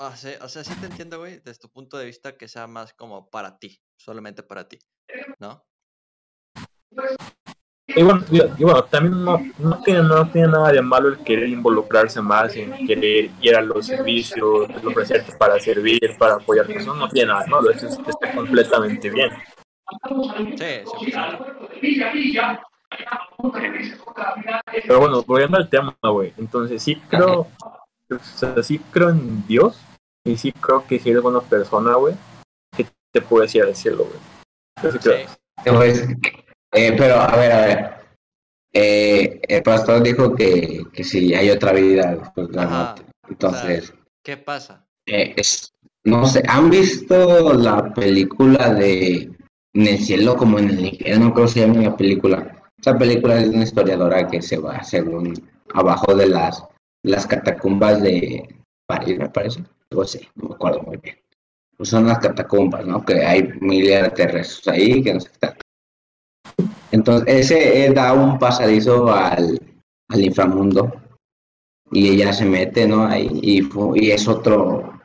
Ah, 0.00 0.14
sí, 0.16 0.30
o 0.42 0.48
sea, 0.48 0.62
sí 0.64 0.74
te 0.80 0.86
entiendo, 0.86 1.18
güey, 1.18 1.38
desde 1.38 1.60
tu 1.60 1.70
punto 1.70 1.96
de 1.96 2.04
vista 2.04 2.36
que 2.36 2.48
sea 2.48 2.66
más 2.66 2.92
como 2.92 3.30
para 3.30 3.58
ti, 3.58 3.78
solamente 3.98 4.42
para 4.42 4.68
ti, 4.68 4.78
¿no? 5.38 5.62
Y 7.88 8.02
bueno, 8.02 8.22
y- 8.30 8.64
bueno, 8.64 8.84
también 8.84 9.24
no, 9.24 9.40
no, 9.58 9.80
tiene, 9.82 10.02
no 10.02 10.28
tiene 10.30 10.48
nada 10.48 10.72
de 10.72 10.82
malo 10.82 11.08
el 11.08 11.18
querer 11.18 11.48
involucrarse 11.48 12.20
más, 12.20 12.54
en 12.56 12.72
querer 12.86 13.30
ir 13.40 13.54
a 13.56 13.62
los 13.62 13.86
servicios, 13.86 14.68
ofrecerte 14.84 15.32
para 15.38 15.58
servir, 15.60 16.00
para 16.18 16.34
apoyar 16.34 16.66
personas, 16.66 16.98
no 16.98 17.08
tiene 17.08 17.28
nada 17.28 17.44
de 17.44 17.50
malo, 17.50 17.70
eso 17.70 17.86
es- 17.86 17.98
está 18.06 18.34
completamente 18.34 19.08
bien. 19.08 19.30
Sí, 20.56 20.64
100%. 20.84 22.60
Pero 24.86 25.00
bueno, 25.00 25.22
volviendo 25.22 25.56
al 25.58 25.68
tema, 25.68 25.96
güey, 26.02 26.32
entonces 26.36 26.82
sí 26.82 26.96
creo, 27.08 27.46
o 28.10 28.18
sea, 28.36 28.62
sí 28.62 28.78
creo 28.90 29.10
en 29.10 29.46
Dios, 29.46 29.80
y 30.24 30.36
sí 30.36 30.52
creo 30.52 30.86
que 30.86 30.98
si 30.98 31.10
eres 31.10 31.22
buena 31.22 31.40
persona, 31.40 31.94
güey, 31.94 32.14
que 32.76 32.86
te 33.12 33.20
puedes 33.20 33.54
ir 33.54 33.62
al 33.64 33.74
cielo, 33.76 34.06
güey. 34.06 34.92
Sí 34.92 34.98
creo. 34.98 35.26
Pues, 35.64 36.08
eh, 36.72 36.94
pero, 36.96 37.14
a 37.16 37.36
ver, 37.36 37.52
a 37.52 37.66
ver. 37.66 37.96
Eh, 38.72 39.40
el 39.48 39.62
pastor 39.62 40.02
dijo 40.02 40.34
que, 40.34 40.84
que 40.92 41.02
sí, 41.02 41.32
hay 41.34 41.48
otra 41.50 41.72
vida 41.72 42.14
después 42.14 42.48
de 42.48 42.54
la 42.56 42.62
Ajá. 42.64 42.84
muerte. 42.96 43.02
Entonces, 43.28 43.94
¿Qué 44.22 44.36
pasa? 44.36 44.86
eh, 45.06 45.32
es- 45.36 45.72
no 46.04 46.26
sé, 46.26 46.42
¿han 46.46 46.68
visto 46.70 47.52
la 47.54 47.92
película 47.94 48.72
de 48.74 49.30
En 49.76 49.86
el 49.86 49.98
cielo 49.98 50.36
como 50.36 50.58
en 50.58 50.70
el 50.70 50.86
infierno? 50.86 51.34
Creo 51.34 51.44
que 51.44 51.52
se 51.52 51.60
llama 51.60 51.82
la 51.82 51.94
película. 51.94 52.62
Esa 52.80 52.96
película 52.96 53.36
es 53.36 53.50
de 53.50 53.56
una 53.56 53.64
historiadora 53.64 54.26
que 54.26 54.40
se 54.40 54.56
va, 54.56 54.82
según, 54.82 55.34
abajo 55.74 56.14
de 56.14 56.28
las, 56.28 56.64
las 57.02 57.26
catacumbas 57.26 58.02
de 58.02 58.48
París, 58.86 59.18
me 59.18 59.28
parece. 59.28 59.62
No 59.90 60.04
sé, 60.04 60.30
no 60.34 60.48
me 60.48 60.54
acuerdo 60.54 60.80
muy 60.80 60.96
bien. 60.96 61.16
Pues 61.76 61.90
son 61.90 62.06
las 62.06 62.20
catacumbas, 62.20 62.86
¿no? 62.86 63.04
Que 63.04 63.22
hay 63.22 63.52
miles 63.60 64.02
de 64.02 64.10
terrestres 64.12 64.68
ahí, 64.68 65.02
que 65.02 65.12
no 65.12 65.20
sé 65.20 65.28
qué. 65.42 65.48
Entonces, 66.92 67.28
ese 67.28 67.84
eh, 67.84 67.92
da 67.92 68.14
un 68.14 68.38
pasadizo 68.38 69.12
al, 69.12 69.60
al 70.08 70.24
inframundo 70.24 70.90
y 71.92 72.08
ella 72.08 72.32
se 72.32 72.46
mete, 72.46 72.88
¿no? 72.88 73.04
Ahí, 73.04 73.28
y, 73.42 73.68
y 73.96 74.10
es 74.10 74.26
otro, 74.26 74.98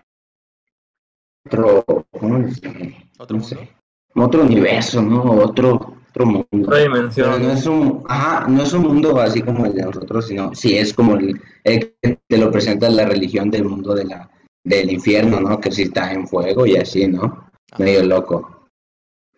otro, 1.45 1.83
¿cómo 2.17 2.37
llama? 2.47 2.79
¿Otro 3.19 3.35
No 3.35 3.43
sé. 3.43 3.80
Otro 4.15 4.43
universo, 4.43 5.01
¿no? 5.01 5.23
Otro, 5.23 5.95
otro 6.09 6.25
mundo. 6.25 6.45
Otra 6.67 6.77
Pero 6.77 6.93
dimensión. 6.93 7.41
no 7.43 7.51
es 7.51 7.65
un, 7.65 8.03
ajá, 8.07 8.47
no 8.47 8.63
es 8.63 8.73
un 8.73 8.81
mundo 8.83 9.19
así 9.19 9.41
como 9.41 9.65
el 9.65 9.73
de 9.73 9.83
nosotros, 9.83 10.27
sino 10.27 10.53
sí 10.53 10.77
es 10.77 10.93
como 10.93 11.15
el, 11.15 11.39
el 11.63 11.93
que 12.01 12.19
te 12.27 12.37
lo 12.37 12.51
presenta 12.51 12.89
la 12.89 13.05
religión 13.05 13.49
del 13.49 13.65
mundo 13.65 13.93
de 13.95 14.05
la, 14.05 14.29
del 14.63 14.91
infierno, 14.91 15.39
¿no? 15.39 15.59
Que 15.59 15.71
sí 15.71 15.83
está 15.83 16.11
en 16.13 16.27
fuego 16.27 16.65
y 16.65 16.75
así, 16.75 17.07
¿no? 17.07 17.23
Ajá. 17.23 17.51
Medio 17.83 18.03
loco. 18.03 18.67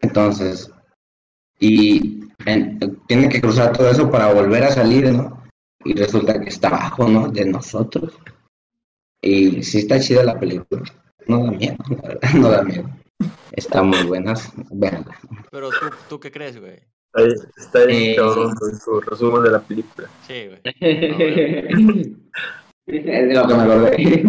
Entonces, 0.02 0.70
y 1.60 2.22
en- 2.46 2.80
tiene 3.08 3.30
que 3.30 3.40
cruzar 3.42 3.72
todo 3.72 3.90
eso 3.90 4.10
para 4.10 4.34
volver 4.34 4.64
a 4.64 4.72
salir, 4.72 5.12
¿no? 5.14 5.44
Y 5.86 5.94
resulta 5.94 6.40
que 6.42 6.50
está 6.50 6.70
abajo, 6.70 7.08
¿no? 7.08 7.28
De 7.30 7.46
nosotros. 7.46 8.14
Y 9.22 9.64
sí 9.64 9.80
está 9.80 10.00
chida 10.00 10.24
la 10.24 10.40
película. 10.40 10.82
No 11.28 11.46
da 11.46 11.52
miedo, 11.52 11.76
la 11.90 12.08
verdad, 12.10 12.30
no 12.36 12.50
da 12.50 12.64
miedo. 12.64 12.90
Está 13.52 13.84
muy 13.84 14.04
buena, 14.04 14.34
véanla. 14.72 15.20
Pero 15.52 15.70
tú, 15.70 15.86
¿tú 16.10 16.20
qué 16.20 16.32
crees, 16.32 16.60
güey? 16.60 16.80
Está 17.58 17.80
ahí, 17.80 18.16
Eh, 18.16 18.18
su 18.84 19.00
resumen 19.02 19.44
de 19.44 19.52
la 19.52 19.60
película. 19.60 20.10
Sí, 20.28 20.48
güey. 20.48 20.62
Es 22.86 23.06
de 23.06 23.34
lo 23.34 23.48
que 23.48 23.54
me 23.54 23.62
acordé. 23.62 24.26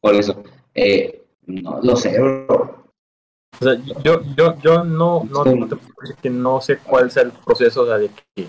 Por 0.00 0.14
eso. 0.14 0.42
Eh, 0.74 1.22
no 1.46 1.80
lo 1.82 1.96
sé, 1.96 2.18
bro. 2.20 2.86
O 3.60 3.64
sea, 3.64 3.74
yo, 4.04 4.22
yo, 4.36 4.58
yo 4.60 4.84
no, 4.84 5.24
no, 5.30 5.44
no 5.44 5.68
te 5.68 5.76
puedo 5.76 5.94
decir 6.00 6.16
que 6.20 6.30
no 6.30 6.60
sé 6.60 6.78
cuál 6.78 7.10
sea 7.10 7.22
el 7.22 7.32
proceso, 7.32 7.82
o 7.82 7.86
sea, 7.86 7.96
de 7.96 8.10
que 8.34 8.48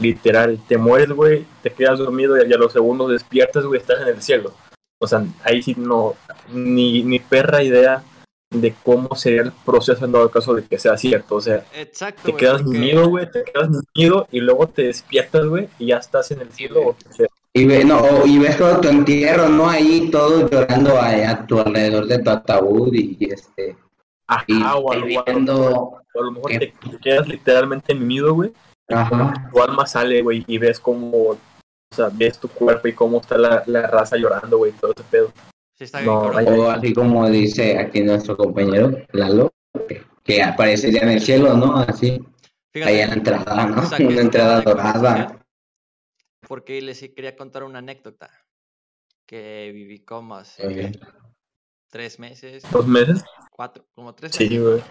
literal 0.00 0.58
te 0.66 0.76
mueres, 0.76 1.10
güey, 1.10 1.46
te 1.62 1.70
quedas 1.70 1.98
dormido 1.98 2.36
y 2.36 2.52
a 2.52 2.56
los 2.56 2.72
segundos 2.72 3.10
despiertas, 3.10 3.64
güey, 3.64 3.80
estás 3.80 4.00
en 4.00 4.08
el 4.08 4.22
cielo. 4.22 4.52
O 4.98 5.06
sea, 5.06 5.24
ahí 5.44 5.62
sí 5.62 5.74
no, 5.76 6.14
ni, 6.52 7.02
ni 7.02 7.18
perra 7.20 7.62
idea 7.62 8.02
de 8.50 8.74
cómo 8.82 9.14
sería 9.14 9.42
el 9.42 9.52
proceso 9.52 10.04
en 10.04 10.12
dado 10.12 10.30
caso 10.30 10.54
de 10.54 10.64
que 10.64 10.78
sea 10.78 10.96
cierto. 10.96 11.36
O 11.36 11.40
sea, 11.40 11.64
Exacto, 11.74 12.22
te 12.24 12.34
quedas 12.34 12.62
porque- 12.62 12.78
dormido, 12.78 13.08
güey, 13.08 13.30
te 13.30 13.44
quedas 13.44 13.70
dormido 13.70 14.26
y 14.32 14.40
luego 14.40 14.66
te 14.68 14.82
despiertas, 14.84 15.46
güey, 15.46 15.68
y 15.78 15.86
ya 15.86 15.98
estás 15.98 16.30
en 16.32 16.40
el 16.40 16.50
cielo. 16.52 16.80
O 16.88 16.96
sea, 17.12 17.26
Y, 17.52 17.64
ve, 17.66 17.84
no, 17.84 17.98
o- 18.00 18.26
y 18.26 18.38
ves 18.38 18.56
todo 18.58 18.80
tu 18.80 18.88
entierro, 18.88 19.48
¿no? 19.48 19.68
Ahí 19.68 20.08
todos 20.10 20.50
llorando 20.50 20.96
a, 21.00 21.08
a 21.30 21.46
tu 21.46 21.58
alrededor 21.58 22.06
de 22.06 22.18
tu 22.20 22.30
ataúd 22.30 22.92
y, 22.94 23.16
este. 23.32 23.76
Ajá, 24.28 24.76
o 24.76 24.92
a, 24.92 24.96
y 24.96 25.16
o 25.16 25.20
a- 25.20 25.24
viendo. 25.24 25.70
o 25.74 25.96
a 25.98 26.22
lo 26.22 26.30
mejor 26.32 26.50
te, 26.52 26.58
te 26.90 26.98
quedas 27.02 27.26
literalmente 27.28 27.94
mimido, 27.94 28.34
güey. 28.34 28.52
Tu 29.52 29.62
alma 29.62 29.86
sale, 29.86 30.22
güey, 30.22 30.44
y 30.48 30.58
ves 30.58 30.78
cómo, 30.80 31.10
o 31.30 31.38
sea, 31.94 32.08
ves 32.12 32.38
tu 32.38 32.48
cuerpo 32.48 32.86
y 32.88 32.92
cómo 32.92 33.20
está 33.20 33.36
la, 33.38 33.62
la 33.66 33.86
raza 33.86 34.16
llorando, 34.16 34.58
güey, 34.58 34.72
todo 34.72 34.92
ese 34.96 35.04
pedo. 35.10 35.32
Sí, 35.80 35.84
está 35.84 36.02
No. 36.02 36.20
O 36.24 36.70
así 36.70 36.92
como 36.92 37.26
dice 37.30 37.78
aquí 37.78 38.02
nuestro 38.02 38.36
compañero, 38.36 38.90
Lalo, 39.12 39.50
que, 39.88 40.04
que 40.22 40.42
aparecería 40.42 41.00
en 41.00 41.08
el 41.08 41.22
cielo, 41.22 41.54
¿no? 41.54 41.78
Así, 41.78 42.22
Fíjate, 42.70 42.92
ahí 42.92 43.00
en 43.00 43.08
la 43.08 43.14
entrada, 43.14 43.64
¿no? 43.64 43.76
Una 44.06 44.20
entrada 44.20 44.62
conversación 44.62 44.92
dorada. 45.02 45.46
Porque 46.46 46.82
les 46.82 47.00
quería 47.00 47.34
contar 47.34 47.64
una 47.64 47.78
anécdota 47.78 48.30
que 49.24 49.70
viví 49.72 50.04
como 50.04 50.34
hace 50.36 50.92
tres 51.88 52.18
meses, 52.18 52.62
¿Dos 52.70 52.86
meses? 52.86 53.24
cuatro, 53.50 53.86
como 53.94 54.14
tres 54.14 54.32
Sí, 54.36 54.50
meses. 54.50 54.60
güey. 54.62 54.82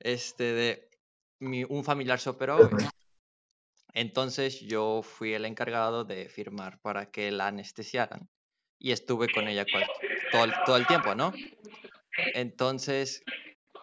Este, 0.00 0.44
de 0.52 0.90
mi, 1.38 1.62
un 1.62 1.84
familiar 1.84 2.18
se 2.18 2.28
operó, 2.28 2.68
güey. 2.68 2.86
Entonces 3.94 4.58
yo 4.62 5.02
fui 5.04 5.32
el 5.34 5.44
encargado 5.44 6.02
de 6.04 6.28
firmar 6.28 6.80
para 6.80 7.12
que 7.12 7.30
la 7.30 7.46
anestesiaran 7.46 8.28
y 8.84 8.90
estuve 8.92 9.28
con 9.32 9.46
ella 9.48 9.64
cual- 9.70 9.88
todo, 10.32 10.44
el- 10.44 10.54
todo 10.66 10.76
el 10.76 10.86
tiempo, 10.86 11.14
¿no? 11.14 11.32
Entonces, 12.34 13.22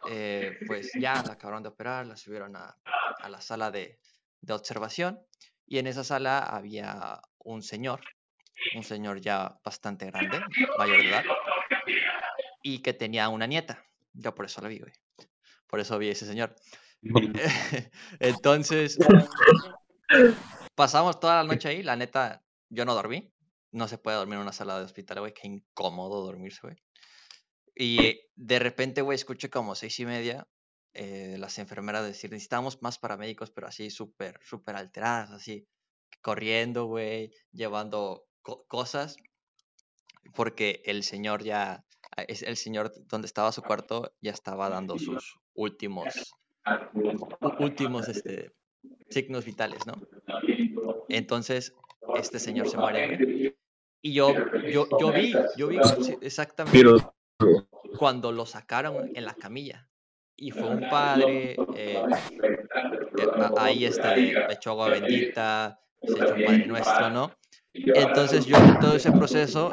eh, 0.10 0.58
pues 0.68 0.92
ya 1.00 1.24
la 1.26 1.34
acabaron 1.34 1.64
de 1.64 1.70
operar, 1.70 2.06
la 2.06 2.16
subieron 2.18 2.56
a, 2.56 2.78
a 3.20 3.30
la 3.30 3.42
sala 3.42 3.72
de, 3.72 3.98
de 4.42 4.54
observación 4.54 5.20
y 5.66 5.78
en 5.80 5.88
esa 5.88 6.04
sala 6.04 6.40
había 6.40 7.22
un 7.40 7.62
señor, 7.64 8.02
un 8.76 8.84
señor 8.84 9.22
ya 9.22 9.58
bastante 9.64 10.06
grande, 10.08 10.42
mayor 10.78 10.98
de 11.02 11.10
edad, 11.10 11.24
y 12.62 12.82
que 12.82 12.94
tenía 12.94 13.30
una 13.30 13.48
nieta. 13.48 13.86
Yo 14.14 14.36
por 14.36 14.46
eso 14.46 14.62
la 14.62 14.68
vi, 14.68 14.80
güey. 14.80 14.94
Por 15.68 15.80
eso 15.80 15.98
vi 15.98 16.10
a 16.10 16.12
ese 16.12 16.26
señor. 16.26 16.56
Entonces, 18.20 18.98
pasamos 20.76 21.20
toda 21.20 21.36
la 21.38 21.44
noche 21.44 21.70
ahí. 21.70 21.84
La 21.84 21.96
neta, 21.96 22.44
yo 22.70 22.86
no 22.86 22.94
dormí. 22.96 23.32
No 23.72 23.88
se 23.88 23.98
puede 23.98 24.18
dormir 24.18 24.36
en 24.36 24.42
una 24.42 24.52
sala 24.54 24.78
de 24.80 24.86
hospital, 24.86 25.20
güey. 25.20 25.34
Qué 25.34 25.48
incómodo 25.48 26.24
dormirse, 26.26 26.60
güey. 26.64 26.76
Y 27.76 28.20
de 28.36 28.60
repente, 28.60 29.02
güey, 29.02 29.16
escucho 29.16 29.50
como 29.50 29.76
seis 29.76 30.00
y 30.00 30.06
media 30.06 30.48
eh, 30.94 31.38
las 31.40 31.60
enfermeras 31.60 32.04
decir, 32.06 32.32
necesitamos 32.32 32.82
más 32.82 32.98
paramédicos, 32.98 33.52
pero 33.52 33.68
así 33.68 33.90
súper, 33.92 34.40
súper 34.44 34.76
alteradas, 34.76 35.30
así, 35.32 35.68
corriendo, 36.22 36.86
güey, 36.86 37.32
llevando 37.52 38.26
co- 38.42 38.66
cosas, 38.68 39.16
porque 40.36 40.82
el 40.86 41.04
señor 41.04 41.44
ya, 41.44 41.86
a- 42.18 42.24
es 42.24 42.42
el 42.44 42.58
señor 42.58 42.92
donde 43.08 43.28
estaba 43.28 43.52
su 43.52 43.62
cuarto 43.62 44.14
ya 44.22 44.32
estaba 44.32 44.68
dando 44.70 44.98
sus 44.98 45.36
últimos, 45.54 46.34
últimos, 47.60 48.08
este, 48.10 48.52
signos 49.10 49.46
vitales, 49.46 49.86
¿no? 49.86 49.94
Entonces, 51.08 51.74
este 52.16 52.40
señor 52.40 52.68
se 52.68 52.78
muere. 52.78 53.56
Y 54.02 54.14
yo, 54.14 54.34
yo, 54.72 54.88
yo 55.00 55.12
vi, 55.12 55.34
yo 55.58 55.68
vi 55.68 55.78
exactamente 56.22 56.80
cuando 57.98 58.32
lo 58.32 58.46
sacaron 58.46 59.12
en 59.14 59.26
la 59.26 59.34
camilla. 59.36 59.90
Y 60.38 60.52
fue 60.52 60.70
un 60.70 60.80
padre, 60.90 61.58
eh, 61.76 62.02
eh, 63.18 63.28
a- 63.40 63.54
ahí 63.58 63.84
este, 63.86 64.16
le 64.16 64.54
echó 64.54 64.72
agua 64.72 64.88
bendita, 64.90 65.82
se 66.06 66.24
echó 66.24 66.34
un 66.36 66.46
padre 66.46 66.66
nuestro, 66.68 67.10
¿no? 67.10 67.32
Entonces 67.74 68.46
yo 68.46 68.58
vi 68.62 68.80
todo 68.80 68.96
ese 68.96 69.12
proceso 69.12 69.70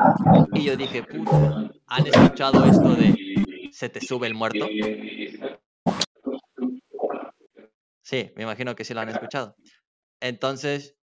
y 0.55 0.65
yo 0.65 0.77
dije, 0.77 1.03
puta, 1.05 1.71
¿han 1.87 2.07
escuchado 2.07 2.65
esto 2.65 2.95
de 2.97 3.15
se 3.71 3.89
te 3.89 4.01
sube 4.01 4.27
el 4.27 4.35
muerto? 4.35 4.67
Sí, 8.03 8.33
me 8.37 8.43
imagino 8.45 8.75
que 8.75 8.85
sí 8.85 8.95
lo 8.95 9.01
han 9.01 9.09
escuchado. 9.09 9.57
Entonces, 10.21 10.97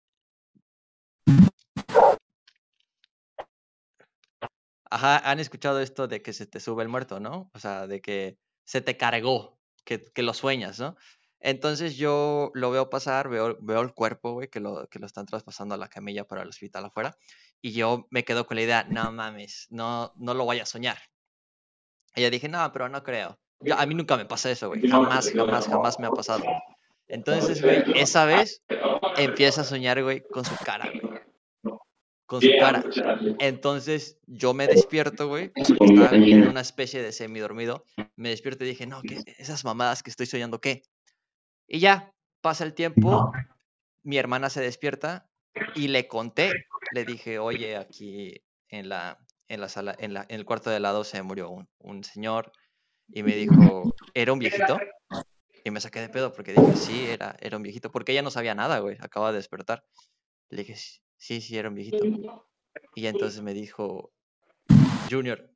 Ajá, 4.90 5.18
han 5.30 5.40
escuchado 5.40 5.80
esto 5.80 6.06
de 6.06 6.22
que 6.22 6.32
se 6.32 6.46
te 6.46 6.60
sube 6.60 6.82
el 6.82 6.88
muerto, 6.88 7.18
¿no? 7.20 7.50
O 7.54 7.58
sea, 7.58 7.86
de 7.86 8.00
que 8.00 8.38
se 8.64 8.80
te 8.80 8.96
cargó, 8.96 9.58
que, 9.84 10.04
que 10.04 10.22
lo 10.22 10.34
sueñas, 10.34 10.78
¿no? 10.78 10.96
Entonces 11.40 11.96
yo 11.96 12.50
lo 12.54 12.70
veo 12.70 12.88
pasar, 12.90 13.28
veo, 13.28 13.58
veo 13.60 13.80
el 13.80 13.92
cuerpo, 13.92 14.32
güey, 14.32 14.48
que 14.48 14.60
lo, 14.60 14.86
que 14.88 14.98
lo 14.98 15.06
están 15.06 15.26
traspasando 15.26 15.74
a 15.74 15.78
la 15.78 15.88
camilla 15.88 16.24
para 16.26 16.42
el 16.42 16.48
hospital 16.48 16.84
afuera, 16.86 17.16
y 17.60 17.72
yo 17.72 18.06
me 18.10 18.24
quedo 18.24 18.46
con 18.46 18.54
la 18.56 18.62
idea, 18.62 18.84
no 18.84 19.10
mames, 19.12 19.66
no, 19.70 20.12
no 20.16 20.32
lo 20.34 20.46
vaya 20.46 20.62
a 20.62 20.66
soñar. 20.66 20.98
Y 22.14 22.22
yo 22.22 22.30
dije, 22.30 22.48
no, 22.48 22.70
pero 22.72 22.88
no 22.88 23.02
creo. 23.02 23.38
Yo- 23.60 23.76
a 23.76 23.84
mí 23.86 23.94
nunca 23.94 24.16
me 24.16 24.24
pasa 24.26 24.50
eso, 24.50 24.68
güey, 24.68 24.88
jamás, 24.88 25.32
jamás, 25.32 25.66
jamás 25.66 25.98
me 25.98 26.06
ha 26.06 26.10
pasado. 26.10 26.44
Entonces, 27.08 27.62
güey, 27.62 27.82
esa 27.94 28.24
vez 28.24 28.62
empieza 29.16 29.60
a 29.60 29.64
soñar, 29.64 30.02
güey, 30.02 30.22
con 30.22 30.44
su 30.44 30.56
cara, 30.64 30.90
güey. 30.90 31.20
Con 32.26 32.40
su 32.40 32.50
cara. 32.58 32.82
Entonces 33.38 34.18
yo 34.26 34.54
me 34.54 34.66
despierto, 34.66 35.28
güey. 35.28 35.52
Estaba 35.54 36.16
en 36.16 36.48
una 36.48 36.62
especie 36.62 37.02
de 37.02 37.12
semidormido. 37.12 37.84
Me 38.16 38.30
despierto 38.30 38.64
y 38.64 38.68
dije, 38.68 38.86
no, 38.86 39.02
¿qué? 39.02 39.18
Esas 39.38 39.64
mamadas 39.64 40.02
que 40.02 40.10
estoy 40.10 40.26
soñando, 40.26 40.60
¿qué? 40.60 40.82
Y 41.68 41.80
ya, 41.80 42.12
pasa 42.40 42.64
el 42.64 42.74
tiempo. 42.74 43.30
Mi 44.02 44.16
hermana 44.16 44.48
se 44.48 44.62
despierta 44.62 45.28
y 45.74 45.88
le 45.88 46.08
conté. 46.08 46.52
Le 46.92 47.04
dije, 47.04 47.38
oye, 47.38 47.76
aquí 47.76 48.42
en 48.68 48.88
la, 48.88 49.18
en 49.48 49.60
la 49.60 49.68
sala, 49.68 49.94
en, 49.98 50.14
la, 50.14 50.24
en 50.28 50.36
el 50.36 50.44
cuarto 50.46 50.70
de 50.70 50.80
lado 50.80 51.04
se 51.04 51.22
murió 51.22 51.50
un, 51.50 51.68
un 51.78 52.04
señor. 52.04 52.52
Y 53.08 53.22
me 53.22 53.36
dijo, 53.36 53.94
¿era 54.14 54.32
un 54.32 54.38
viejito? 54.38 54.78
Y 55.64 55.70
me 55.70 55.80
saqué 55.80 56.00
de 56.00 56.10
pedo 56.10 56.32
porque 56.32 56.52
dije, 56.52 56.76
sí, 56.76 57.06
era, 57.06 57.36
era 57.40 57.56
un 57.56 57.62
viejito. 57.62 57.90
Porque 57.90 58.12
ella 58.12 58.20
no 58.22 58.30
sabía 58.30 58.54
nada, 58.54 58.80
güey. 58.80 58.98
Acaba 59.00 59.30
de 59.32 59.38
despertar. 59.38 59.84
Le 60.50 60.58
dije, 60.64 60.76
"Sí, 61.16 61.40
sí, 61.40 61.56
era 61.56 61.70
un 61.70 61.74
viejito. 61.74 62.04
Y 62.94 63.06
entonces 63.06 63.40
me 63.40 63.54
dijo, 63.54 64.12
Junior, 65.10 65.50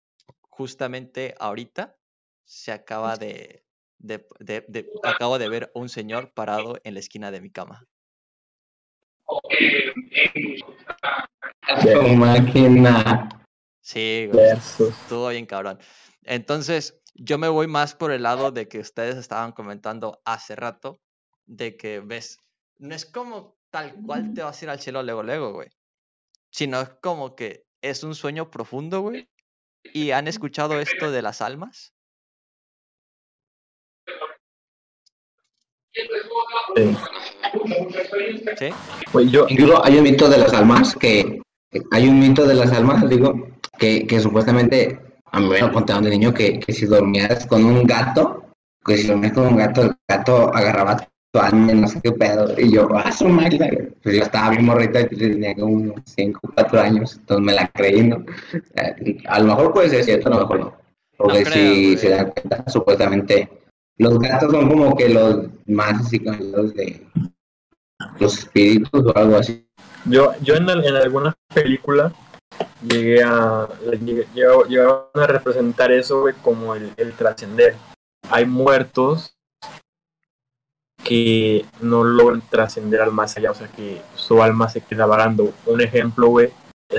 justamente 0.49 1.35
ahorita 1.39 1.97
se 2.45 2.73
acaba 2.73 3.17
de, 3.17 3.65
de, 3.99 4.27
de- 4.41 4.65
de- 4.67 4.91
acabo 5.05 5.39
de 5.39 5.49
ver 5.51 5.65
a 5.75 5.79
un 5.79 5.91
señor 5.91 6.33
parado 6.33 6.81
en 6.85 6.95
la 6.95 7.01
esquina 7.01 7.31
de 7.31 7.41
mi 7.43 7.51
cama. 7.51 7.87
Su 11.83 12.03
máquina. 12.17 13.29
Sí, 13.81 14.27
güey, 14.31 14.47
versus. 14.47 14.89
estuvo 14.91 15.29
bien 15.29 15.47
cabrón. 15.47 15.79
Entonces, 16.25 16.98
yo 17.19 17.37
me 17.37 17.49
voy 17.49 17.67
más 17.67 17.95
por 17.95 18.13
el 18.13 18.23
lado 18.23 18.51
de 18.53 18.69
que 18.69 18.79
ustedes 18.79 19.17
estaban 19.17 19.53
comentando 19.53 20.21
hace 20.25 20.57
rato, 20.57 21.01
de 21.47 21.77
que 21.77 22.01
ves, 22.01 22.39
no 22.79 22.95
es 22.95 23.05
como 23.05 23.57
tal 23.71 23.95
cual 24.07 24.33
te 24.35 24.43
vas 24.43 24.61
a 24.61 24.65
ir 24.65 24.71
al 24.71 24.81
cielo 24.81 25.03
luego, 25.03 25.23
luego, 25.23 25.53
güey, 25.53 25.69
sino 26.51 26.81
es 26.81 26.91
como 27.03 27.35
que 27.35 27.67
es 27.83 28.05
un 28.05 28.15
sueño 28.15 28.51
profundo, 28.51 29.01
güey, 29.01 29.29
¿Y 29.93 30.11
han 30.11 30.29
escuchado 30.29 30.81
esto 30.81 31.11
de 31.11 31.23
las 31.23 31.41
almas? 31.41 31.93
Sí. 36.77 36.97
¿Sí? 38.59 38.69
Güey, 39.13 39.31
yo, 39.31 39.47
Incluso 39.49 39.85
hay 39.85 39.97
un 39.97 40.05
mito 40.05 40.29
de 40.29 40.39
las 40.39 40.53
almas 40.53 40.95
que 40.95 41.41
hay 41.91 42.09
un 42.09 42.21
mito 42.21 42.47
de 42.47 42.55
las 42.55 42.73
almas, 42.73 43.09
digo, 43.09 43.49
que, 43.79 44.07
que 44.07 44.21
supuestamente 44.21 45.08
a 45.33 45.41
mí 45.41 45.49
me 45.49 45.61
lo 45.61 45.73
contaron 45.73 46.05
de 46.05 46.11
niño 46.11 46.33
que, 46.33 46.59
que 46.61 46.73
si 46.73 46.87
dormías 46.87 47.47
con 47.47 47.65
un 47.65 47.85
gato, 47.85 48.45
que 48.85 48.97
si 48.97 49.07
dormías 49.07 49.33
con 49.33 49.47
un 49.49 49.57
gato, 49.57 49.83
el 49.83 49.95
gato 50.09 50.55
agarraba 50.55 50.97
tu 51.31 51.41
alma 51.41 51.73
y 51.73 51.75
no 51.77 51.89
sé 51.89 52.01
qué 52.01 52.13
pedo. 52.13 52.55
Y 52.59 52.73
yo, 52.73 52.89
ah, 52.95 53.13
su 53.13 53.29
madre. 53.29 53.93
Pues 54.03 54.17
yo 54.17 54.23
estaba 54.23 54.51
bien 54.51 54.65
morrita 54.65 55.01
y 55.01 55.07
tenía 55.07 55.55
como 55.55 55.95
5 56.05 56.41
o 56.43 56.53
4 56.55 56.81
años, 56.81 57.17
entonces 57.17 57.45
me 57.45 57.53
la 57.55 57.69
creí, 57.69 58.03
¿no? 58.03 58.25
Eh, 58.53 59.19
A 59.27 59.41
lo 59.41 59.47
mejor 59.47 59.73
puede 59.73 59.91
ser 59.91 60.05
cierto, 60.05 60.29
a 60.29 60.31
lo 60.31 60.41
mejor 60.41 60.61
no. 60.61 60.75
Porque 61.17 61.43
creo, 61.43 61.75
si 61.75 61.97
se 61.99 62.11
dan 62.11 62.31
cuenta, 62.31 62.65
supuestamente 62.71 63.49
los 63.99 64.19
gatos 64.21 64.53
son 64.53 64.69
como 64.69 64.97
que 64.97 65.09
los 65.09 65.47
más 65.67 66.01
así 66.01 66.21
como 66.21 66.39
los 66.39 66.73
de 66.75 67.05
los 68.21 68.39
espíritus 68.39 69.05
o 69.05 69.17
algo 69.17 69.37
así. 69.37 69.67
yo, 70.05 70.33
yo 70.41 70.55
en, 70.55 70.71
en 70.71 70.95
alguna 70.95 71.35
película 71.53 72.13
llegué 72.83 73.23
a 73.23 73.69
llegué- 74.01 74.27
a 75.15 75.27
representar 75.27 75.93
eso 75.93 76.25
como 76.43 76.75
el, 76.75 76.93
trascender. 77.17 77.77
Hay 78.31 78.47
muertos 78.47 79.35
que 81.03 81.65
no 81.81 82.05
logran 82.05 82.43
trascender 82.49 83.01
al 83.01 83.13
más 83.13 83.37
allá, 83.37 83.51
o 83.51 83.55
sea 83.55 83.69
que 83.69 84.03
su 84.15 84.43
alma 84.43 84.69
se 84.69 84.83
queda 84.83 85.07
vagando. 85.07 85.53
Un 85.67 85.81
ejemplo, 85.81 86.39
es 86.41 86.53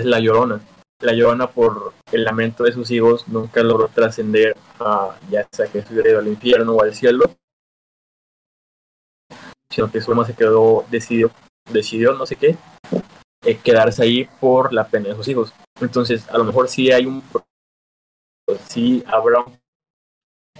la 0.06 0.20
llorona. 0.20 0.62
La 1.02 1.14
llorona 1.14 1.50
por 1.50 1.94
el 2.12 2.24
lamento 2.24 2.64
de 2.64 2.74
sus 2.74 2.92
hijos 2.92 3.28
nunca 3.28 3.64
logró 3.64 3.88
trascender 3.88 4.58
a 4.80 5.16
ya 5.30 5.48
sea 5.52 5.68
que 5.68 5.80
estuviera 5.80 6.20
al 6.20 6.28
infierno 6.28 6.74
o 6.74 6.82
al 6.82 6.94
cielo, 6.94 7.26
sino 9.70 9.92
que 9.92 10.02
su 10.02 10.12
alma 10.12 10.26
se 10.26 10.34
quedó, 10.34 10.86
decidió, 10.90 11.32
decidió 11.72 12.14
no 12.14 12.26
sé 12.26 12.36
qué, 12.36 12.58
eh, 13.46 13.58
quedarse 13.64 14.04
ahí 14.04 14.28
por 14.40 14.74
la 14.74 14.88
pena 14.88 15.10
de 15.10 15.16
sus 15.16 15.28
hijos. 15.28 15.54
Entonces, 15.82 16.28
a 16.30 16.38
lo 16.38 16.44
mejor 16.44 16.68
sí 16.68 16.92
hay 16.92 17.06
un 17.06 17.22
pro- 17.22 17.46
sí 18.68 19.04
habrá 19.08 19.40
un 19.42 19.58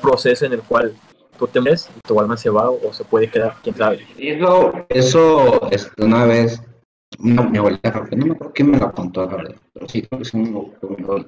proceso 0.02 0.46
en 0.46 0.54
el 0.54 0.62
cual 0.62 0.96
tú 1.38 1.48
te 1.48 1.60
mueres 1.60 1.90
y 1.96 2.00
tu 2.08 2.20
alma 2.20 2.38
se 2.38 2.50
va 2.50 2.70
o 2.70 2.94
se 2.94 3.04
puede 3.04 3.30
quedar, 3.30 3.56
quién 3.64 3.76
sabe. 3.76 4.06
Eso, 4.18 4.88
eso, 4.90 5.60
una 5.98 6.26
vez, 6.26 6.62
una, 7.20 7.44
mi 7.44 7.58
abuelita, 7.58 7.92
no 8.12 8.26
me 8.26 8.32
acuerdo 8.34 8.54
quién 8.54 8.72
me 8.72 8.78
lo 8.78 8.92
contó, 8.92 9.26
la 9.26 9.36
verdad, 9.36 9.56
pero 9.74 9.88
sí, 9.88 10.02
creo 10.04 10.20
que 10.20 10.24
es 10.24 10.34
un, 10.34 10.74
un 10.82 11.28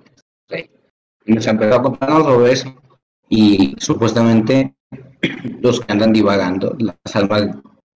nos 1.26 1.48
empezó 1.48 1.76
a 1.76 1.84
contarnos 1.84 2.24
sobre 2.24 2.52
eso. 2.52 2.76
Y 3.30 3.76
supuestamente, 3.80 4.76
los 5.62 5.80
que 5.80 5.92
andan 5.92 6.12
divagando, 6.14 6.76
las 6.80 6.96
almas 7.16 7.44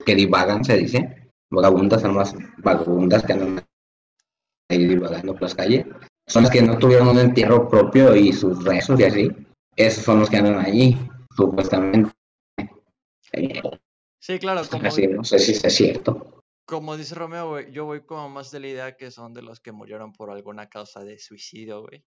que 0.05 0.15
divagan, 0.15 0.63
se 0.63 0.77
dice, 0.77 1.22
vagabundas, 1.53 2.03
almas 2.03 2.35
vagabundas 2.57 3.23
que 3.23 3.33
andan 3.33 3.65
ahí 4.69 4.85
divagando 4.85 5.33
por 5.33 5.43
las 5.43 5.55
calles, 5.55 5.85
son 6.27 6.43
las 6.43 6.51
que 6.51 6.61
no 6.61 6.77
tuvieron 6.77 7.09
un 7.09 7.19
entierro 7.19 7.69
propio 7.69 8.15
y 8.15 8.33
sus 8.33 8.63
rezos 8.63 8.99
y 8.99 9.03
así. 9.03 9.31
Esos 9.75 10.03
son 10.03 10.19
los 10.19 10.29
que 10.29 10.37
andan 10.37 10.59
allí, 10.59 10.97
supuestamente. 11.35 12.11
Sí, 14.19 14.39
claro, 14.39 14.61
como, 14.69 14.87
Así, 14.87 15.07
no 15.07 15.23
sé 15.23 15.39
si 15.39 15.51
es 15.51 15.75
cierto. 15.75 16.43
como 16.65 16.95
dice 16.95 17.15
Romeo, 17.15 17.49
güey, 17.49 17.71
yo 17.71 17.85
voy 17.85 18.05
como 18.05 18.29
más 18.29 18.51
de 18.51 18.59
la 18.59 18.67
idea 18.67 18.95
que 18.95 19.11
son 19.11 19.33
de 19.33 19.41
los 19.41 19.59
que 19.59 19.71
murieron 19.71 20.13
por 20.13 20.29
alguna 20.29 20.69
causa 20.69 21.03
de 21.03 21.17
suicidio, 21.19 21.81
güey. 21.81 22.05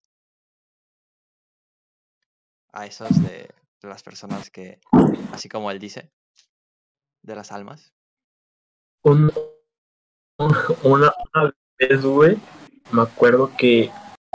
A 2.74 2.86
esos 2.86 3.10
de 3.22 3.50
las 3.82 4.04
personas 4.04 4.50
que, 4.50 4.80
así 5.32 5.48
como 5.48 5.72
él 5.72 5.80
dice, 5.80 6.12
de 7.22 7.36
las 7.36 7.52
almas. 7.52 7.94
Un- 9.04 9.32
un- 10.40 10.56
una, 10.84 11.14
vez, 11.80 12.02
güey, 12.04 12.38
me 12.92 13.02
acuerdo 13.02 13.52
que 13.58 13.90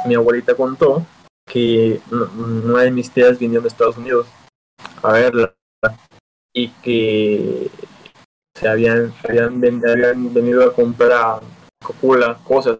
mi 0.06 0.14
abuelita 0.14 0.54
contó 0.54 1.06
que 1.46 2.00
un- 2.10 2.70
una 2.70 2.82
de 2.82 2.90
mis 2.90 3.10
tías 3.10 3.38
vinieron 3.38 3.62
de 3.62 3.68
Estados 3.68 3.96
Unidos 3.96 4.26
a 5.02 5.12
verla 5.12 5.54
y 6.52 6.68
que 6.82 7.70
se 8.56 8.68
habían, 8.68 9.14
habían, 9.28 9.60
ven- 9.60 9.80
venido 10.32 10.64
a 10.64 10.72
comprar 10.72 11.40
copula, 11.84 12.38
cosas, 12.42 12.78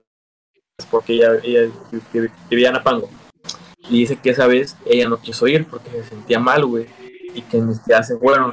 porque 0.90 1.14
ella, 1.14 1.34
ella 1.44 1.70
vi- 1.92 2.20
vi- 2.20 2.28
vivía 2.50 2.70
en 2.70 2.76
Apango. 2.76 3.08
Y 3.88 4.00
dice 4.00 4.16
que 4.16 4.30
esa 4.30 4.46
vez 4.48 4.76
ella 4.84 5.08
no 5.08 5.20
quiso 5.20 5.46
ir 5.46 5.66
porque 5.68 5.90
se 5.90 6.04
sentía 6.04 6.40
mal, 6.40 6.64
güey, 6.64 6.86
y 7.34 7.42
que 7.42 7.60
mis 7.60 7.82
tías 7.84 8.08
se 8.08 8.16
fueron 8.18 8.52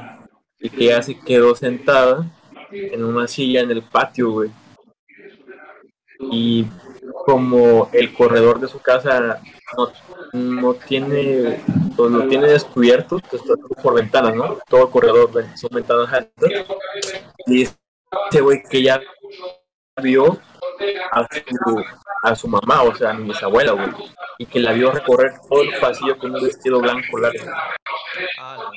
y 0.60 0.70
que 0.70 0.84
ella 0.84 1.02
se 1.02 1.18
quedó 1.18 1.56
sentada 1.56 2.30
en 2.74 3.04
una 3.04 3.26
silla 3.28 3.60
en 3.60 3.70
el 3.70 3.82
patio, 3.82 4.30
güey. 4.30 4.50
Y 6.18 6.66
como 7.26 7.88
el 7.92 8.12
corredor 8.12 8.60
de 8.60 8.68
su 8.68 8.80
casa 8.80 9.40
no, 9.76 9.92
no 10.32 10.74
tiene, 10.74 11.60
pues 11.96 12.10
lo 12.10 12.28
tiene 12.28 12.48
descubierto, 12.48 13.20
pues 13.30 13.42
por 13.82 13.94
ventanas, 13.94 14.34
¿no? 14.34 14.58
Todo 14.68 14.84
el 14.84 14.90
corredor 14.90 15.30
son 15.56 15.70
ventanas 15.72 16.12
altas. 16.12 16.50
Y 17.46 17.54
dice, 17.54 17.76
güey, 18.40 18.62
que 18.62 18.82
ya 18.82 19.00
vio 20.02 20.38
a 21.12 21.26
su, 21.30 21.84
a 22.22 22.34
su 22.34 22.48
mamá, 22.48 22.82
o 22.82 22.94
sea, 22.94 23.10
a 23.10 23.14
mi 23.14 23.28
bisabuela, 23.28 23.72
güey. 23.72 23.90
Y 24.38 24.46
que 24.46 24.60
la 24.60 24.72
vio 24.72 24.90
recorrer 24.90 25.32
todo 25.48 25.62
el 25.62 25.78
pasillo 25.80 26.18
con 26.18 26.34
un 26.34 26.42
vestido 26.42 26.80
blanco 26.80 27.18
largo. 27.18 27.44
Ah, 28.40 28.70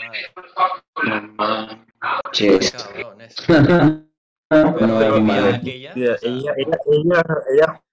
la 1.03 1.21
madre. 1.21 1.87
Ches. 2.31 2.71
Cabrón, 2.71 3.21
eso. 3.21 3.43
No, 4.49 4.73
Pero 4.77 4.97
vivía 4.97 5.19
madre. 5.19 5.55
aquella, 5.57 5.91
Ella, 5.93 6.13
o 6.13 6.17
sea, 6.19 6.29
ella, 6.31 6.53
ella, 6.55 6.79
ella, 6.87 7.23
ella 7.51 7.83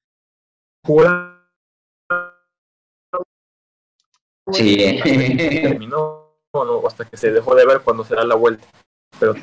jura 0.86 1.50
Sí. 4.52 5.00
terminó 5.02 6.38
o 6.52 6.64
no, 6.64 6.86
hasta 6.86 7.04
que 7.06 7.16
se 7.16 7.32
dejó 7.32 7.56
de 7.56 7.66
ver 7.66 7.80
cuando 7.82 8.04
se 8.04 8.14
da 8.14 8.24
la 8.24 8.36
vuelta. 8.36 8.66
Pero 9.18 9.34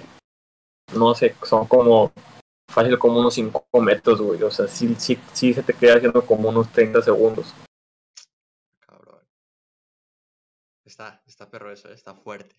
no 0.95 1.13
sé, 1.13 1.35
son 1.43 1.67
como 1.67 2.13
fácil 2.69 2.97
como 2.97 3.19
unos 3.19 3.33
5 3.33 3.65
metros, 3.81 4.21
güey. 4.21 4.41
O 4.43 4.51
sea, 4.51 4.67
sí, 4.69 4.95
sí, 4.97 5.19
sí 5.33 5.53
se 5.53 5.63
te 5.63 5.73
queda 5.73 5.95
haciendo 5.95 6.25
como 6.25 6.47
unos 6.47 6.71
30 6.71 7.01
segundos. 7.01 7.53
Cabrón. 8.79 9.19
Está, 10.85 11.21
está 11.25 11.49
perro 11.49 11.71
eso, 11.73 11.89
eh, 11.89 11.93
está 11.93 12.13
fuerte. 12.15 12.55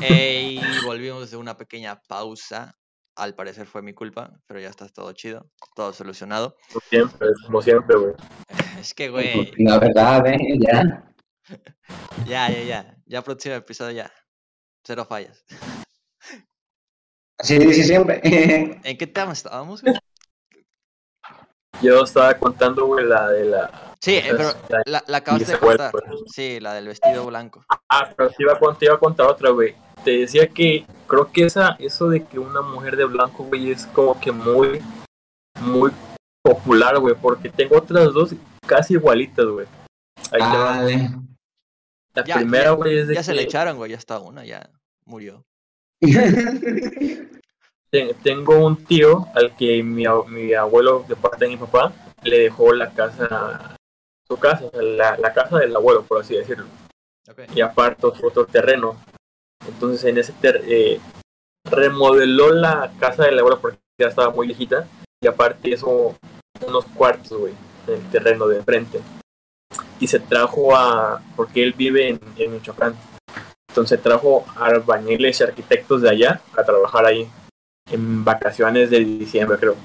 Ey, 0.00 0.60
volvimos 0.84 1.30
de 1.30 1.36
una 1.36 1.56
pequeña 1.56 2.00
pausa. 2.08 2.74
Al 3.16 3.34
parecer 3.34 3.66
fue 3.66 3.82
mi 3.82 3.94
culpa, 3.94 4.38
pero 4.46 4.60
ya 4.60 4.68
está 4.68 4.88
todo 4.88 5.12
chido, 5.12 5.50
todo 5.74 5.92
solucionado. 5.92 6.56
Como 6.72 6.80
siempre, 6.88 7.28
como 7.46 7.62
siempre, 7.62 7.96
güey. 7.96 8.14
Es 8.80 8.94
que, 8.94 9.08
güey, 9.08 9.52
La 9.58 9.78
verdad, 9.80 10.24
¿eh? 10.28 10.38
Ya. 10.60 11.12
ya, 12.26 12.48
ya, 12.48 12.62
ya. 12.62 12.96
Ya 13.06 13.22
próximo 13.22 13.56
episodio 13.56 13.90
ya. 13.90 14.12
Cero 14.84 15.04
fallas. 15.04 15.44
Así 17.38 17.58
dice 17.58 17.84
siempre. 17.84 18.20
¿En 18.22 18.96
qué 18.96 19.06
tema 19.06 19.32
estábamos? 19.32 19.82
güey? 19.82 19.94
Yo 21.82 22.02
estaba 22.02 22.34
contando, 22.38 22.86
güey, 22.86 23.04
la 23.04 23.28
de 23.30 23.44
la. 23.44 23.87
Sí, 24.00 24.16
eh, 24.16 24.24
pero 24.30 24.50
la- 24.86 25.02
la, 25.06 25.20
de 25.20 25.58
contar. 25.58 25.90
güey. 25.92 26.04
Sí, 26.32 26.60
la 26.60 26.74
del 26.74 26.86
vestido 26.88 27.26
blanco. 27.26 27.64
Ah, 27.90 28.12
pero 28.16 28.30
te 28.30 28.42
iba, 28.42 28.52
a, 28.52 28.58
cont- 28.60 28.78
te 28.78 28.84
iba 28.86 28.94
a 28.94 28.98
contar 28.98 29.26
otra, 29.26 29.50
güey. 29.50 29.74
Te 30.04 30.12
decía 30.18 30.46
que 30.48 30.86
creo 31.08 31.30
que 31.32 31.44
esa, 31.46 31.76
eso 31.80 32.08
de 32.08 32.24
que 32.24 32.38
una 32.38 32.62
mujer 32.62 32.96
de 32.96 33.04
blanco, 33.06 33.44
güey, 33.44 33.72
es 33.72 33.86
como 33.86 34.18
que 34.20 34.30
muy, 34.30 34.80
muy 35.60 35.90
popular, 36.42 36.98
güey, 37.00 37.14
porque 37.20 37.48
tengo 37.50 37.78
otras 37.78 38.12
dos 38.12 38.34
casi 38.66 38.94
igualitas, 38.94 39.46
güey. 39.46 39.66
Ahí. 40.30 40.40
Dale. 40.40 41.10
La 42.14 42.24
Ya, 42.24 42.34
primera, 42.36 42.70
güey, 42.72 42.98
es 42.98 43.08
de 43.08 43.14
Ya 43.14 43.22
se 43.22 43.34
le 43.34 43.42
echaron, 43.42 43.76
güey, 43.76 43.90
ya 43.90 43.96
está 43.96 44.18
una, 44.20 44.44
ya 44.44 44.70
murió. 45.04 45.44
te- 47.90 48.14
tengo 48.22 48.64
un 48.64 48.84
tío 48.84 49.26
al 49.34 49.56
que 49.56 49.82
mi, 49.82 50.04
mi 50.28 50.54
abuelo, 50.54 51.04
de 51.08 51.16
parte 51.16 51.44
de 51.46 51.50
mi 51.52 51.56
papá, 51.56 51.92
le 52.22 52.38
dejó 52.40 52.72
la 52.72 52.90
casa, 52.92 53.76
su 54.28 54.36
casa, 54.36 54.64
la, 54.74 55.16
la 55.16 55.32
casa 55.32 55.58
del 55.58 55.74
abuelo, 55.74 56.02
por 56.02 56.20
así 56.20 56.36
decirlo. 56.36 56.66
Y 57.54 57.60
aparte 57.60 58.06
otro 58.06 58.46
terreno. 58.46 58.96
Entonces 59.66 60.04
en 60.04 60.18
ese 60.18 60.32
ter- 60.34 60.62
eh, 60.66 61.00
remodeló 61.64 62.52
la 62.52 62.90
casa 62.98 63.24
del 63.24 63.38
abuelo 63.38 63.60
porque 63.60 63.78
ya 64.00 64.08
estaba 64.08 64.30
muy 64.30 64.46
viejita 64.46 64.86
y 65.20 65.26
aparte 65.26 65.72
eso 65.72 66.16
unos 66.66 66.84
cuartos, 66.86 67.36
güey, 67.38 67.54
en 67.86 67.94
el 67.94 68.10
terreno 68.10 68.46
de 68.46 68.58
enfrente. 68.58 69.00
Y 70.00 70.06
se 70.06 70.20
trajo 70.20 70.76
a, 70.76 71.20
porque 71.36 71.62
él 71.62 71.72
vive 71.72 72.08
en, 72.08 72.20
en 72.36 72.52
Michoacán, 72.52 72.94
entonces 73.68 74.00
trajo 74.00 74.46
a 74.56 74.66
albañiles 74.66 75.40
y 75.40 75.42
arquitectos 75.44 76.02
de 76.02 76.10
allá 76.10 76.40
a 76.56 76.64
trabajar 76.64 77.04
ahí 77.04 77.28
en 77.90 78.24
vacaciones 78.24 78.90
de 78.90 79.00
diciembre, 79.00 79.58
creo. 79.58 79.76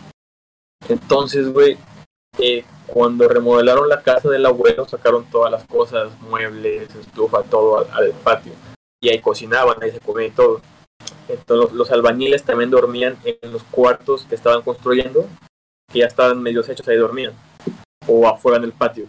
Entonces, 0.88 1.52
güey, 1.52 1.78
eh, 2.38 2.66
cuando 2.88 3.28
remodelaron 3.28 3.88
la 3.90 4.02
casa 4.02 4.30
del 4.30 4.46
abuelo, 4.46 4.88
sacaron 4.88 5.26
todas 5.30 5.52
las 5.52 5.66
cosas, 5.66 6.12
muebles, 6.22 6.94
estufa, 6.96 7.44
todo 7.44 7.86
al, 7.92 8.12
patio. 8.24 8.54
Y 9.02 9.10
ahí 9.10 9.20
cocinaban, 9.20 9.82
ahí 9.82 9.92
se 9.92 10.00
comía 10.00 10.28
y 10.28 10.32
todo. 10.32 10.62
Entonces 11.28 11.72
los, 11.72 11.74
los 11.74 11.92
albañiles 11.92 12.44
también 12.44 12.70
dormían 12.70 13.18
en 13.24 13.52
los 13.52 13.64
cuartos 13.64 14.26
que 14.26 14.36
estaban 14.36 14.62
construyendo, 14.62 15.28
que 15.92 16.00
ya 16.00 16.06
estaban 16.06 16.42
medio 16.42 16.62
hechos, 16.62 16.88
ahí 16.88 16.98
dormían. 16.98 17.34
O 18.08 18.28
afuera 18.28 18.58
en 18.58 18.66
el 18.66 18.74
patio. 18.74 19.08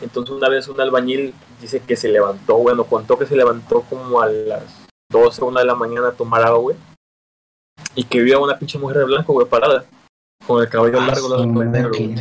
Entonces 0.00 0.34
una 0.34 0.48
vez 0.48 0.68
un 0.68 0.80
albañil 0.80 1.34
dice 1.60 1.80
que 1.80 1.96
se 1.96 2.08
levantó, 2.08 2.56
bueno, 2.56 2.84
contó 2.84 3.18
que 3.18 3.26
se 3.26 3.36
levantó 3.36 3.82
como 3.82 4.20
a 4.20 4.28
las 4.28 4.86
12, 5.10 5.42
1 5.42 5.58
de 5.58 5.64
la 5.64 5.74
mañana 5.74 6.08
a 6.08 6.12
tomar 6.12 6.42
agua, 6.42 6.58
güey. 6.58 6.76
Y 7.94 8.04
que 8.04 8.20
vio 8.20 8.38
a 8.38 8.42
una 8.42 8.58
pinche 8.58 8.78
mujer 8.78 8.98
de 8.98 9.04
blanco, 9.04 9.32
güey, 9.32 9.46
parada. 9.46 9.84
Con 10.48 10.62
el 10.62 10.68
cabello 10.68 10.98
Ah, 11.00 11.06
largo, 11.06 11.28
las 11.28 11.42
su 11.42 11.48
ojos 11.50 11.66
negros, 11.66 11.96
güey. 11.96 12.14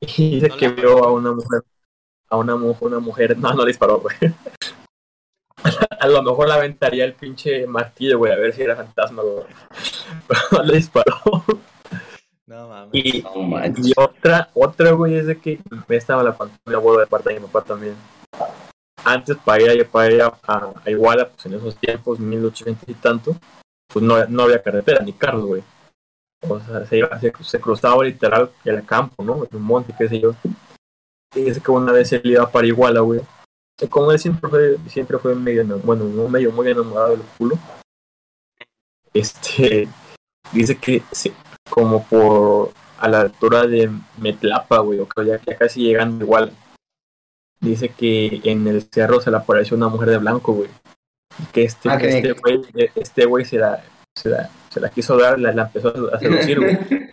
Y 0.00 0.34
dice 0.40 0.48
No 0.48 0.56
que 0.56 0.68
la 0.68 0.74
vio 0.74 1.04
a 1.04 1.12
una 1.12 1.32
mujer, 1.32 1.62
a 2.30 2.36
una, 2.36 2.56
mu- 2.56 2.76
una 2.80 2.98
mujer, 3.00 3.36
no, 3.38 3.52
no 3.52 3.62
le 3.62 3.68
disparó, 3.68 3.98
güey. 4.00 4.14
A 6.00 6.06
lo 6.08 6.22
mejor 6.22 6.48
la 6.48 6.56
aventaría 6.56 7.04
el 7.06 7.14
pinche 7.14 7.66
martillo, 7.66 8.18
güey, 8.18 8.30
a 8.32 8.36
ver 8.36 8.52
si 8.52 8.60
era 8.62 8.76
fantasma, 8.76 9.22
güey. 9.22 9.44
Pero 10.28 10.40
no 10.52 10.62
le 10.62 10.76
disparó. 10.76 11.14
No 12.46 12.68
mames. 12.68 12.90
Y, 12.92 13.22
No 13.22 13.36
manches. 13.42 13.86
y 13.86 13.92
otra, 13.96 14.50
otra, 14.52 14.90
güey, 14.92 15.14
es 15.16 15.26
de 15.26 15.38
que 15.40 15.60
me 15.88 15.96
estaba 15.96 16.22
la 16.22 16.36
pantalla 16.36 16.60
mi 16.66 16.74
abuelo 16.74 17.00
de 17.00 17.06
parte 17.06 17.32
de 17.32 17.40
mi 17.40 17.46
papá 17.46 17.62
también. 17.62 17.96
Antes 19.04 19.38
para 19.42 19.62
ir, 19.62 19.80
a- 19.80 19.90
para 19.90 20.12
ir 20.12 20.20
a, 20.22 20.26
a- 20.46 20.72
a 20.84 20.90
Iguala, 20.90 21.30
pues 21.30 21.46
en 21.46 21.54
esos 21.54 21.76
tiempos, 21.76 22.18
1800 22.20 22.86
y 22.86 22.94
tanto, 22.94 23.34
pues 23.88 24.04
no, 24.04 24.22
no 24.26 24.42
había 24.42 24.62
carretera 24.62 25.02
ni 25.02 25.14
carros, 25.14 25.46
güey. 25.46 25.62
O 26.48 26.60
sea, 26.60 26.84
se, 26.86 26.98
iba- 26.98 27.18
se, 27.20 27.32
se 27.42 27.60
cruzaba 27.60 28.04
literal 28.04 28.50
el 28.64 28.84
campo, 28.84 29.22
¿no? 29.24 29.46
Un 29.50 29.62
monte, 29.62 29.94
qué 29.96 30.08
sé 30.08 30.20
yo. 30.20 30.34
Y 31.34 31.42
dice 31.42 31.60
que 31.60 31.70
una 31.70 31.92
vez 31.92 32.12
él 32.12 32.20
iba 32.24 32.48
para 32.50 32.66
Iguala, 32.66 33.00
güey. 33.00 33.20
Y 33.80 33.86
como 33.88 34.12
él 34.12 34.18
siempre 34.18 34.48
fue, 34.48 34.76
siempre 34.88 35.18
fue 35.18 35.34
medio, 35.34 35.64
bueno, 35.82 36.04
no 36.04 36.28
medio 36.28 36.52
muy 36.52 36.68
enamorado 36.68 37.10
del 37.10 37.22
culo. 37.38 37.58
Este, 39.12 39.88
dice 40.52 40.76
que 40.76 41.02
como 41.70 42.04
por 42.04 42.70
a 42.98 43.08
la 43.08 43.20
altura 43.22 43.66
de 43.66 43.90
Metlapa, 44.18 44.78
güey, 44.78 45.00
o 45.00 45.08
que 45.08 45.24
ya, 45.26 45.40
ya 45.44 45.56
casi 45.56 45.82
llegando 45.82 46.24
igual. 46.24 46.52
Dice 47.60 47.88
que 47.88 48.40
en 48.44 48.66
el 48.66 48.82
cerro 48.90 49.20
se 49.20 49.30
le 49.30 49.36
apareció 49.36 49.76
una 49.76 49.88
mujer 49.88 50.10
de 50.10 50.18
blanco, 50.18 50.52
güey. 50.52 50.70
Que 51.52 51.64
este, 51.64 51.88
Ah, 51.90 51.98
que- 51.98 52.18
este 52.18 52.32
güey, 52.32 52.62
este 52.94 53.24
güey 53.24 53.44
se 53.44 53.58
la, 53.58 53.82
se 54.14 54.28
la, 54.28 54.48
se 54.70 54.80
la 54.80 54.88
quiso 54.90 55.16
dar, 55.16 55.38
la, 55.38 55.52
la 55.52 55.62
empezó 55.62 55.92
a 56.14 56.18
seducir, 56.18 56.60
güey. 56.60 56.78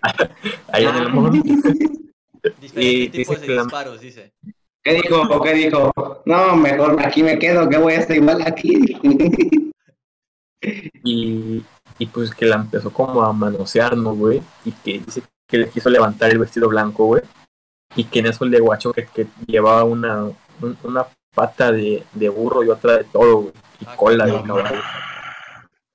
Ahí 0.72 0.86
en 0.86 0.96
el. 0.96 1.12
Diferentes 2.60 2.74
y 2.76 3.10
tipos 3.10 3.36
dice 3.36 3.42
de 3.42 3.48
que 3.48 3.54
la- 3.56 3.64
disparos, 3.64 4.02
dice. 4.02 4.32
¿Qué 4.84 4.94
dijo? 4.96 5.42
¿Qué 5.44 5.54
dijo? 5.54 5.92
No, 6.26 6.56
mejor 6.56 7.00
aquí 7.06 7.22
me 7.22 7.38
quedo, 7.38 7.70
que 7.70 7.78
voy 7.78 7.94
a 7.94 8.00
estar 8.00 8.16
igual 8.18 8.42
aquí. 8.46 8.98
y, 11.04 11.64
y 12.00 12.06
pues 12.08 12.34
que 12.34 12.46
la 12.46 12.56
empezó 12.56 12.92
como 12.92 13.24
a 13.24 13.34
manosear, 13.34 13.96
¿no, 13.98 14.16
güey? 14.16 14.42
Y 14.66 14.72
que 14.72 15.00
dice 15.00 15.22
que 15.48 15.58
le 15.60 15.70
quiso 15.70 15.90
levantar 15.90 16.32
el 16.32 16.40
vestido 16.40 16.68
blanco, 16.70 17.06
güey. 17.06 17.22
Y 17.96 18.06
que 18.06 18.20
en 18.20 18.28
eso 18.28 18.46
le 18.46 18.60
guachó 18.60 18.92
que, 18.94 19.06
que 19.06 19.28
llevaba 19.48 19.84
una, 19.84 20.24
un- 20.24 20.78
una 20.84 21.06
pata 21.36 21.72
de, 21.72 22.04
de 22.14 22.30
burro 22.30 22.64
y 22.64 22.70
otra 22.70 22.98
de 22.98 23.04
todo, 23.06 23.38
güey. 23.38 23.54
Y 23.82 23.86
Ah, 23.88 23.96
cola 23.96 24.26
de 24.26 24.32
no, 24.44 24.56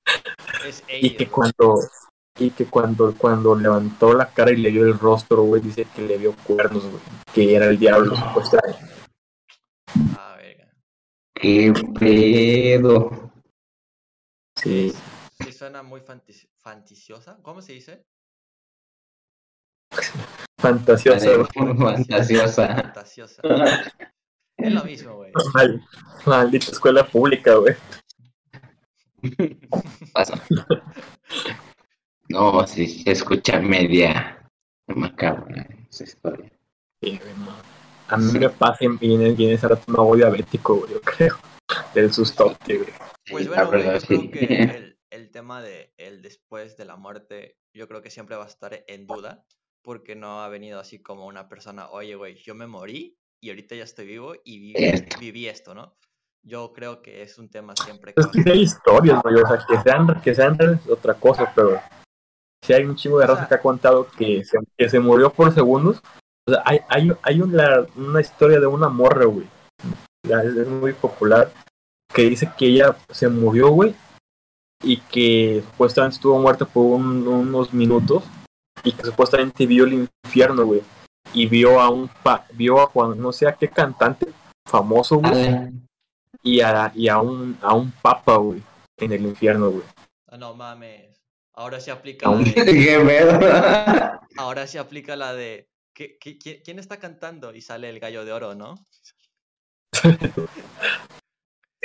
Y 1.01 1.15
que 1.15 1.27
cuando, 1.29 1.79
y 2.37 2.49
que 2.51 2.65
cuando, 2.65 3.13
cuando 3.17 3.55
levantó 3.55 4.13
la 4.13 4.27
cara 4.29 4.51
y 4.51 4.57
le 4.57 4.69
vio 4.69 4.83
el 4.85 4.99
rostro, 4.99 5.43
güey, 5.43 5.61
dice 5.61 5.87
que 5.95 6.01
le 6.01 6.17
vio 6.17 6.35
cuernos, 6.43 6.83
güey. 6.83 7.01
Que 7.33 7.55
era 7.55 7.65
el 7.67 7.77
diablo, 7.79 8.15
supuestamente. 8.15 8.79
Ah, 10.17 10.35
verga. 10.37 10.69
¿Qué 11.33 11.73
pedo? 11.99 13.31
Sí. 14.55 14.93
Sí 15.39 15.51
suena 15.53 15.83
muy 15.83 16.01
fantis- 16.01 16.49
fantasiosa. 16.57 17.37
¿Cómo 17.41 17.61
se 17.61 17.73
dice? 17.73 18.03
Fantasiosa, 20.59 21.29
güey. 21.35 21.47
Fantasiosa. 21.77 22.67
Fantasiosa. 22.75 23.41
Es 24.57 24.73
lo 24.73 24.83
mismo, 24.83 25.15
güey. 25.15 25.31
Mal- 25.53 25.85
Maldita 26.25 26.71
escuela 26.71 27.05
pública, 27.07 27.55
güey. 27.55 27.75
Pasa. 30.13 30.41
No, 32.29 32.67
sí, 32.67 32.87
se 32.87 33.11
escucha 33.11 33.59
media 33.61 34.49
macabra 34.87 35.67
esa 35.89 36.03
historia. 36.03 36.51
Sí. 37.01 37.19
A 38.09 38.17
mí 38.17 38.39
me 38.39 38.49
pasa 38.49 38.85
en, 38.85 38.97
en 39.01 39.41
ese 39.41 39.67
rato 39.67 39.83
me 39.87 39.99
voy 39.99 40.19
diabético, 40.19 40.75
güey, 40.75 40.93
yo 40.93 41.01
creo. 41.01 41.37
Del 41.93 42.13
susto, 42.13 42.55
güey. 42.65 42.79
Pues 43.29 43.47
bueno, 43.47 43.63
la 43.63 43.69
güey, 43.69 43.83
verdad, 43.83 43.99
yo 44.01 44.07
creo 44.07 44.21
sí. 44.21 44.29
que 44.29 44.45
el, 44.63 44.99
el 45.09 45.31
tema 45.31 45.61
de 45.61 45.93
el 45.97 46.21
después 46.21 46.77
de 46.77 46.85
la 46.85 46.95
muerte, 46.95 47.57
yo 47.73 47.87
creo 47.87 48.01
que 48.01 48.09
siempre 48.09 48.35
va 48.35 48.45
a 48.45 48.47
estar 48.47 48.83
en 48.87 49.07
duda, 49.07 49.45
porque 49.81 50.15
no 50.15 50.41
ha 50.41 50.49
venido 50.49 50.79
así 50.79 50.99
como 50.99 51.27
una 51.27 51.49
persona, 51.49 51.89
oye, 51.89 52.15
güey, 52.15 52.35
yo 52.35 52.55
me 52.55 52.67
morí 52.67 53.17
y 53.41 53.49
ahorita 53.49 53.75
ya 53.75 53.83
estoy 53.83 54.05
vivo 54.05 54.35
y 54.43 54.73
viví 55.19 55.47
esto, 55.47 55.73
¿no? 55.75 55.97
Yo 56.47 56.71
creo 56.73 57.01
que 57.01 57.21
es 57.23 57.37
un 57.37 57.49
tema 57.49 57.73
siempre 57.75 58.13
Es 58.15 58.25
que 58.27 58.49
hay 58.49 58.61
historias, 58.61 59.21
güey, 59.21 59.35
o 59.35 59.47
sea, 59.47 59.57
que 59.67 59.81
sean, 59.81 60.21
que 60.21 60.33
sean 60.33 60.57
reales 60.57 60.79
es 60.85 60.89
otra 60.91 61.13
cosa, 61.15 61.51
pero 61.53 61.77
sí 62.63 62.71
hay 62.73 62.85
un 62.85 62.95
chingo 62.95 63.19
de 63.19 63.25
O 63.25 63.27
raza 63.27 63.41
sea- 63.41 63.49
que 63.49 63.55
ha 63.55 63.61
contado 63.61 64.07
que 64.17 64.43
se, 64.45 64.57
que 64.77 64.89
se 64.89 64.99
murió 64.99 65.29
por 65.31 65.53
segundos. 65.53 66.01
O 66.47 66.53
sea, 66.53 66.61
hay, 66.65 66.79
hay, 66.87 67.11
hay 67.23 67.41
una, 67.41 67.85
una 67.97 68.21
historia 68.21 68.59
de 68.61 68.67
una 68.67 68.87
morra, 68.87 69.25
güey. 69.25 69.47
Es, 70.23 70.67
muy 70.67 70.93
popular. 70.93 71.51
Que 72.13 72.23
dice 72.23 72.49
que 72.57 72.67
ella 72.67 72.95
se 73.09 73.27
murió, 73.27 73.69
güey. 73.69 73.93
Y 74.81 74.97
que 75.01 75.63
supuestamente 75.71 76.15
estuvo 76.15 76.39
muerta 76.39 76.63
por 76.63 76.85
un- 76.85 77.27
unos 77.27 77.73
minutos. 77.73 78.23
Y 78.85 78.93
que 78.93 79.03
supuestamente 79.03 79.65
vio 79.65 79.83
el 79.83 80.07
infierno, 80.23 80.65
güey. 80.65 80.81
Y 81.33 81.45
vio 81.47 81.81
a 81.81 81.89
un 81.89 82.07
pa, 82.23 82.45
vio 82.53 82.79
a 82.79 82.85
Juan, 82.87 83.19
no 83.19 83.33
sé 83.33 83.47
a 83.49 83.53
qué 83.53 83.67
cantante 83.67 84.27
famoso, 84.65 85.17
güey 85.17 85.31
Ale, 85.47 85.73
y 86.43 86.61
a, 86.61 86.91
y 86.95 87.07
a 87.09 87.19
un 87.19 87.57
a 87.61 87.73
un 87.73 87.91
papa, 87.91 88.37
güey, 88.37 88.61
en 88.97 89.11
el 89.11 89.25
infierno, 89.25 89.71
güey. 89.71 89.83
Ah, 90.29 90.37
no 90.37 90.53
mames. 90.55 91.21
Ahora 91.53 91.79
se 91.79 91.91
aplica 91.91 92.29
la 92.29 92.37
de, 92.37 94.19
ahora 94.37 94.67
se 94.67 94.77
aplica 94.79 95.15
la 95.15 95.33
de 95.33 95.67
¿qué- 95.93 96.17
qué- 96.19 96.37
quién, 96.37 96.61
quién 96.63 96.79
está 96.79 96.97
cantando? 96.97 97.53
Y 97.53 97.61
sale 97.61 97.89
el 97.89 97.99
gallo 97.99 98.25
de 98.25 98.31
oro, 98.33 98.53
¿no? 98.55 98.75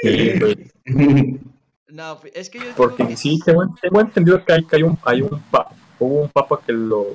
Sí, 0.02 0.38
güey. 0.38 1.40
No, 1.88 2.18
pues, 2.20 2.32
es 2.34 2.50
que 2.50 2.58
yo 2.58 2.64
Porque 2.76 3.06
que 3.06 3.16
sí, 3.16 3.38
tengo, 3.44 3.62
tengo 3.80 4.00
entendido 4.00 4.44
que 4.44 4.52
hay, 4.52 4.64
que 4.64 4.76
hay 4.76 4.82
un 4.82 4.98
hay 5.04 5.22
un 5.22 5.40
papa, 5.50 5.74
hubo 5.98 6.22
un 6.22 6.28
papa 6.30 6.60
que 6.66 6.72
lo 6.72 7.06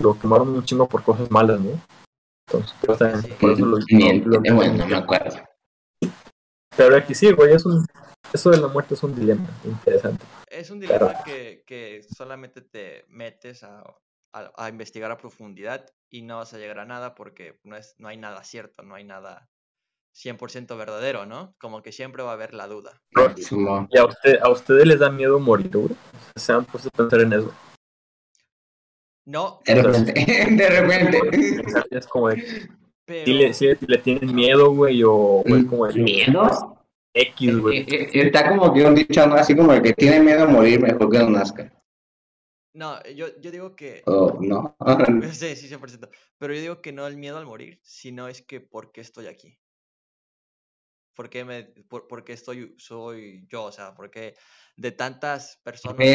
lo 0.00 0.18
quemaron 0.18 0.48
un 0.48 0.64
chingo 0.64 0.88
por 0.88 1.02
cosas 1.02 1.30
malas, 1.30 1.60
¿no? 1.60 1.78
Entonces, 2.50 3.22
Sí. 3.24 3.32
por 3.40 3.50
eso 3.52 3.66
lo, 3.66 3.78
Ni 3.90 4.18
lo- 4.20 4.40
ent- 4.40 4.54
bueno, 4.54 4.74
no 4.78 4.86
me 4.86 4.96
acuerdo. 4.96 5.36
Pero 6.76 6.96
aquí 6.96 7.14
sí, 7.14 7.32
güey, 7.32 7.52
es 7.54 7.64
un 7.66 7.86
eso 8.32 8.50
de 8.50 8.56
la 8.58 8.66
muerte 8.68 8.94
es 8.94 9.02
un 9.02 9.14
dilema 9.14 9.46
interesante. 9.64 10.24
Es 10.48 10.70
un 10.70 10.80
dilema 10.80 11.22
que, 11.24 11.62
que 11.66 12.02
solamente 12.16 12.62
te 12.62 13.04
metes 13.08 13.62
a, 13.62 13.84
a- 14.32 14.52
a 14.56 14.68
investigar 14.68 15.10
a 15.12 15.16
profundidad 15.18 15.86
y 16.10 16.22
no 16.22 16.38
vas 16.38 16.52
a 16.54 16.58
llegar 16.58 16.80
a 16.80 16.84
nada 16.84 17.14
porque 17.14 17.60
no, 17.62 17.76
es, 17.76 17.94
no 17.98 18.08
hay 18.08 18.16
nada 18.16 18.42
cierto, 18.42 18.82
no 18.82 18.94
hay 18.96 19.04
nada 19.04 19.48
100% 20.16 20.76
verdadero, 20.76 21.26
¿no? 21.26 21.54
Como 21.60 21.82
que 21.82 21.92
siempre 21.92 22.22
va 22.22 22.30
a 22.30 22.34
haber 22.34 22.54
la 22.54 22.66
duda. 22.66 23.00
Simón. 23.36 23.88
¿Y 23.90 23.98
a 23.98 24.06
usted 24.06 24.38
a 24.42 24.48
ustedes 24.50 24.86
les 24.86 24.98
da 24.98 25.10
miedo 25.10 25.38
morir, 25.38 25.70
güey? 25.76 25.96
Se 26.34 26.52
han 26.52 26.64
puesto 26.64 26.88
a 26.88 26.96
pensar 26.96 27.20
en 27.20 27.32
eso. 27.34 27.52
No, 29.26 29.60
De 29.64 29.74
repente, 29.82 30.12
de 30.50 30.68
repente. 30.68 31.88
Es 31.90 32.06
como 32.06 32.28
de, 32.28 32.68
pero... 33.04 33.24
si 33.24 33.32
le, 33.32 33.54
si 33.54 33.66
le 33.86 33.98
tienen 33.98 34.34
miedo, 34.34 34.72
güey, 34.72 35.02
o, 35.04 35.42
es 35.44 35.64
como 35.64 35.86
de 35.86 36.00
¿Miedo? 36.00 36.78
X, 37.14 37.58
güey. 37.58 37.78
Eh, 37.80 37.86
eh, 37.88 38.26
Está 38.26 38.48
como 38.48 38.72
que 38.72 38.84
un 38.84 38.94
dicho, 38.94 39.26
¿no? 39.26 39.36
Así 39.36 39.54
como 39.54 39.72
el 39.72 39.82
que 39.82 39.92
tiene 39.92 40.20
miedo 40.20 40.44
a 40.44 40.48
morir, 40.48 40.80
mejor 40.80 41.10
que 41.10 41.18
no 41.18 41.30
nazca. 41.30 41.72
No, 42.74 43.00
yo, 43.04 43.28
yo 43.40 43.52
digo 43.52 43.76
que... 43.76 44.02
O 44.06 44.36
no. 44.40 44.76
Sí, 45.32 45.54
sí, 45.54 45.68
100%. 45.68 46.08
Pero 46.38 46.54
yo 46.54 46.60
digo 46.60 46.82
que 46.82 46.92
no 46.92 47.06
el 47.06 47.16
miedo 47.16 47.38
al 47.38 47.46
morir, 47.46 47.78
sino 47.82 48.26
es 48.26 48.42
que 48.42 48.60
¿por 48.60 48.90
qué 48.90 49.00
estoy 49.00 49.28
aquí? 49.28 49.60
¿Por 51.14 51.30
qué, 51.30 51.44
me, 51.44 51.62
por, 51.62 52.08
por 52.08 52.24
qué 52.24 52.32
estoy, 52.32 52.74
soy 52.78 53.46
yo? 53.48 53.64
O 53.64 53.72
sea, 53.72 53.94
¿por 53.94 54.10
qué 54.10 54.34
de 54.76 54.90
tantas 54.90 55.60
personas, 55.62 56.06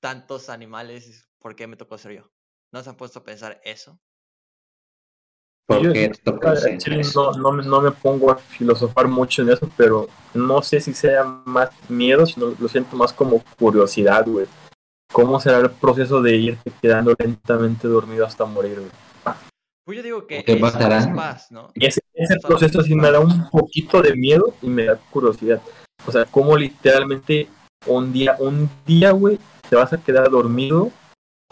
tantos 0.00 0.48
animales, 0.48 1.28
¿por 1.38 1.54
qué 1.54 1.66
me 1.66 1.76
tocó 1.76 1.98
ser 1.98 2.12
yo? 2.12 2.32
¿No 2.72 2.82
se 2.82 2.88
han 2.88 2.96
puesto 2.96 3.18
a 3.18 3.24
pensar 3.24 3.60
eso? 3.64 4.00
¿Por 5.66 5.80
Yo- 5.82 5.92
qué 5.92 6.08
te 6.08 6.18
toca 6.30 6.52
hacer 6.52 6.78
chile, 6.78 7.00
eso? 7.00 7.32
no, 7.32 7.38
no, 7.38 7.52
me- 7.52 7.64
no 7.64 7.80
me 7.80 7.90
pongo 7.92 8.30
a 8.30 8.36
filosofar 8.36 9.06
mucho 9.08 9.42
en 9.42 9.50
eso, 9.50 9.68
pero 9.76 10.08
no 10.34 10.60
sé 10.62 10.80
si 10.80 10.92
sea 10.92 11.24
más 11.44 11.70
miedo, 11.88 12.26
sino 12.26 12.52
lo 12.58 12.68
siento 12.68 12.96
más 12.96 13.12
como 13.12 13.42
curiosidad, 13.58 14.24
güey. 14.26 14.46
¿Cómo 15.12 15.38
será 15.40 15.58
el 15.58 15.70
proceso 15.70 16.20
de 16.22 16.36
irte 16.36 16.72
quedando 16.80 17.14
lentamente 17.18 17.86
dormido 17.86 18.26
hasta 18.26 18.44
morir, 18.44 18.76
güey? 18.80 18.90
Pues 19.84 19.96
yo 19.96 20.02
digo 20.04 20.26
que 20.26 20.44
¿Qué 20.44 20.52
es, 20.52 20.60
pasará? 20.60 21.12
paz, 21.14 21.50
¿no? 21.50 21.70
Y 21.74 21.86
ese, 21.86 22.00
ese 22.14 22.38
proceso 22.38 22.82
sí 22.82 22.94
me 22.94 23.10
da 23.10 23.18
un 23.20 23.50
poquito 23.50 24.00
de 24.00 24.14
miedo 24.14 24.54
y 24.62 24.68
me 24.68 24.84
da 24.86 24.96
curiosidad. 25.10 25.60
O 26.06 26.12
sea, 26.12 26.24
como 26.24 26.56
literalmente 26.56 27.48
un 27.86 28.12
día, 28.12 28.36
un 28.38 28.70
día, 28.86 29.10
güey, 29.10 29.38
te 29.68 29.74
vas 29.76 29.92
a 29.92 29.98
quedar 29.98 30.30
dormido 30.30 30.90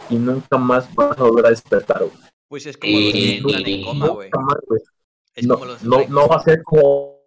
y 0.09 0.15
nunca 0.15 0.57
más 0.57 0.93
vas 0.95 1.17
a 1.19 1.23
volver 1.23 1.45
a 1.47 1.49
despertar, 1.49 1.99
güey. 1.99 2.30
Pues 2.51 2.65
es 2.65 2.75
como 2.77 2.99
los 2.99 3.13
que 3.13 3.37
entran 3.37 3.65
en 3.65 3.81
coma, 3.85 4.07
güey. 4.09 4.29
Güey. 4.67 4.81
Es 5.33 5.47
No, 5.47 5.53
como 5.53 5.65
los 5.67 5.83
no, 5.83 6.05
no 6.09 6.27
va 6.27 6.35
a 6.35 6.43
ser 6.43 6.61
como... 6.63 7.21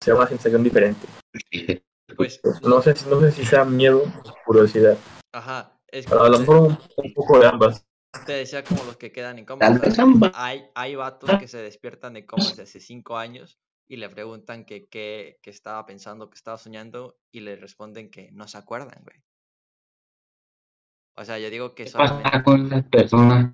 Sea 0.00 0.14
una 0.14 0.28
sensación 0.28 0.62
diferente. 0.62 1.06
Pues, 2.16 2.40
No 2.62 2.80
sé, 2.82 2.94
si- 2.94 3.08
no 3.08 3.18
sé 3.20 3.32
si 3.32 3.44
sea 3.44 3.64
miedo 3.64 4.02
o 4.02 4.34
curiosidad. 4.46 4.96
ajá. 5.32 5.76
Es 5.88 6.06
A 6.12 6.28
lo 6.28 6.38
mejor 6.38 6.56
un, 6.58 6.78
un 6.98 7.14
poco 7.14 7.40
de 7.40 7.46
ambas. 7.46 7.84
te, 8.26 8.32
decía 8.34 8.62
como 8.62 8.84
los 8.84 8.96
que 8.96 9.10
quedan 9.10 9.38
en 9.40 9.46
coma. 9.46 9.66
Hay, 10.34 10.66
hay 10.74 10.94
vatos 10.94 11.30
que 11.40 11.48
se 11.48 11.58
despiertan 11.58 12.12
de 12.12 12.26
coma 12.26 12.44
desde 12.44 12.62
hace 12.62 12.78
cinco 12.80 13.16
años 13.16 13.58
y 13.88 13.96
le 13.96 14.08
preguntan 14.08 14.66
que 14.66 14.86
qué 14.88 15.40
estaba 15.44 15.84
pensando, 15.86 16.30
que 16.30 16.36
estaba 16.36 16.58
soñando 16.58 17.18
y 17.32 17.40
le 17.40 17.56
responden 17.56 18.10
que 18.10 18.30
no 18.30 18.46
se 18.46 18.58
acuerdan, 18.58 19.02
güey. 19.02 19.20
O 21.16 21.24
sea, 21.24 21.38
yo 21.38 21.50
digo 21.50 21.74
que 21.74 21.84
¿Qué 21.84 21.90
solamente... 21.90 22.22
pasa 22.24 22.42
con 22.42 22.68
las 22.68 22.84
personas? 22.84 23.52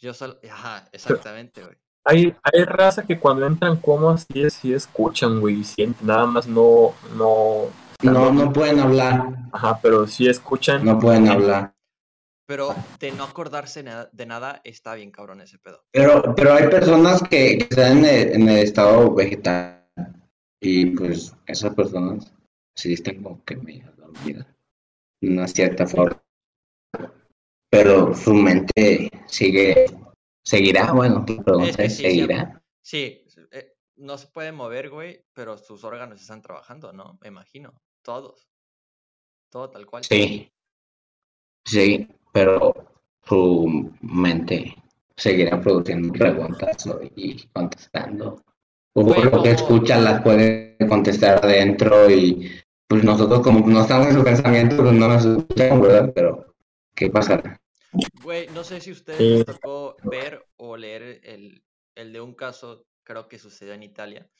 Yo 0.00 0.12
solo... 0.14 0.38
Ajá, 0.50 0.88
exactamente, 0.92 1.62
güey. 1.62 1.76
Hay, 2.04 2.34
hay 2.42 2.64
raza 2.64 3.04
que 3.04 3.18
cuando 3.20 3.46
entran 3.46 3.76
comas 3.76 4.26
sí, 4.32 4.50
sí 4.50 4.74
escuchan, 4.74 5.40
güey, 5.40 5.60
y 5.60 5.64
sienten, 5.64 6.06
nada 6.06 6.26
más 6.26 6.48
no, 6.48 6.94
no, 7.16 7.66
No, 8.02 8.32
no 8.32 8.52
pueden 8.52 8.80
hablar. 8.80 9.22
ajá, 9.52 9.78
pero 9.80 10.06
sí 10.08 10.28
escuchan. 10.28 10.84
No 10.84 10.98
pueden 10.98 11.28
hablar. 11.28 11.74
Pero 12.44 12.74
de 12.98 13.12
no 13.12 13.22
acordarse 13.22 13.84
de 14.12 14.26
nada 14.26 14.60
está 14.64 14.94
bien 14.94 15.12
cabrón 15.12 15.40
ese 15.40 15.58
pedo. 15.58 15.84
Pero, 15.92 16.34
pero 16.34 16.52
hay 16.54 16.68
personas 16.68 17.22
que, 17.22 17.56
que 17.58 17.66
están 17.70 17.98
en 17.98 18.04
el, 18.04 18.32
en 18.34 18.48
el 18.48 18.58
estado 18.58 19.14
vegetal. 19.14 19.86
Y 20.60 20.86
pues 20.86 21.34
esas 21.46 21.74
personas 21.74 22.32
sí 22.74 22.92
están 22.94 23.22
como 23.22 23.42
que 23.44 23.56
medio 23.56 23.90
dormidas. 23.96 24.46
De 25.20 25.28
una 25.28 25.46
cierta 25.46 25.86
forma. 25.86 26.20
Pero 27.72 28.14
su 28.14 28.34
mente 28.34 29.10
sigue. 29.26 29.86
Seguirá, 30.44 30.92
bueno, 30.92 31.24
tu 31.24 31.42
pregunta 31.42 31.84
Es 31.84 31.96
sí, 31.96 32.02
¿seguirá? 32.02 32.62
Sí, 32.82 33.24
eh, 33.50 33.72
no 33.96 34.18
se 34.18 34.26
puede 34.26 34.52
mover, 34.52 34.90
güey, 34.90 35.24
pero 35.32 35.56
sus 35.56 35.82
órganos 35.82 36.20
están 36.20 36.42
trabajando, 36.42 36.92
¿no? 36.92 37.18
Me 37.22 37.28
imagino. 37.28 37.72
Todos. 38.02 38.46
Todo 39.48 39.70
tal 39.70 39.86
cual. 39.86 40.04
Sí. 40.04 40.52
Sí, 41.64 42.06
pero 42.30 42.74
su 43.24 43.90
mente 44.02 44.76
seguirá 45.16 45.58
produciendo 45.58 46.12
preguntas 46.12 46.86
y 47.16 47.46
contestando. 47.54 48.42
O 48.92 49.02
lo 49.02 49.42
que 49.42 49.52
escucha 49.52 49.98
las 49.98 50.20
puede 50.20 50.76
contestar 50.86 51.42
adentro 51.42 52.10
y 52.10 52.50
pues 52.86 53.02
nosotros 53.02 53.40
como 53.40 53.66
no 53.66 53.80
estamos 53.80 54.08
en 54.08 54.14
su 54.16 54.24
pensamiento, 54.24 54.76
pues 54.82 54.92
no 54.92 55.08
nos 55.08 55.24
escuchamos, 55.24 55.88
¿verdad? 55.88 56.12
Pero, 56.14 56.54
¿qué 56.94 57.08
pasará? 57.08 57.61
Güey, 58.22 58.48
no 58.48 58.64
sé 58.64 58.80
si 58.80 58.90
a 58.90 58.94
ustedes 58.94 59.20
les 59.20 59.46
tocó 59.46 59.96
ver 60.04 60.46
o 60.56 60.76
leer 60.76 61.20
el, 61.24 61.64
el 61.94 62.12
de 62.12 62.20
un 62.20 62.34
caso, 62.34 62.86
creo 63.04 63.28
que 63.28 63.38
sucedió 63.38 63.74
en 63.74 63.82
Italia, 63.82 64.30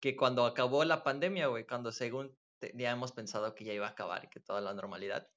que 0.00 0.16
cuando 0.16 0.44
acabó 0.44 0.84
la 0.84 1.02
pandemia, 1.02 1.46
güey, 1.46 1.66
cuando 1.66 1.92
según 1.92 2.36
teníamos 2.58 3.12
pensado 3.12 3.54
que 3.54 3.64
ya 3.64 3.72
iba 3.72 3.86
a 3.86 3.90
acabar 3.90 4.24
y 4.24 4.28
que 4.28 4.40
toda 4.40 4.60
la 4.60 4.74
normalidad, 4.74 5.28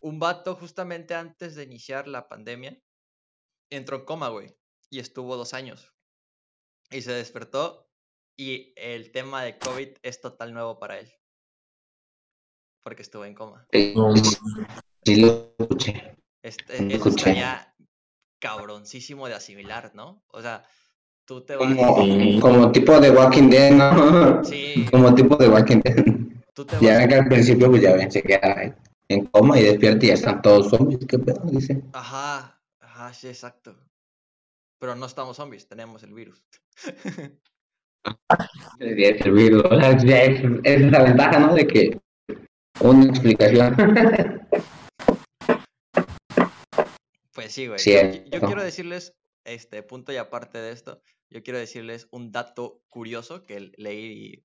un 0.00 0.18
vato 0.18 0.54
justamente 0.54 1.14
antes 1.14 1.54
de 1.54 1.64
iniciar 1.64 2.06
la 2.08 2.28
pandemia 2.28 2.78
entró 3.70 3.96
en 3.96 4.04
coma, 4.04 4.28
güey, 4.28 4.56
y 4.90 5.00
estuvo 5.00 5.36
dos 5.36 5.54
años. 5.54 5.92
Y 6.90 7.02
se 7.02 7.12
despertó 7.12 7.90
y 8.36 8.72
el 8.76 9.10
tema 9.10 9.42
de 9.42 9.58
COVID 9.58 9.96
es 10.02 10.20
total 10.20 10.52
nuevo 10.52 10.78
para 10.78 10.98
él. 10.98 11.12
Porque 12.82 13.02
estuvo 13.02 13.24
en 13.24 13.34
coma. 13.34 13.66
Sí, 13.72 13.94
No, 13.96 14.14
sí 15.04 15.20
lo 15.20 15.54
escuché. 15.58 16.15
Este, 16.46 16.80
Mm, 16.80 16.86
eso 16.90 16.96
escuché. 17.08 17.30
estaría 17.30 17.74
cabroncísimo 18.40 19.26
de 19.26 19.34
asimilar, 19.34 19.90
¿no? 19.94 20.22
O 20.28 20.40
sea, 20.40 20.62
tú 21.24 21.40
te 21.44 21.56
vas. 21.56 21.66
Como, 21.74 22.04
Sí. 22.04 22.38
como 22.40 22.70
tipo 22.70 23.00
de 23.00 23.10
Walking 23.10 23.48
Dead, 23.50 23.72
¿no? 23.72 23.90
Sí, 24.44 24.86
Como 24.90 25.12
tipo 25.14 25.34
de 25.36 25.48
Walking 25.48 25.80
Dead. 25.82 26.04
tú 26.54 26.64
te 26.66 26.76
Ya 26.80 26.98
ven 26.98 27.08
que 27.08 27.14
al 27.16 27.26
principio 27.28 27.68
pues 27.70 27.82
ya 27.82 27.94
ven, 27.94 28.10
se 28.12 28.22
queda 28.22 28.76
en 29.08 29.26
coma 29.26 29.58
y 29.58 29.64
despierta 29.64 30.04
y 30.04 30.08
ya 30.08 30.14
están 30.14 30.40
todos 30.42 30.70
zombies. 30.70 31.00
¿Qué 31.08 31.18
pedo? 31.18 31.40
Dice. 31.50 31.82
Ajá, 31.92 32.60
ajá, 32.80 33.12
sí, 33.12 33.26
exacto. 33.28 33.74
Pero 34.78 34.94
no 34.94 35.06
estamos 35.06 35.36
zombies, 35.38 35.66
tenemos 35.66 36.02
el 36.04 36.12
virus. 36.14 36.44
Es 38.78 39.20
el 39.26 39.32
virus. 39.32 39.64
O 39.64 39.80
sea, 39.80 39.96
ya 39.98 40.22
es, 40.22 40.40
es 40.62 40.92
la 40.92 41.02
ventaja, 41.02 41.40
¿no? 41.40 41.54
De 41.54 41.66
que 41.66 41.98
una 42.80 43.04
explicación. 43.06 43.74
Pues 47.46 47.54
sí, 47.54 47.68
güey. 47.68 47.78
Sí, 47.78 47.92
Yo, 47.92 48.38
eh, 48.38 48.40
quiero 48.40 48.62
decirles, 48.64 49.14
este 49.44 49.80
punto 49.84 50.12
y 50.12 50.16
aparte 50.16 50.58
de 50.58 50.72
esto, 50.72 51.00
yo 51.30 51.44
quiero 51.44 51.60
decirles 51.60 52.08
un 52.10 52.32
dato 52.32 52.82
curioso 52.88 53.44
que 53.44 53.70
leí, 53.76 54.44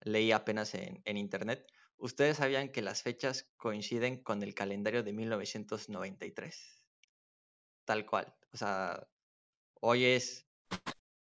leí 0.00 0.32
apenas 0.32 0.74
en, 0.74 1.00
en 1.04 1.16
internet. 1.16 1.64
¿Ustedes 1.96 2.38
sabían 2.38 2.70
que 2.70 2.82
las 2.82 3.02
fechas 3.02 3.48
coinciden 3.56 4.20
con 4.24 4.42
el 4.42 4.54
calendario 4.54 5.04
de 5.04 5.12
1993? 5.12 6.82
Tal 7.84 8.04
cual. 8.04 8.34
O 8.52 8.56
sea, 8.56 9.06
hoy 9.80 10.04
es, 10.06 10.44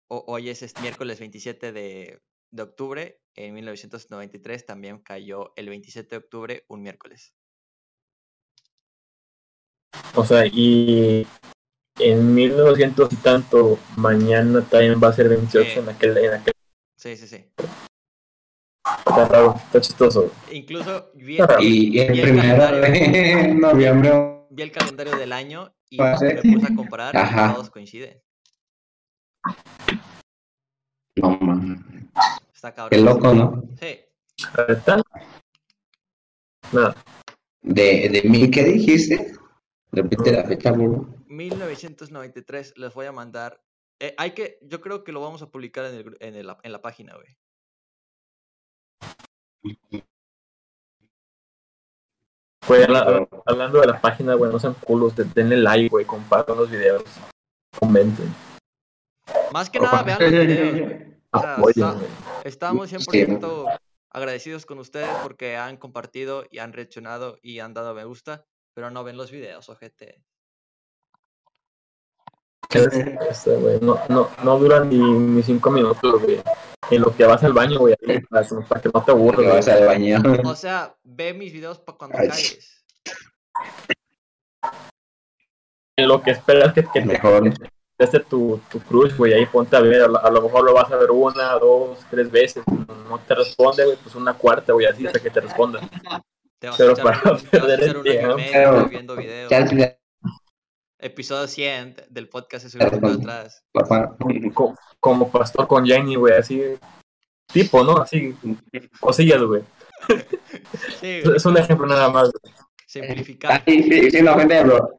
ho- 0.08 0.24
hoy 0.28 0.48
es 0.50 0.62
este 0.62 0.80
miércoles 0.82 1.18
27 1.18 1.72
de, 1.72 2.20
de 2.52 2.62
octubre. 2.62 3.20
En 3.34 3.52
1993 3.54 4.64
también 4.64 4.98
cayó 5.00 5.52
el 5.56 5.68
27 5.68 6.08
de 6.10 6.16
octubre, 6.18 6.64
un 6.68 6.82
miércoles. 6.82 7.34
O 10.14 10.24
sea, 10.24 10.46
y 10.46 11.26
en 11.98 12.34
1900 12.34 13.12
y 13.12 13.16
tanto, 13.16 13.78
mañana 13.96 14.62
también 14.62 15.00
va 15.02 15.08
a 15.08 15.12
ser 15.12 15.28
28 15.28 15.70
Sí. 15.72 15.78
en 15.78 15.88
aquel, 15.88 16.16
en 16.18 16.34
aquel 16.34 16.52
Sí, 16.96 17.16
sí, 17.16 17.26
sí. 17.28 17.44
está 19.06 19.28
raro, 19.28 19.54
está 19.56 19.80
chistoso. 19.80 20.32
Incluso 20.52 21.10
vi, 21.14 21.36
Claro. 21.36 21.56
y, 21.60 21.96
y 21.96 22.00
el 22.00 22.14
Y 22.16 22.20
el 22.20 22.30
primero 22.30 22.56
calendario. 22.58 23.12
de 23.12 23.54
noviembre. 23.54 24.12
vi 24.50 24.62
el 24.62 24.72
calendario 24.72 25.16
del 25.16 25.32
año 25.32 25.72
y 25.90 25.98
me 26.00 26.12
puse 26.42 26.72
a 26.72 26.74
comparar 26.76 27.14
y 27.14 27.18
Ajá. 27.18 27.54
todos 27.54 27.70
coinciden. 27.70 28.20
No, 31.16 31.30
man. 31.40 32.10
Está 32.54 32.74
cabrón. 32.74 32.90
Qué 32.90 33.04
loco, 33.04 33.34
¿no? 33.34 33.62
Sí, 33.80 34.00
¿Está? 34.68 35.02
Nada. 36.72 36.94
De, 37.62 38.08
de 38.08 38.22
mil, 38.28 38.50
¿qué 38.50 38.64
dijiste? 38.64 39.32
Repite 39.96 40.30
la 40.32 40.44
fecha, 40.44 40.72
burro. 40.72 41.06
1993 41.26 42.74
les 42.76 42.92
voy 42.94 43.06
a 43.06 43.12
mandar. 43.12 43.60
eh, 43.98 44.14
hay 44.18 44.32
que, 44.32 44.58
yo 44.60 44.82
creo 44.82 45.02
que 45.04 45.10
lo 45.12 45.22
vamos 45.22 45.40
a 45.40 45.50
publicar 45.50 45.86
en, 45.86 45.94
el, 45.94 46.16
en, 46.20 46.34
el- 46.34 46.56
en 46.62 46.72
la 46.72 46.82
página, 46.82 47.14
güey. 47.16 47.34
Güey, 52.68 52.82
habla- 52.82 53.28
hablando 53.46 53.80
de 53.80 53.86
la 53.86 54.00
página, 54.00 54.34
güey, 54.34 54.50
no 54.50 54.58
sean 54.58 54.74
culos, 54.74 55.14
de- 55.14 55.24
denle 55.24 55.56
like, 55.56 55.88
güey, 55.88 56.04
compartan 56.04 56.56
los 56.56 56.70
videos, 56.70 57.04
comenten, 57.78 58.34
Más 59.52 59.70
que 59.70 59.78
nada, 59.78 60.02
vean 60.02 60.18
los 60.20 60.30
videos, 60.46 60.80
güey. 60.80 61.16
O 61.32 61.40
sea, 61.40 61.54
apoyen, 61.54 61.84
está- 61.84 61.92
güey. 61.98 62.10
estamos 62.44 62.90
Sí. 62.90 62.96
100% 62.96 63.78
agradecidos 64.10 64.66
con 64.66 64.78
ustedes 64.78 65.08
porque 65.22 65.56
han 65.56 65.76
compartido 65.76 66.44
y 66.50 66.58
han 66.58 66.72
reaccionado 66.72 67.38
y 67.42 67.60
han 67.60 67.72
dado 67.74 67.94
me 67.94 68.04
gusta, 68.04 68.44
pero 68.76 68.90
no 68.90 69.02
ven 69.02 69.16
los 69.16 69.30
videos, 69.30 69.66
ojete. 69.70 70.22
No, 73.80 73.98
no, 74.10 74.28
no 74.44 74.58
duran 74.58 74.90
ni, 74.90 74.98
ni 74.98 75.42
cinco 75.42 75.70
minutos, 75.70 76.20
güey. 76.20 76.42
En 76.90 77.00
lo 77.00 77.16
que 77.16 77.24
vas 77.24 77.42
al 77.42 77.54
baño, 77.54 77.78
güey, 77.78 77.94
ahí, 78.06 78.20
para, 78.20 78.46
que- 78.82 78.90
no 78.92 79.02
te 79.02 79.12
aburras, 79.12 79.46
vas 79.46 79.68
al 79.68 79.86
baño. 79.86 80.22
O 80.44 80.54
sea, 80.54 80.94
ve 81.04 81.32
mis 81.32 81.54
videos 81.54 81.78
para 81.78 81.96
cuando 81.96 82.18
Ay. 82.18 82.28
cagues. 82.28 82.84
En 85.96 86.08
lo 86.08 86.20
que 86.20 86.32
esperas 86.32 86.74
que, 86.74 86.82
que 86.82 87.00
te 87.00 87.06
Mejor. 87.06 87.50
conteste 87.96 88.20
tu, 88.28 88.60
tu 88.70 88.78
crush, 88.80 89.16
güey, 89.16 89.32
ahí 89.32 89.46
ponte 89.46 89.74
a 89.74 89.80
ver, 89.80 90.02
a 90.02 90.08
lo, 90.08 90.22
a 90.22 90.30
lo 90.30 90.42
mejor 90.42 90.64
lo 90.64 90.74
vas 90.74 90.92
a 90.92 90.96
ver 90.96 91.10
una, 91.10 91.52
dos, 91.54 92.04
tres 92.10 92.30
veces, 92.30 92.62
no 92.66 93.18
te 93.20 93.34
responde, 93.34 93.86
güey, 93.86 93.96
pues 93.96 94.14
una 94.14 94.34
cuarta, 94.34 94.74
güey, 94.74 94.84
así 94.84 95.06
hasta 95.06 95.18
que 95.18 95.30
te 95.30 95.40
responda. 95.40 95.80
Te 96.58 96.68
vas 96.68 96.76
Pero 96.76 96.90
a 96.90 96.92
echar, 96.92 97.04
para 97.04 97.20
te 97.38 97.58
vas 97.58 97.68
a 97.68 97.74
echar 97.74 98.02
tiempo. 98.02 98.88
viendo 98.88 99.16
videos. 99.16 99.52
Episodio 100.98 101.46
100 101.46 101.96
del 102.08 102.28
podcast 102.28 102.64
se 102.64 102.70
subió 102.70 102.90
para 103.00 103.12
atrás. 103.14 103.62
papá. 103.72 104.16
Co- 104.54 104.74
como 104.98 105.30
pastor 105.30 105.66
con 105.68 105.84
Jenny, 105.86 106.14
güey, 106.16 106.34
así, 106.34 106.62
tipo, 107.52 107.84
¿no? 107.84 107.98
Así, 107.98 108.34
cosillas, 109.00 109.42
güey. 109.42 109.62
Sí, 111.00 111.20
güey. 111.22 111.36
Es 111.36 111.44
un 111.46 111.56
ejemplo 111.56 111.86
nada 111.86 112.08
más, 112.08 112.30
güey. 112.30 112.54
Simplificar. 112.86 113.62
Ay, 113.66 113.82
sí, 113.82 114.10
sí, 114.10 114.22
no 114.22 114.34
ofende, 114.34 114.62
bro. 114.64 114.94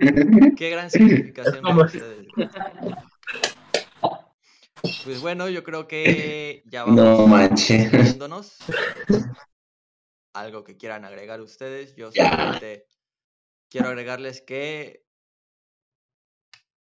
Qué 0.55 0.69
gran 0.69 0.89
simplificación 0.91 1.61
como-. 1.63 1.85
Pues 5.03 5.19
bueno, 5.21 5.49
yo 5.49 5.63
creo 5.63 5.87
que 5.87 6.61
ya 6.65 6.83
vamos 6.83 6.95
No 7.03 7.27
manches. 7.27 8.17
Algo 10.39 10.63
que 10.63 10.77
quieran 10.77 11.05
agregar 11.05 11.41
ustedes. 11.41 11.95
Yo 11.95 12.11
solamente 12.11 12.85
quiero 13.69 13.89
agregarles 13.89 14.41
que 14.41 15.03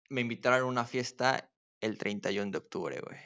me 0.08 0.20
invitaron 0.20 0.60
a 0.60 0.64
una 0.64 0.84
fiesta 0.84 1.50
el 1.80 1.98
31 1.98 2.50
de 2.52 2.58
octubre, 2.58 3.00
güey. 3.00 3.18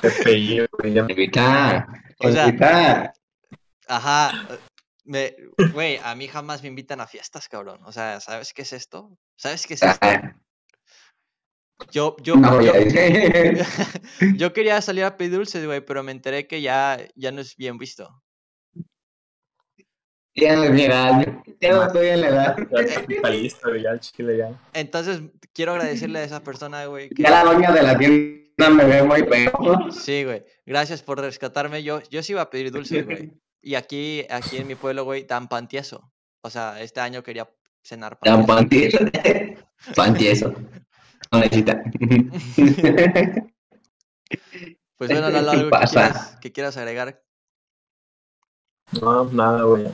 Te 0.00 0.10
pegué, 0.22 0.66
güey. 0.72 0.92
ya 0.94 1.02
me- 1.04 1.12
Invita. 1.12 1.86
O 2.20 2.30
sea-. 2.32 3.12
Ajá. 3.88 4.32
Me, 5.04 5.34
güey, 5.72 5.98
a 6.02 6.14
mí 6.14 6.28
jamás 6.28 6.62
me 6.62 6.68
invitan 6.68 7.00
a 7.00 7.06
fiestas, 7.06 7.48
cabrón. 7.48 7.80
O 7.84 7.92
sea, 7.92 8.20
¿sabes 8.20 8.52
qué 8.52 8.62
es 8.62 8.72
esto? 8.74 9.16
¿Sabes 9.36 9.66
qué 9.66 9.74
es 9.74 9.82
esto? 9.82 9.98
Ah, 10.06 10.36
Yo, 11.90 12.16
yo, 12.20 12.36
No, 12.36 12.60
yo 12.60 12.72
quería 14.52 14.82
salir 14.82 15.04
a 15.04 15.16
pedir 15.16 15.32
dulces, 15.38 15.64
güey, 15.64 15.80
pero 15.80 16.02
me 16.02 16.12
enteré 16.12 16.46
que 16.46 16.60
ya, 16.60 16.98
ya 17.14 17.32
no 17.32 17.40
es 17.40 17.56
bien 17.56 17.78
visto. 17.78 18.22
Ya 20.40 20.56
mi 20.70 20.82
edad. 20.82 21.26
Ya 21.60 21.72
no 21.72 21.84
estoy 21.84 22.08
en 22.08 22.20
la 22.20 22.28
edad. 22.28 22.56
Ya 22.70 23.20
güey, 23.64 23.82
ya 23.82 23.90
el 23.90 24.00
chile 24.00 24.36
ya. 24.38 24.50
Entonces, 24.72 25.20
quiero 25.52 25.72
agradecerle 25.72 26.20
a 26.20 26.24
esa 26.24 26.42
persona, 26.42 26.84
güey. 26.86 27.08
que- 27.10 27.22
Ya 27.22 27.30
la 27.30 27.44
doña 27.44 27.72
de 27.72 27.82
la 27.82 27.96
tienda 27.98 28.70
me 28.70 28.84
ve 28.84 29.02
muy 29.02 29.22
feo. 29.24 29.90
Sí, 29.90 30.24
güey. 30.24 30.44
Gracias 30.66 31.02
por 31.02 31.20
rescatarme. 31.20 31.82
Yo, 31.82 32.00
yo 32.10 32.22
sí 32.22 32.32
iba 32.32 32.42
a 32.42 32.50
pedir 32.50 32.70
dulces, 32.70 33.04
güey. 33.04 33.32
Y 33.60 33.74
aquí, 33.74 34.24
aquí 34.30 34.58
en 34.58 34.66
mi 34.68 34.74
pueblo, 34.76 35.04
güey, 35.04 35.24
dan 35.24 35.48
pan 35.48 35.66
tieso. 35.68 36.12
O 36.42 36.50
sea, 36.50 36.80
este 36.80 37.00
año 37.00 37.22
quería 37.22 37.48
cenar 37.82 38.18
pan 38.18 38.46
Dan 38.46 38.68
tieso. 38.68 38.98
pan 38.98 39.08
tieso. 39.08 39.58
Pan 39.96 40.14
tieso. 40.14 40.54
No 41.32 41.38
necesita. 41.40 41.82
Pues 44.96 45.10
bueno, 45.10 45.30
Lalo, 45.30 45.50
algo 45.50 45.70
que 45.70 45.86
quieras, 45.86 46.36
que 46.40 46.52
quieras 46.52 46.76
agregar. 46.76 47.22
No, 49.00 49.24
nada, 49.24 49.62
güey. 49.64 49.86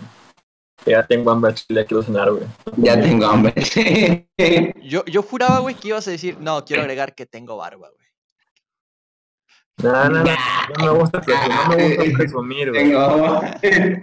Ya 0.87 1.07
tengo 1.07 1.31
hambre 1.31 1.51
al 1.51 1.57
chile, 1.57 1.81
ya 1.81 1.87
quiero 1.87 2.03
cenar, 2.03 2.31
güey. 2.31 2.45
Ya 2.77 3.01
tengo 3.01 3.27
hambre. 3.27 3.55
Yo, 4.83 5.05
yo 5.07 5.23
juraba, 5.23 5.61
güey, 5.61 5.75
que 5.75 5.89
ibas 5.89 6.07
a 6.09 6.11
decir, 6.11 6.37
no, 6.41 6.65
quiero 6.65 6.83
agregar 6.83 7.15
que 7.15 7.25
tengo 7.27 7.57
barba, 7.57 7.89
güey. 7.89 8.05
Nada, 9.83 10.09
nada. 10.09 10.37
No 10.79 10.93
me 10.93 10.99
gusta 11.01 11.21
presumir, 11.21 11.57
no 11.69 11.77
me 11.77 11.97
gusta 11.97 12.19
presumir, 12.19 12.71
güey. 12.71 12.85
Tengo. 12.85 13.41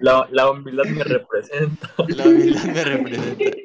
La, 0.02 0.28
la 0.32 0.52
humildad 0.52 0.86
me 0.86 1.04
representa. 1.04 1.90
La 2.08 2.24
humildad 2.26 2.64
me 2.66 2.84
representa. 2.84 3.58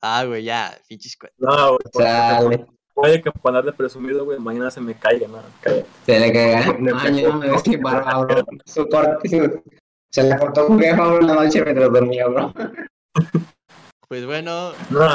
Ah, 0.00 0.24
güey, 0.24 0.44
ya, 0.44 0.76
pinches 0.88 1.16
No, 1.38 1.76
güey. 1.76 1.78
porque. 1.92 2.66
Puede 2.96 3.20
que 3.20 3.30
por 3.30 3.50
andar 3.50 3.66
de 3.66 3.72
presumido, 3.74 4.24
güey, 4.24 4.38
mañana 4.38 4.70
se 4.70 4.80
me 4.80 4.94
caiga, 4.94 5.28
no, 5.28 5.42
cállate. 5.60 5.86
Se 6.06 6.18
le 6.18 6.32
caga. 6.32 6.78
Mañana 6.78 7.36
me 7.36 7.50
ves 7.50 7.60
sin 7.62 7.82
barba, 7.82 8.24
bro. 8.24 8.42
Su 8.64 8.88
corte, 8.88 9.62
Se 10.16 10.22
la 10.22 10.38
cortó 10.38 10.66
en 10.66 11.26
la 11.26 11.34
noche 11.34 11.62
mientras 11.62 11.92
dormía, 11.92 12.26
bro. 12.26 12.50
Pues 14.08 14.24
bueno, 14.24 14.72
No, 14.88 15.14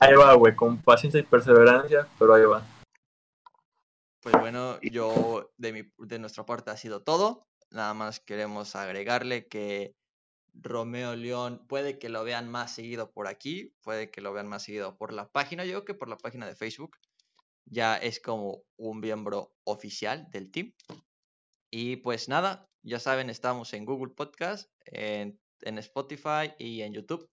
ahí 0.00 0.14
va, 0.16 0.34
güey, 0.34 0.56
con 0.56 0.82
paciencia 0.82 1.20
y 1.20 1.22
perseverancia, 1.22 2.08
pero 2.18 2.34
ahí 2.34 2.42
va. 2.42 2.66
pues 4.20 4.34
bueno, 4.40 4.80
yo 4.80 5.52
de 5.56 5.72
mi 5.72 5.92
de 5.98 6.18
nuestra 6.18 6.46
parte 6.46 6.72
ha 6.72 6.76
sido 6.76 7.00
todo. 7.00 7.46
Nada 7.70 7.94
más 7.94 8.18
queremos 8.18 8.74
agregarle 8.74 9.46
que 9.46 9.94
Romeo 10.52 11.14
León 11.14 11.64
puede 11.68 12.00
que 12.00 12.08
lo 12.08 12.24
vean 12.24 12.50
más 12.50 12.74
seguido 12.74 13.12
por 13.12 13.28
aquí, 13.28 13.72
puede 13.82 14.10
que 14.10 14.20
lo 14.20 14.32
vean 14.32 14.48
más 14.48 14.64
seguido 14.64 14.98
por 14.98 15.12
la 15.12 15.30
página, 15.30 15.64
yo 15.64 15.74
creo 15.74 15.84
que 15.84 15.94
por 15.94 16.08
la 16.08 16.18
página 16.18 16.48
de 16.48 16.56
Facebook. 16.56 16.96
Ya 17.66 17.96
es 17.96 18.18
como 18.18 18.64
un 18.76 18.98
miembro 18.98 19.54
oficial 19.62 20.28
del 20.32 20.50
team. 20.50 20.72
Y 21.70 21.98
pues 21.98 22.28
nada, 22.28 22.69
ya 22.82 22.98
saben, 22.98 23.30
estamos 23.30 23.72
en 23.74 23.84
Google 23.84 24.12
Podcast, 24.14 24.70
en, 24.86 25.38
en 25.62 25.78
Spotify 25.78 26.52
y 26.58 26.82
en 26.82 26.92
YouTube. 26.94 27.28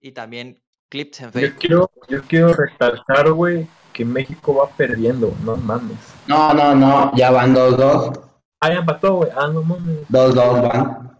Y 0.00 0.12
también 0.12 0.62
clips 0.88 1.20
en 1.20 1.26
Yo 1.26 1.32
Facebook. 1.32 1.58
quiero, 1.58 1.90
yo 2.08 2.22
quiero 2.22 2.52
recalcar, 2.54 3.32
güey, 3.32 3.66
que 3.92 4.04
México 4.04 4.54
va 4.54 4.68
perdiendo, 4.70 5.34
no 5.44 5.56
mames. 5.56 5.98
No, 6.26 6.54
no, 6.54 6.74
no. 6.74 7.12
Ya 7.16 7.30
van 7.30 7.54
2-2. 7.54 8.20
Ah, 8.60 8.68
ya 8.72 8.78
empató, 8.80 9.14
güey. 9.16 9.30
Ah, 9.36 9.48
no 9.48 9.62
mames. 9.62 10.06
2-2 10.08 10.68
van. 10.68 11.18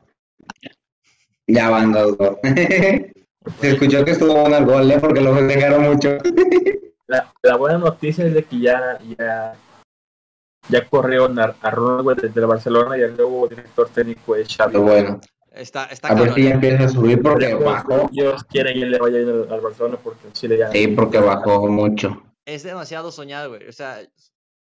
Ya 1.47 1.71
van 1.71 1.93
2-2. 1.93 2.39
Se 3.61 3.71
escuchó 3.71 4.05
que 4.05 4.11
estuvo 4.13 4.35
bueno 4.35 4.59
el 4.59 4.67
gol, 4.67 4.91
¿eh? 4.91 4.99
Porque 5.01 5.21
lo 5.21 5.35
festejaron 5.35 5.83
mucho. 5.83 6.19
La, 7.07 7.33
la 7.43 7.57
buena 7.57 7.77
noticia 7.79 8.25
es 8.25 8.35
de 8.35 8.45
que 8.45 8.61
ya, 8.61 8.97
ya, 9.19 9.57
ya 10.71 10.89
corrieron 10.89 11.39
a, 11.39 11.55
a 11.61 11.71
Ronald, 11.71 12.03
güey, 12.03 12.17
desde 12.17 12.41
el 12.41 12.47
Barcelona 12.47 12.97
y 12.99 13.03
el 13.03 13.17
nuevo 13.17 13.49
director 13.49 13.89
técnico 13.91 14.37
es 14.37 14.49
Xavi. 14.57 14.73
Pero 14.73 14.83
bueno. 14.85 15.21
Está, 15.53 15.87
está 15.87 16.09
A 16.09 16.15
ver 16.15 16.33
si 16.33 16.45
ya 16.45 16.51
¿eh? 16.51 16.53
empieza 16.53 16.85
a 16.85 16.89
subir 16.89 17.21
porque 17.21 17.55
bajó. 17.55 18.09
Dios 18.13 18.45
quiere 18.45 18.73
que 18.73 18.87
le 18.87 18.99
vaya 18.99 19.19
bien 19.19 19.29
al, 19.31 19.53
al 19.53 19.61
Barcelona 19.61 19.99
porque 20.03 20.27
en 20.29 20.33
Chile 20.33 20.57
ya. 20.59 20.71
Sí, 20.71 20.87
porque 20.89 21.19
bajó 21.19 21.67
mucho. 21.69 22.23
es 22.45 22.63
demasiado 22.63 23.11
soñado, 23.11 23.51
güey. 23.51 23.67
O 23.69 23.73
sea, 23.73 23.99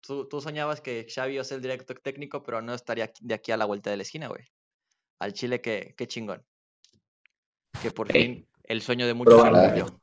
tú, 0.01 0.29
tú 0.29 0.41
soñabas 0.41 0.81
que 0.81 1.07
Xavi 1.13 1.33
iba 1.35 1.43
a 1.43 1.45
ser 1.45 1.57
el 1.57 1.63
director 1.63 1.99
técnico, 1.99 2.43
pero 2.45 2.63
no 2.63 2.73
estaría 2.73 3.11
de 3.21 3.35
aquí 3.35 3.51
a 3.51 3.57
la 3.57 3.65
vuelta 3.65 3.91
de 3.91 3.97
la 3.97 4.03
esquina, 4.05 4.29
güey. 4.29 4.45
Al 5.19 5.33
Chile, 5.33 5.61
qué, 5.61 5.95
qué 5.97 6.07
chingón. 6.07 6.45
Que 7.83 7.91
por 7.91 8.07
Sí. 8.07 8.13
fin 8.19 8.49
el 8.65 8.81
sueño 8.83 9.07
de 9.07 9.15
muchos 9.15 9.43
se 9.43 9.51
cumplió. 9.51 10.01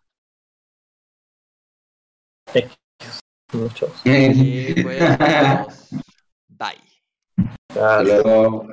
Muchos. 3.54 3.92
Y 4.04 4.82
pues. 4.82 5.00
Bye. 6.48 7.48
Ya, 7.76 8.02
Luego 8.04 8.68